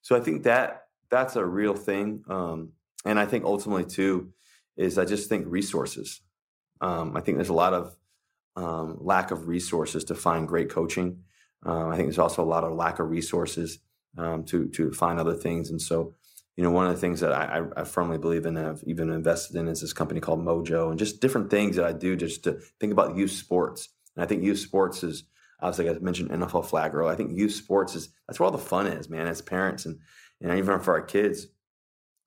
[0.01, 2.23] so i think that that's a real thing.
[2.27, 2.71] Um,
[3.05, 4.31] and I think ultimately too
[4.77, 6.21] is I just think resources.
[6.79, 7.95] Um, I think there's a lot of
[8.55, 11.23] um, lack of resources to find great coaching.
[11.63, 13.79] Uh, I think there's also a lot of lack of resources
[14.17, 15.69] um, to to find other things.
[15.69, 16.15] And so,
[16.55, 19.09] you know, one of the things that I, I, firmly believe in and have even
[19.09, 22.43] invested in is this company called Mojo, and just different things that I do just
[22.43, 23.89] to think about youth sports.
[24.15, 25.23] And I think youth sports is
[25.61, 27.07] obviously, like I mentioned NFL flag row.
[27.07, 29.27] I think youth sports is that's where all the fun is, man.
[29.27, 29.99] As parents and
[30.41, 31.47] and even for our kids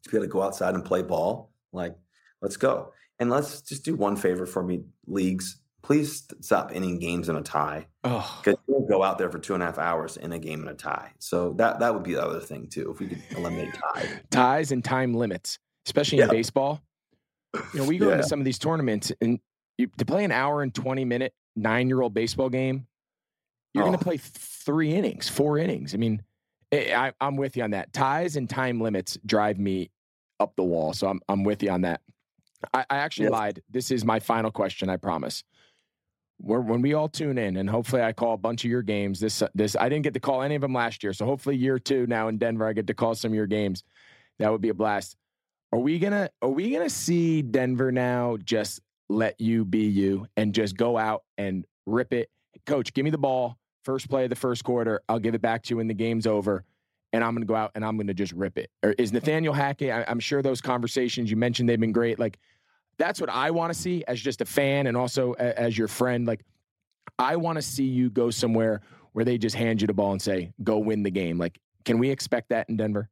[0.04, 1.96] to be able to go outside and play ball like
[2.40, 7.28] let's go and let's just do one favor for me leagues please stop ending games
[7.28, 10.32] in a tie because we'll go out there for two and a half hours in
[10.32, 12.98] a game in a tie so that that would be the other thing too if
[12.98, 16.80] we could eliminate ties ties and time limits especially in baseball
[17.54, 18.16] you know we go yeah.
[18.16, 19.38] into some of these tournaments and
[19.76, 22.86] you, to play an hour and 20 minute nine year old baseball game
[23.74, 23.86] you're oh.
[23.86, 26.22] going to play three innings four innings i mean
[26.72, 27.92] eh, eh, I, am with you on that.
[27.92, 29.90] Ties and time limits drive me
[30.40, 30.92] up the wall.
[30.92, 32.00] So I'm I'm with you on that.
[32.72, 33.32] I, I actually Yes.
[33.32, 33.62] lied.
[33.70, 34.88] This is my final question.
[34.88, 35.44] I promise.
[36.40, 39.20] We're, when we all tune in, and hopefully I call a bunch of your games.
[39.20, 41.78] This this I didn't get to call any of them last year, so hopefully year
[41.78, 43.84] two now in Denver, I get to call some of your games.
[44.38, 45.16] That would be a blast.
[45.72, 50.54] Are we gonna Are we gonna see Denver now just let you be you and
[50.54, 52.30] just go out and rip it,
[52.66, 52.92] Coach?
[52.94, 53.56] Give me the ball.
[53.84, 56.26] First play of the first quarter, I'll give it back to you when the game's
[56.26, 56.64] over
[57.14, 58.70] and I'm going to go out and I'm going to just rip it.
[58.82, 59.90] Or is Nathaniel Hackett?
[59.90, 62.18] I, I'm sure those conversations you mentioned they've been great.
[62.18, 62.38] Like
[62.98, 65.88] that's what I want to see as just a fan and also a, as your
[65.88, 66.26] friend.
[66.26, 66.44] Like
[67.18, 70.20] I want to see you go somewhere where they just hand you the ball and
[70.20, 73.08] say, "Go win the game." Like, can we expect that in Denver?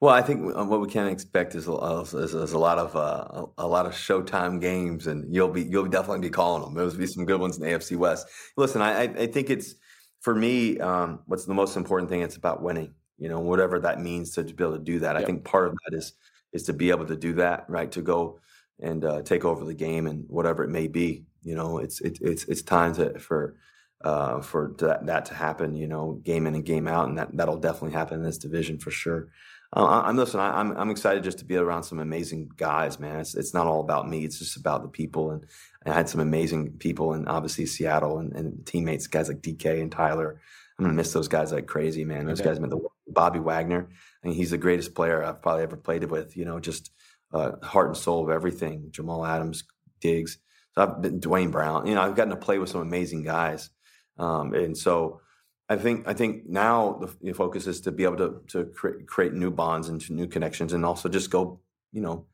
[0.00, 2.96] Well, I think uh, what we can expect is, a- is, is a lot of
[2.96, 6.74] uh, a, a lot of Showtime games, and you'll be you'll definitely be calling them.
[6.74, 8.26] There'll be some good ones in the AFC West.
[8.56, 9.74] Listen, I, I think it's
[10.20, 10.78] for me.
[10.78, 12.22] Um, what's the most important thing?
[12.22, 12.94] It's about winning.
[13.18, 15.16] You know, whatever that means to, to be able to do that.
[15.16, 16.14] I think part of that is
[16.52, 17.90] is to be able to do that, right?
[17.92, 18.40] To go
[18.80, 21.24] and uh, take over the game and whatever it may be.
[21.42, 23.56] You know, it's it, it's it's time to for
[24.04, 25.74] uh, for that, that to happen.
[25.74, 28.78] You know, game in and game out, and that that'll definitely happen in this division
[28.78, 29.28] for sure.
[29.74, 30.40] Uh, I'm listen.
[30.40, 33.20] I, I'm I'm excited just to be around some amazing guys, man.
[33.20, 34.24] It's it's not all about me.
[34.24, 35.44] It's just about the people, and,
[35.84, 39.80] and I had some amazing people, and obviously Seattle and, and teammates, guys like DK
[39.80, 40.40] and Tyler.
[40.78, 42.26] I'm gonna miss those guys like crazy, man.
[42.26, 42.50] Those Okay.
[42.50, 42.80] guys meant the.
[43.12, 43.88] Bobby Wagner.
[44.22, 46.36] I mean, he's the greatest player I've probably ever played with.
[46.36, 46.90] You know, just
[47.32, 48.88] uh, heart and soul of everything.
[48.90, 49.64] Jamal Adams,
[50.00, 50.38] Diggs.
[50.74, 51.86] So I've been Duane Brown.
[51.86, 53.70] You know, I've gotten to play with some amazing guys,
[54.18, 55.20] um, and so
[55.68, 59.32] I think I think now the, focus is to be able to to create, create
[59.32, 61.60] new bonds and new connections, and also just go,
[61.92, 62.26] you know,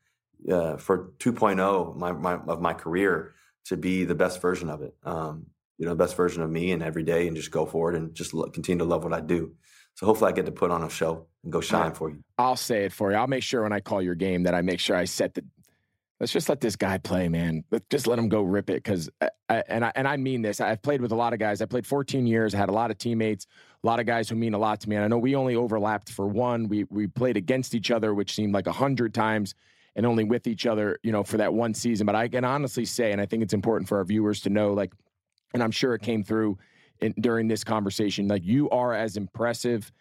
[0.51, 3.35] uh, for 2.0 my, my of my career
[3.66, 4.94] to be the best version of it.
[5.02, 5.47] Um,
[5.78, 8.14] you know, the best version of me, and every day, and just go forward and
[8.14, 9.52] just lo- continue to love what I do.
[9.94, 12.23] So hopefully, I get to put on a show and go shine for you.
[12.39, 13.16] I'll say it for you.
[13.16, 15.44] I'll make sure when I call your game that I make sure I set the.
[16.18, 17.62] Let's just let this guy play, man.
[17.70, 19.09] Let, just let him go rip it, because
[19.48, 20.60] and I and I mean this.
[20.60, 21.62] I've played with a lot of guys.
[21.62, 22.55] I played 14 years.
[22.55, 23.47] I had a lot of teammates,
[23.85, 24.97] a lot of guys who mean a lot to me.
[24.97, 26.68] And I know we only overlapped for one.
[26.68, 29.55] We we played against each other, which seemed like a hundred times,
[29.94, 32.06] and only with each other, you know, for that one season.
[32.06, 34.73] But I can honestly say, and I think it's important for our viewers to know,
[34.73, 34.94] like,
[35.55, 36.59] and I'm sure it came through
[37.01, 38.27] in, during this conversation.
[38.27, 39.93] Like, you are as impressive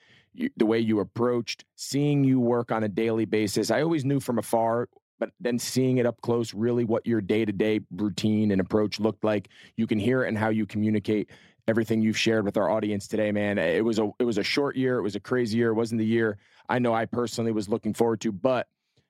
[0.58, 3.72] the way you approached, seeing you work on a daily basis.
[3.72, 4.90] I always knew from afar,
[5.20, 9.00] but then seeing it up close, really what your day to day routine and approach
[9.00, 9.50] looked like.
[9.78, 11.30] You can hear it and how you communicate
[11.68, 13.58] everything you've shared with our audience today, man.
[13.58, 14.98] It was a it was a short year.
[14.98, 15.70] It was a crazy year.
[15.70, 16.38] It wasn't the year
[16.70, 18.68] I know I personally was looking forward to, but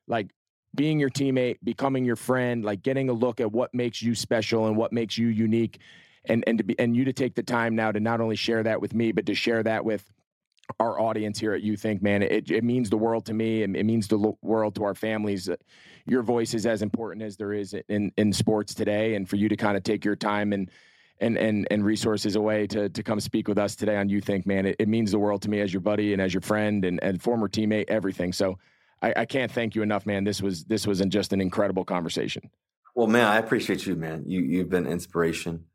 [0.08, 0.32] like
[0.76, 4.68] being your teammate, becoming your friend, like getting a look at what makes you special
[4.68, 5.80] and what makes you unique.
[6.28, 8.64] And, and to be and you to take the time now to not only share
[8.64, 10.12] that with me, but to share that with
[10.80, 12.22] our audience here at Youth Inc, man.
[12.24, 13.64] It, it means the world to me.
[13.64, 15.50] and It means the world to our families.
[16.06, 19.16] Your voice is as important as there is in, in sports today.
[19.16, 20.70] And for you to kind of take your time and
[21.22, 24.46] and and and resources away to to come speak with us today on Youth Inc,
[24.46, 26.84] man, it, it means the world to me as your buddy and as your friend
[26.84, 28.34] and, and former teammate, everything.
[28.34, 28.58] So
[29.02, 30.26] I, I can't thank you enough, man.
[30.26, 32.50] This was this was just an incredible conversation.
[32.96, 34.24] Well, man, I appreciate you, man.
[34.28, 35.66] You you've been inspiration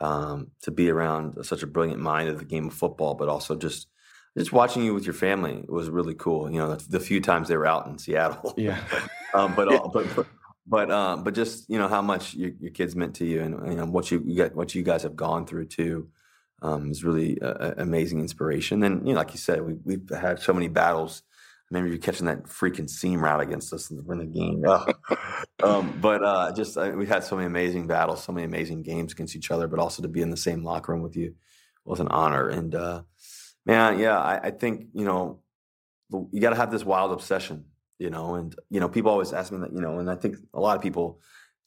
[0.00, 3.56] um, to be around such a brilliant mind of the game of football, but also
[3.56, 3.88] just
[4.36, 6.50] just watching you with your family was really cool.
[6.50, 8.54] You know, the, the few times they were out in Seattle.
[8.56, 8.78] Yeah.
[9.34, 9.78] um, but, Yeah.
[9.78, 10.26] uh, but but
[10.66, 13.68] but um, but just you know how much your, your kids meant to you, and
[13.70, 16.08] you know what you, you got, what you guys have gone through too,
[16.62, 18.82] um, is really a, a- amazing inspiration.
[18.84, 21.22] And you know, like you said, we we've had so many battles.
[21.70, 24.62] I remember you catching that freaking seam route against us in the, in the game.
[24.68, 24.94] Ugh.
[25.64, 29.12] um, but uh, just uh, we had so many amazing battles, so many amazing games
[29.12, 29.66] against each other.
[29.66, 31.34] But also to be in the same locker room with you
[31.84, 32.48] was an honor.
[32.48, 33.02] And uh,
[33.66, 35.40] man, yeah, I, I think you know
[36.30, 37.64] you got to have this wild obsession,
[37.98, 38.34] you know.
[38.34, 40.76] And you know, people always ask me that, you know, and I think a lot
[40.76, 41.20] of people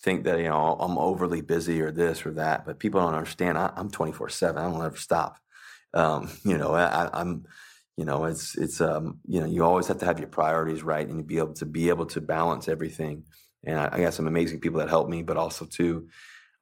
[0.04, 3.58] think that you know I'm overly busy or this or that, but people don't understand.
[3.58, 4.62] I, I'm 24 seven.
[4.62, 5.38] I don't ever stop.
[5.94, 7.46] Um, you know, I, I'm,
[7.98, 11.08] you know, it's it's um, you know, you always have to have your priorities right
[11.08, 13.24] and you be able to be able to balance everything.
[13.64, 16.08] And I, I got some amazing people that help me, but also too,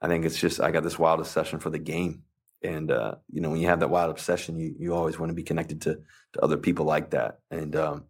[0.02, 2.24] I think it's just I got this wild obsession for the game.
[2.64, 5.36] And uh, you know, when you have that wild obsession, you you always want to
[5.36, 6.00] be connected to
[6.34, 7.40] to other people like that.
[7.52, 8.06] And um,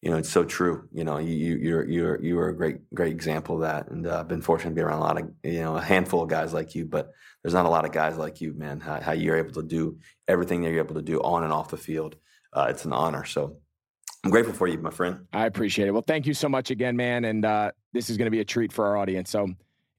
[0.00, 0.88] you know, it's so true.
[0.92, 3.90] You know, you you you're you're you are a great great example of that.
[3.90, 6.22] And uh, I've been fortunate to be around a lot of you know a handful
[6.22, 7.12] of guys like you, but
[7.42, 8.80] there's not a lot of guys like you, man.
[8.80, 9.98] How, how you're able to do
[10.28, 12.16] everything that you're able to do on and off the field.
[12.52, 13.24] Uh, it's an honor.
[13.24, 13.58] So
[14.24, 15.26] I'm grateful for you, my friend.
[15.32, 15.92] I appreciate it.
[15.92, 17.24] Well, thank you so much again, man.
[17.24, 19.30] And uh, this is going to be a treat for our audience.
[19.30, 19.48] So,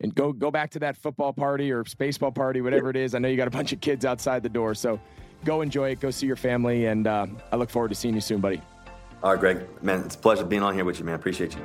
[0.02, 3.16] and go go back to that football party or baseball party, whatever it is.
[3.16, 5.00] I know you got a bunch of kids outside the door, so
[5.46, 6.00] go enjoy it.
[6.00, 8.62] Go see your family, and uh, I look forward to seeing you soon, buddy.
[9.24, 11.16] All right, Greg, man, it's a pleasure being on here with you, man.
[11.16, 11.62] Appreciate you.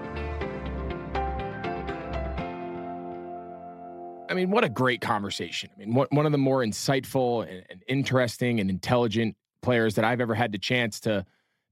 [4.28, 5.70] I mean, what a great conversation.
[5.74, 10.20] I mean, one of the more insightful and, and interesting and intelligent players that I've
[10.20, 11.24] ever had the chance to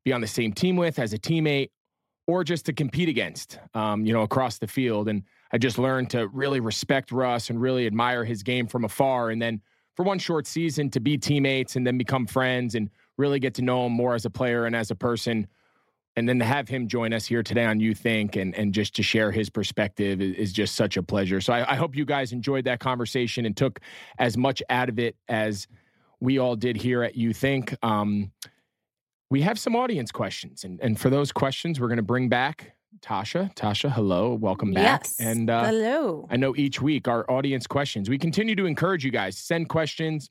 [0.05, 1.71] be on the same team with as a teammate
[2.27, 5.09] or just to compete against, um, you know, across the field.
[5.09, 9.31] And I just learned to really respect Russ and really admire his game from afar.
[9.31, 9.61] And then
[9.95, 13.63] for one short season to be teammates and then become friends and really get to
[13.63, 15.47] know him more as a player and as a person.
[16.17, 18.95] And then to have him join us here today on Youth Inc and, and just
[18.97, 21.41] to share his perspective is, is just such a pleasure.
[21.41, 23.81] So I, I hope you guys enjoyed that conversation and took
[24.19, 25.67] as much out of it as
[26.21, 27.77] we all did here at Youth Inc.
[27.85, 28.33] Um,
[29.31, 30.65] we have some audience questions.
[30.65, 33.55] And, and for those questions, we're going to bring back Tasha.
[33.55, 34.35] Tasha, hello.
[34.35, 35.03] Welcome back.
[35.05, 35.17] Yes.
[35.21, 36.27] And uh, hello.
[36.31, 40.31] I know each week our audience questions, we continue to encourage you guys, send questions,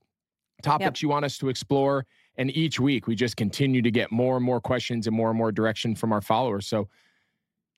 [0.61, 1.02] topics yep.
[1.02, 2.06] you want us to explore.
[2.38, 5.38] And each week we just continue to get more and more questions and more and
[5.38, 6.65] more direction from our followers.
[6.68, 6.88] So,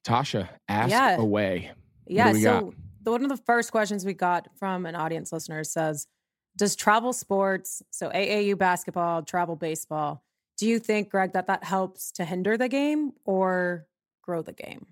[0.05, 1.17] Tasha, ask yeah.
[1.17, 1.71] away.
[2.07, 2.31] Yeah.
[2.33, 6.07] So, the, one of the first questions we got from an audience listener says,
[6.55, 10.23] Does travel sports, so AAU basketball, travel baseball,
[10.57, 13.85] do you think, Greg, that that helps to hinder the game or
[14.25, 14.87] grow the game?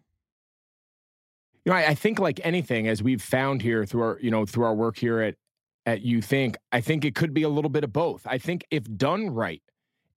[1.66, 4.46] You know, I, I think like anything, as we've found here through our, you know,
[4.46, 5.36] through our work here at
[5.86, 8.26] at Youth Inc, I think it could be a little bit of both.
[8.26, 9.62] I think if done right,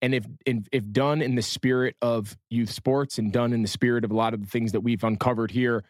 [0.00, 4.04] and if, if done in the spirit of youth sports and done in the spirit
[4.04, 5.84] of a lot of the things that we've uncovered here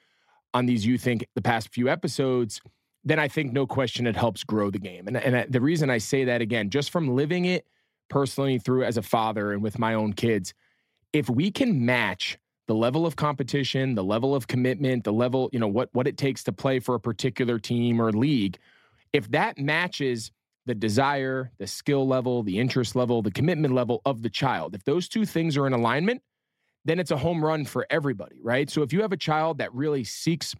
[0.54, 2.62] on these Youth Inc the past few episodes,
[3.04, 5.06] then I think no question it helps grow the game.
[5.08, 7.66] And and the reason I say that again, just from living it
[8.08, 10.54] personally through as a father and with my own kids,
[11.12, 15.58] if we can match the level of competition, the level of commitment, the level, you
[15.58, 18.58] know, what what it takes to play for a particular team or league,
[19.12, 20.32] if that matches
[20.66, 24.82] the desire, the skill level, the interest level, the commitment level of the child, if
[24.84, 26.20] those two things are in alignment,
[26.84, 28.68] then it's a home run for everybody, right?
[28.68, 30.54] So if you have a child that really seeks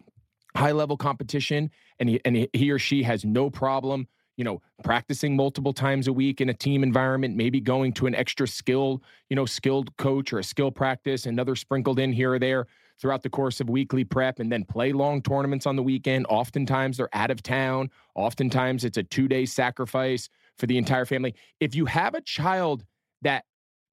[0.55, 1.69] high level competition
[1.99, 4.07] and he, and he or she has no problem
[4.37, 8.15] you know, practicing multiple times a week in a team environment, maybe going to an
[8.15, 12.39] extra skilled, you know, skilled coach or a skill practice, another sprinkled in here or
[12.39, 12.67] there
[12.99, 16.25] throughout the course of weekly prep, and then play long tournaments on the weekend.
[16.29, 17.89] Oftentimes they're out of town.
[18.15, 21.35] Oftentimes it's a two day sacrifice for the entire family.
[21.59, 22.83] If you have a child
[23.23, 23.43] that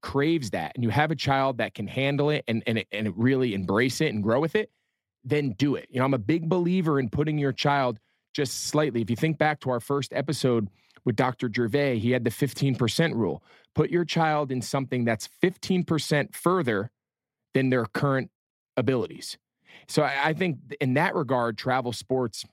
[0.03, 3.55] craves that and you have a child that can handle it and, and, and really
[3.55, 4.71] embrace it and grow with it,
[5.25, 5.87] then do it.
[5.91, 7.99] You know, I'm a big believer in putting your child
[8.35, 9.01] just slightly.
[9.01, 10.69] If you think back to our first episode
[11.05, 11.51] with Dr.
[11.55, 13.43] Gervais, he had the 15% rule.
[13.75, 16.91] Put your child in something that's 15% further
[17.55, 18.31] than their current
[18.77, 19.39] abilities.
[19.89, 22.45] So I, I think in that regard, travel sports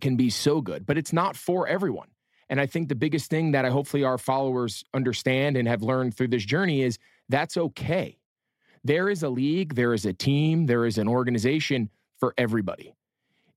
[0.00, 2.08] can be so good, but it's not for everyone.
[2.48, 6.16] And I think the biggest thing that I hopefully our followers understand and have learned
[6.16, 6.98] through this journey is
[7.28, 8.18] that's okay.
[8.82, 12.94] There is a league, there is a team, there is an organization for everybody.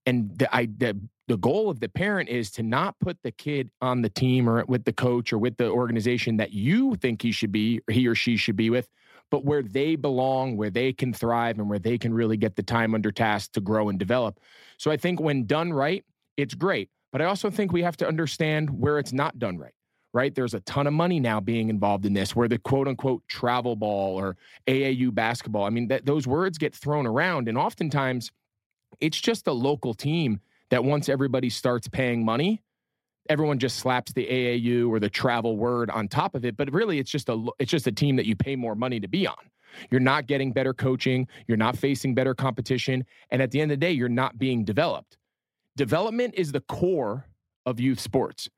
[0.05, 3.69] And the, I, the the goal of the parent is to not put the kid
[3.81, 7.31] on the team or with the coach or with the organization that you think he
[7.31, 8.89] should be or he or she should be with
[9.31, 12.61] but where they belong where they can thrive and where they can really get the
[12.61, 14.39] time under task to grow and develop.
[14.77, 16.03] So i think when done right
[16.35, 19.73] it's great but i also think we have to understand where it's not done right
[20.15, 20.35] right?
[20.35, 23.75] There's a ton of money now being involved in this where the quote unquote travel
[23.75, 28.31] ball or aau basketball i mean that, those words get thrown around and oftentimes
[28.99, 30.39] it's just a local team
[30.69, 32.61] that once everybody starts paying money,
[33.29, 36.57] everyone just slaps the AAU or the travel word on top of it.
[36.57, 39.07] But really, it's just a it's just a team that you pay more money to
[39.07, 39.35] be on.
[39.89, 41.27] You're not getting better coaching.
[41.47, 43.05] You're not facing better competition.
[43.31, 45.17] And at the end of the day, you're not being developed.
[45.75, 47.25] Development is the core
[47.65, 48.49] of youth sports.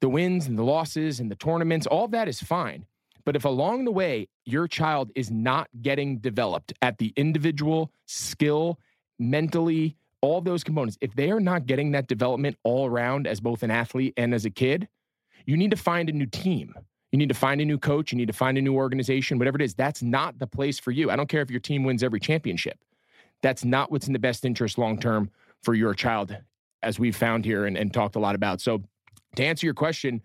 [0.00, 2.86] The wins and the losses and the tournaments, all that is fine.
[3.24, 8.78] But if along the way your child is not getting developed at the individual skill,
[9.18, 13.62] mentally, all those components, if they are not getting that development all around as both
[13.62, 14.88] an athlete and as a kid,
[15.46, 16.74] you need to find a new team.
[17.10, 18.12] You need to find a new coach.
[18.12, 19.74] You need to find a new organization, whatever it is.
[19.74, 21.10] That's not the place for you.
[21.10, 22.78] I don't care if your team wins every championship.
[23.42, 25.30] That's not what's in the best interest long term
[25.62, 26.36] for your child,
[26.82, 28.60] as we've found here and, and, talked a lot about.
[28.60, 28.82] So,
[29.36, 30.22] to answer your question,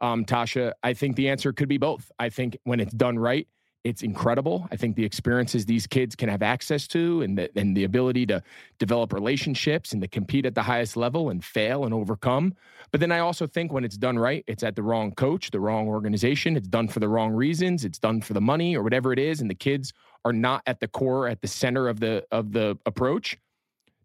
[0.00, 2.10] um, Tasha, I think the answer could be both.
[2.18, 3.46] I think when it's done right,
[3.84, 4.66] it's incredible.
[4.72, 8.24] I think the experiences these kids can have access to and the, and the ability
[8.26, 8.42] to
[8.78, 12.54] develop relationships and to compete at the highest level and fail and overcome.
[12.90, 15.60] But then I also think when it's done right, it's at the wrong coach, the
[15.60, 19.12] wrong organization, it's done for the wrong reasons, it's done for the money or whatever
[19.12, 19.92] it is and the kids
[20.24, 23.36] are not at the core at the center of the of the approach,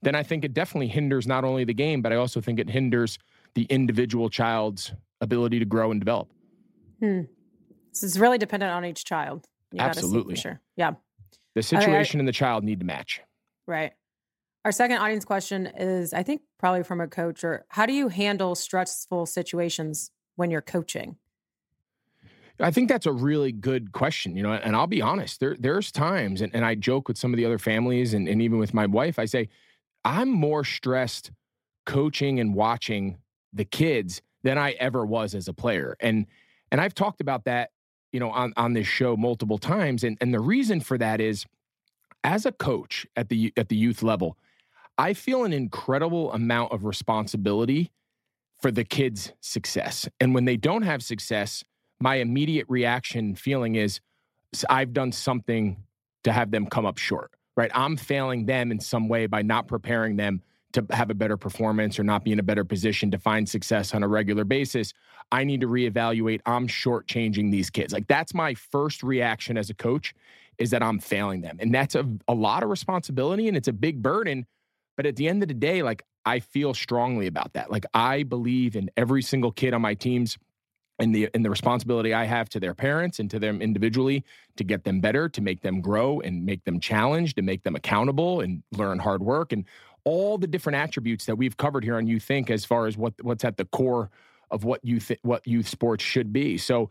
[0.01, 2.69] then I think it definitely hinders not only the game, but I also think it
[2.69, 3.17] hinders
[3.55, 6.29] the individual child's ability to grow and develop.
[6.99, 7.21] Hmm.
[7.91, 9.47] This is really dependent on each child.
[9.71, 10.35] You Absolutely.
[10.35, 10.59] sure.
[10.75, 10.93] Yeah.
[11.55, 13.21] The situation I, and the child need to match.
[13.67, 13.93] Right.
[14.65, 18.09] Our second audience question is I think probably from a coach or how do you
[18.09, 21.17] handle stressful situations when you're coaching?
[22.59, 25.91] I think that's a really good question, you know, and I'll be honest, there there's
[25.93, 28.73] times and, and I joke with some of the other families and, and even with
[28.73, 29.47] my wife, I say,
[30.03, 31.31] I'm more stressed
[31.85, 33.17] coaching and watching
[33.53, 35.95] the kids than I ever was as a player.
[35.99, 36.25] And
[36.71, 37.71] and I've talked about that,
[38.11, 40.03] you know, on, on this show multiple times.
[40.03, 41.45] And and the reason for that is
[42.23, 44.37] as a coach at the at the youth level,
[44.97, 47.91] I feel an incredible amount of responsibility
[48.61, 50.09] for the kids' success.
[50.19, 51.63] And when they don't have success,
[51.99, 53.99] my immediate reaction feeling is
[54.69, 55.83] I've done something
[56.23, 57.71] to have them come up short, right?
[57.73, 60.41] I'm failing them in some way by not preparing them
[60.73, 63.93] to have a better performance or not be in a better position to find success
[63.93, 64.93] on a regular basis.
[65.31, 66.41] I need to reevaluate.
[66.45, 67.93] I'm shortchanging these kids.
[67.93, 70.13] Like that's my first reaction as a coach
[70.57, 71.57] is that I'm failing them.
[71.59, 74.45] And that's a, a lot of responsibility and it's a big burden.
[74.97, 77.71] But at the end of the day, like I feel strongly about that.
[77.71, 80.37] Like I believe in every single kid on my teams
[80.99, 84.25] and the and the responsibility I have to their parents and to them individually
[84.57, 87.75] to get them better, to make them grow and make them challenged and make them
[87.75, 89.65] accountable and learn hard work and
[90.09, 93.13] all the different attributes that we've covered here on Youth Inc as far as what
[93.21, 94.09] what's at the core
[94.49, 96.57] of what youth what youth sports should be.
[96.57, 96.89] So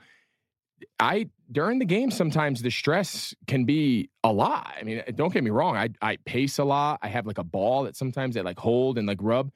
[1.01, 4.73] I during the game sometimes the stress can be a lot.
[4.81, 5.77] I mean, don't get me wrong.
[5.77, 7.01] I I pace a lot.
[7.03, 9.51] I have like a ball that sometimes I like hold and like rub.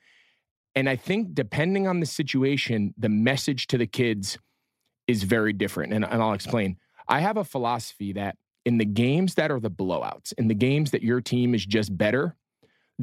[0.74, 4.38] And I think depending on the situation, the message to the kids
[5.06, 5.92] is very different.
[5.92, 6.78] And, and I'll explain.
[7.06, 10.90] I have a philosophy that in the games that are the blowouts, in the games
[10.92, 12.36] that your team is just better,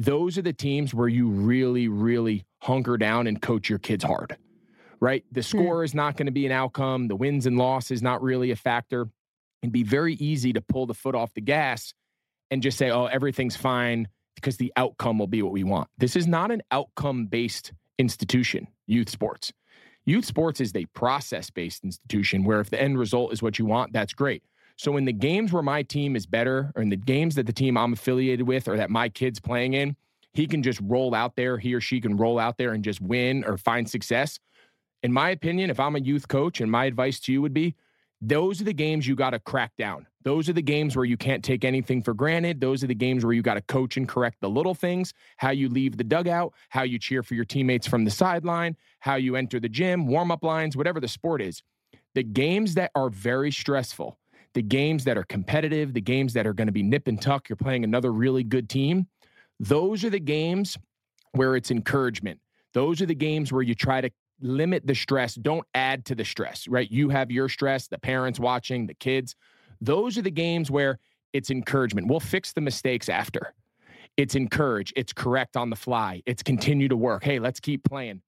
[0.00, 4.34] those are the teams where you really, really hunker down and coach your kids hard,
[4.98, 5.24] right?
[5.30, 5.58] The hmm.
[5.58, 7.08] score is not going to be an outcome.
[7.08, 9.08] The wins and losses not really a factor.
[9.62, 11.92] It'd be very easy to pull the foot off the gas
[12.50, 15.88] and just say, oh, everything's fine because the outcome will be what we want.
[15.98, 19.52] This is not an outcome based institution, youth sports.
[20.06, 23.66] Youth sports is a process based institution where if the end result is what you
[23.66, 24.42] want, that's great.
[24.80, 27.52] So in the games where my team is better, or in the games that the
[27.52, 29.94] team I'm affiliated with or that my kid's playing in,
[30.32, 32.98] he can just roll out there, he or she can roll out there and just
[32.98, 34.38] win or find success.
[35.02, 37.74] In my opinion, if I'm a youth coach, and my advice to you would be
[38.22, 40.06] those are the games you got to crack down.
[40.22, 42.58] Those are the games where you can't take anything for granted.
[42.58, 45.50] Those are the games where you got to coach and correct the little things, how
[45.50, 49.36] you leave the dugout, how you cheer for your teammates from the sideline, how you
[49.36, 51.62] enter the gym, warm up lines, whatever the sport is.
[52.14, 54.18] The games that are very stressful,
[54.54, 57.48] the games that are competitive, the games that are going to be nip and tuck,
[57.48, 59.06] you're playing another really good team.
[59.58, 60.76] Those are the games
[61.32, 62.40] where it's encouragement.
[62.72, 64.10] Those are the games where you try to
[64.40, 65.34] limit the stress.
[65.34, 66.90] Don't add to the stress, right?
[66.90, 69.36] You have your stress, the parents watching, the kids.
[69.80, 70.98] Those are the games where
[71.32, 72.08] it's encouragement.
[72.08, 73.54] We'll fix the mistakes after.
[74.16, 77.22] It's encourage, it's correct on the fly, it's continue to work.
[77.22, 78.22] Hey, let's keep playing.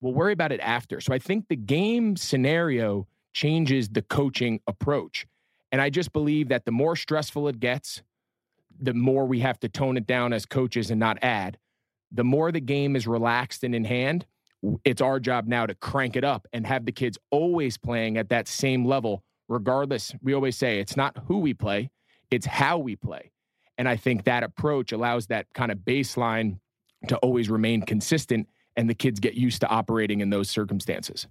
[0.00, 1.00] We'll worry about it after.
[1.00, 5.26] So I think the game scenario changes the coaching approach.
[5.70, 8.02] And I just believe that the more stressful it gets,
[8.80, 11.58] the more we have to tone it down as coaches and not add.
[12.12, 14.26] The more the game is relaxed and in hand,
[14.84, 18.30] it's our job now to crank it up and have the kids always playing at
[18.30, 20.14] that same level, regardless.
[20.22, 21.90] We always say it's not who we play,
[22.30, 23.30] it's how we play.
[23.76, 26.58] And I think that approach allows that kind of baseline
[27.06, 31.26] to always remain consistent and the kids get used to operating in those circumstances.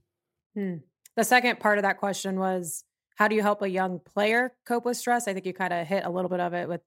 [0.54, 0.76] Hmm.
[1.16, 2.84] The second part of that question was
[3.18, 5.28] how do you help a young player cope with stress?
[5.28, 6.82] I think you kind of hit a little bit of it with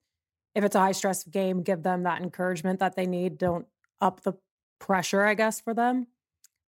[0.55, 3.37] if it's a high stress game, give them that encouragement that they need.
[3.37, 3.67] Don't
[4.01, 4.35] up the
[4.79, 6.07] pressure, I guess, for them.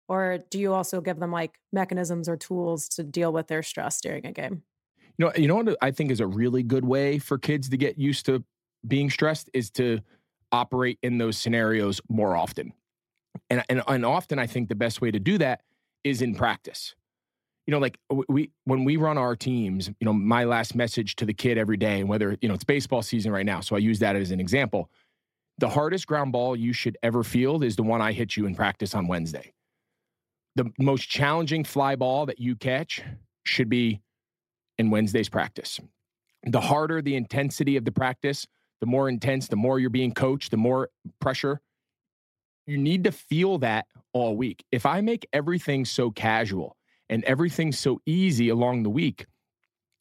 [0.08, 4.00] Or do you also give them like mechanisms or tools to deal with their stress
[4.00, 4.62] during a game?
[5.16, 7.76] You know, you know what I think is a really good way for kids to
[7.76, 8.44] get used to
[8.86, 10.00] being stressed is to
[10.50, 12.72] operate in those scenarios more often.
[13.48, 15.62] And, and, and often I think the best way to do that
[16.02, 16.94] is in practice
[17.66, 17.98] you know, like
[18.28, 21.76] we when we run our teams, you know, my last message to the kid every
[21.76, 24.30] day, and whether you know it's baseball season right now, so I use that as
[24.30, 24.90] an example.
[25.58, 28.54] The hardest ground ball you should ever field is the one I hit you in
[28.54, 29.52] practice on Wednesday.
[30.56, 33.02] The most challenging fly ball that you catch
[33.44, 34.00] should be
[34.78, 35.78] in Wednesday's practice.
[36.44, 38.46] The harder the intensity of the practice,
[38.80, 40.90] the more intense, the more you're being coached, the more
[41.20, 41.60] pressure.
[42.66, 44.64] You need to feel that all week.
[44.72, 46.76] If I make everything so casual,
[47.12, 49.26] and everything's so easy along the week.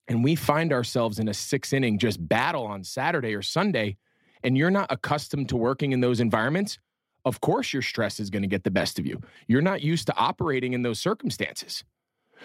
[0.08, 3.98] And we find ourselves in a six inning just battle on Saturday or Sunday,
[4.44, 6.80] and you're not accustomed to working in those environments.
[7.26, 9.20] Of course, your stress is going to get the best of you.
[9.46, 11.84] You're not used to operating in those circumstances.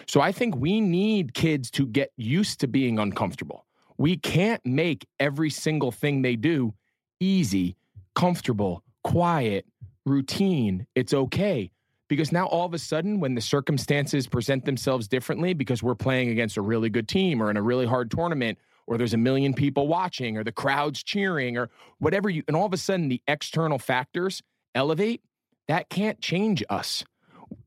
[0.05, 3.65] So I think we need kids to get used to being uncomfortable.
[3.97, 6.73] We can't make every single thing they do
[7.21, 7.77] easy,
[8.15, 9.65] comfortable, quiet,
[10.05, 10.87] routine.
[10.93, 11.71] It's okay.
[12.07, 16.29] Because now all of a sudden, when the circumstances present themselves differently, because we're playing
[16.29, 18.57] against a really good team or in a really hard tournament,
[18.87, 21.69] or there's a million people watching, or the crowd's cheering, or
[21.99, 24.41] whatever you, and all of a sudden the external factors
[24.73, 25.21] elevate,
[25.67, 27.03] that can't change us.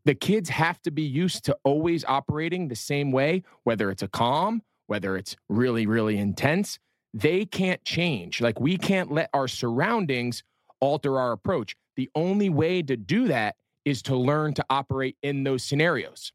[0.07, 4.09] The kids have to be used to always operating the same way, whether it's a
[4.09, 6.79] calm, whether it's really, really intense.
[7.13, 8.41] They can't change.
[8.41, 10.43] Like we can't let our surroundings
[10.81, 11.77] alter our approach.
[11.97, 16.33] The only way to do that is to learn to operate in those scenarios.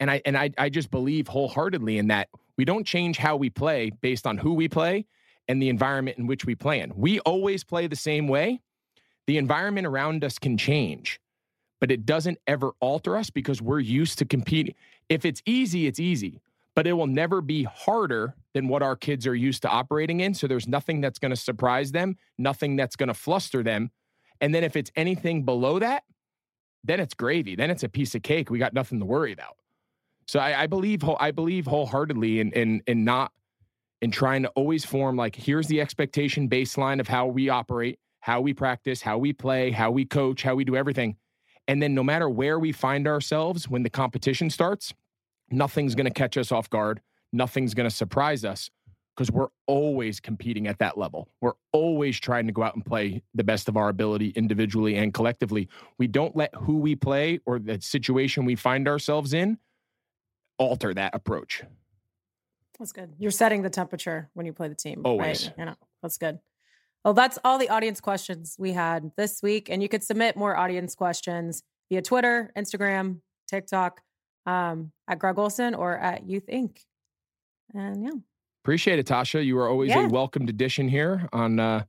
[0.00, 2.28] And I and I I just believe wholeheartedly in that.
[2.56, 5.06] We don't change how we play based on who we play
[5.48, 6.92] and the environment in which we play in.
[6.94, 8.60] We always play the same way.
[9.26, 11.20] The environment around us can change,
[11.80, 14.74] but it doesn't ever alter us because we're used to competing.
[15.08, 16.40] If it's easy, it's easy,
[16.74, 20.34] but it will never be harder than what our kids are used to operating in.
[20.34, 23.90] So there's nothing that's going to surprise them, nothing that's going to fluster them.
[24.40, 26.04] And then if it's anything below that,
[26.84, 27.54] then it's gravy.
[27.54, 28.50] Then it's a piece of cake.
[28.50, 29.56] We got nothing to worry about.
[30.26, 33.32] So I, I believe I believe wholeheartedly in in in not
[34.00, 38.40] in trying to always form like here's the expectation baseline of how we operate, how
[38.40, 41.16] we practice, how we play, how we coach, how we do everything.
[41.68, 44.92] And then no matter where we find ourselves when the competition starts,
[45.50, 47.00] nothing's going to catch us off guard.
[47.32, 48.70] Nothing's going to surprise us
[49.14, 51.28] because we're always competing at that level.
[51.40, 55.12] We're always trying to go out and play the best of our ability individually and
[55.12, 55.68] collectively.
[55.98, 59.58] We don't let who we play or the situation we find ourselves in
[60.58, 61.62] alter that approach.
[62.78, 63.14] That's good.
[63.18, 65.02] You're setting the temperature when you play the team.
[65.04, 65.46] Always.
[65.46, 65.54] Right?
[65.58, 66.38] You know, that's good.
[67.04, 69.68] Well, that's all the audience questions we had this week.
[69.68, 74.00] And you could submit more audience questions via Twitter, Instagram, TikTok,
[74.46, 76.78] um, at Greg Olsen or at Youth Inc.
[77.74, 78.10] And yeah.
[78.62, 79.44] Appreciate it, Tasha.
[79.44, 80.06] You are always Yeah.
[80.06, 81.84] a welcomed addition here on uh,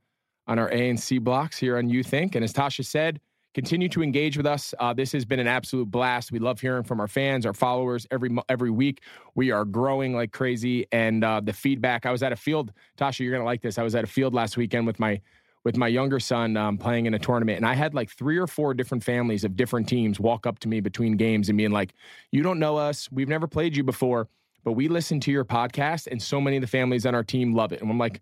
[0.47, 2.35] on our A and C blocks here on Youth Inc.
[2.35, 3.21] And as Tasha said,
[3.53, 4.73] continue to engage with us.
[4.79, 6.31] Uh, this has been an absolute blast.
[6.31, 9.01] We love hearing from our fans, our followers every every week.
[9.35, 12.05] We are growing like crazy, and uh, the feedback.
[12.07, 13.19] I was at a field, Tasha.
[13.19, 13.77] You're gonna like this.
[13.77, 15.21] I was at a field last weekend with my
[15.63, 18.47] with my younger son um, playing in a tournament, and I had like three or
[18.47, 21.93] four different families of different teams walk up to me between games and being like,
[22.31, 23.07] "You don't know us.
[23.11, 24.27] We've never played you before."
[24.63, 27.53] But we listen to your podcast and so many of the families on our team
[27.53, 27.81] love it.
[27.81, 28.21] And I'm like,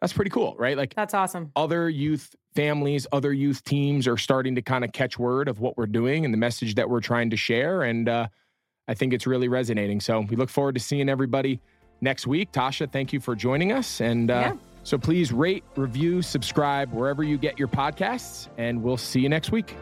[0.00, 0.76] that's pretty cool, right?
[0.76, 1.52] Like That's awesome.
[1.56, 5.76] other youth families, other youth teams are starting to kind of catch word of what
[5.76, 7.82] we're doing and the message that we're trying to share.
[7.82, 8.28] And uh,
[8.88, 10.00] I think it's really resonating.
[10.00, 11.60] So we look forward to seeing everybody
[12.00, 12.50] next week.
[12.50, 14.00] Tasha, thank you for joining us.
[14.00, 14.52] And uh, Yeah.
[14.84, 19.52] so please rate, review, subscribe wherever you get your podcasts, and we'll see you next
[19.52, 19.76] week.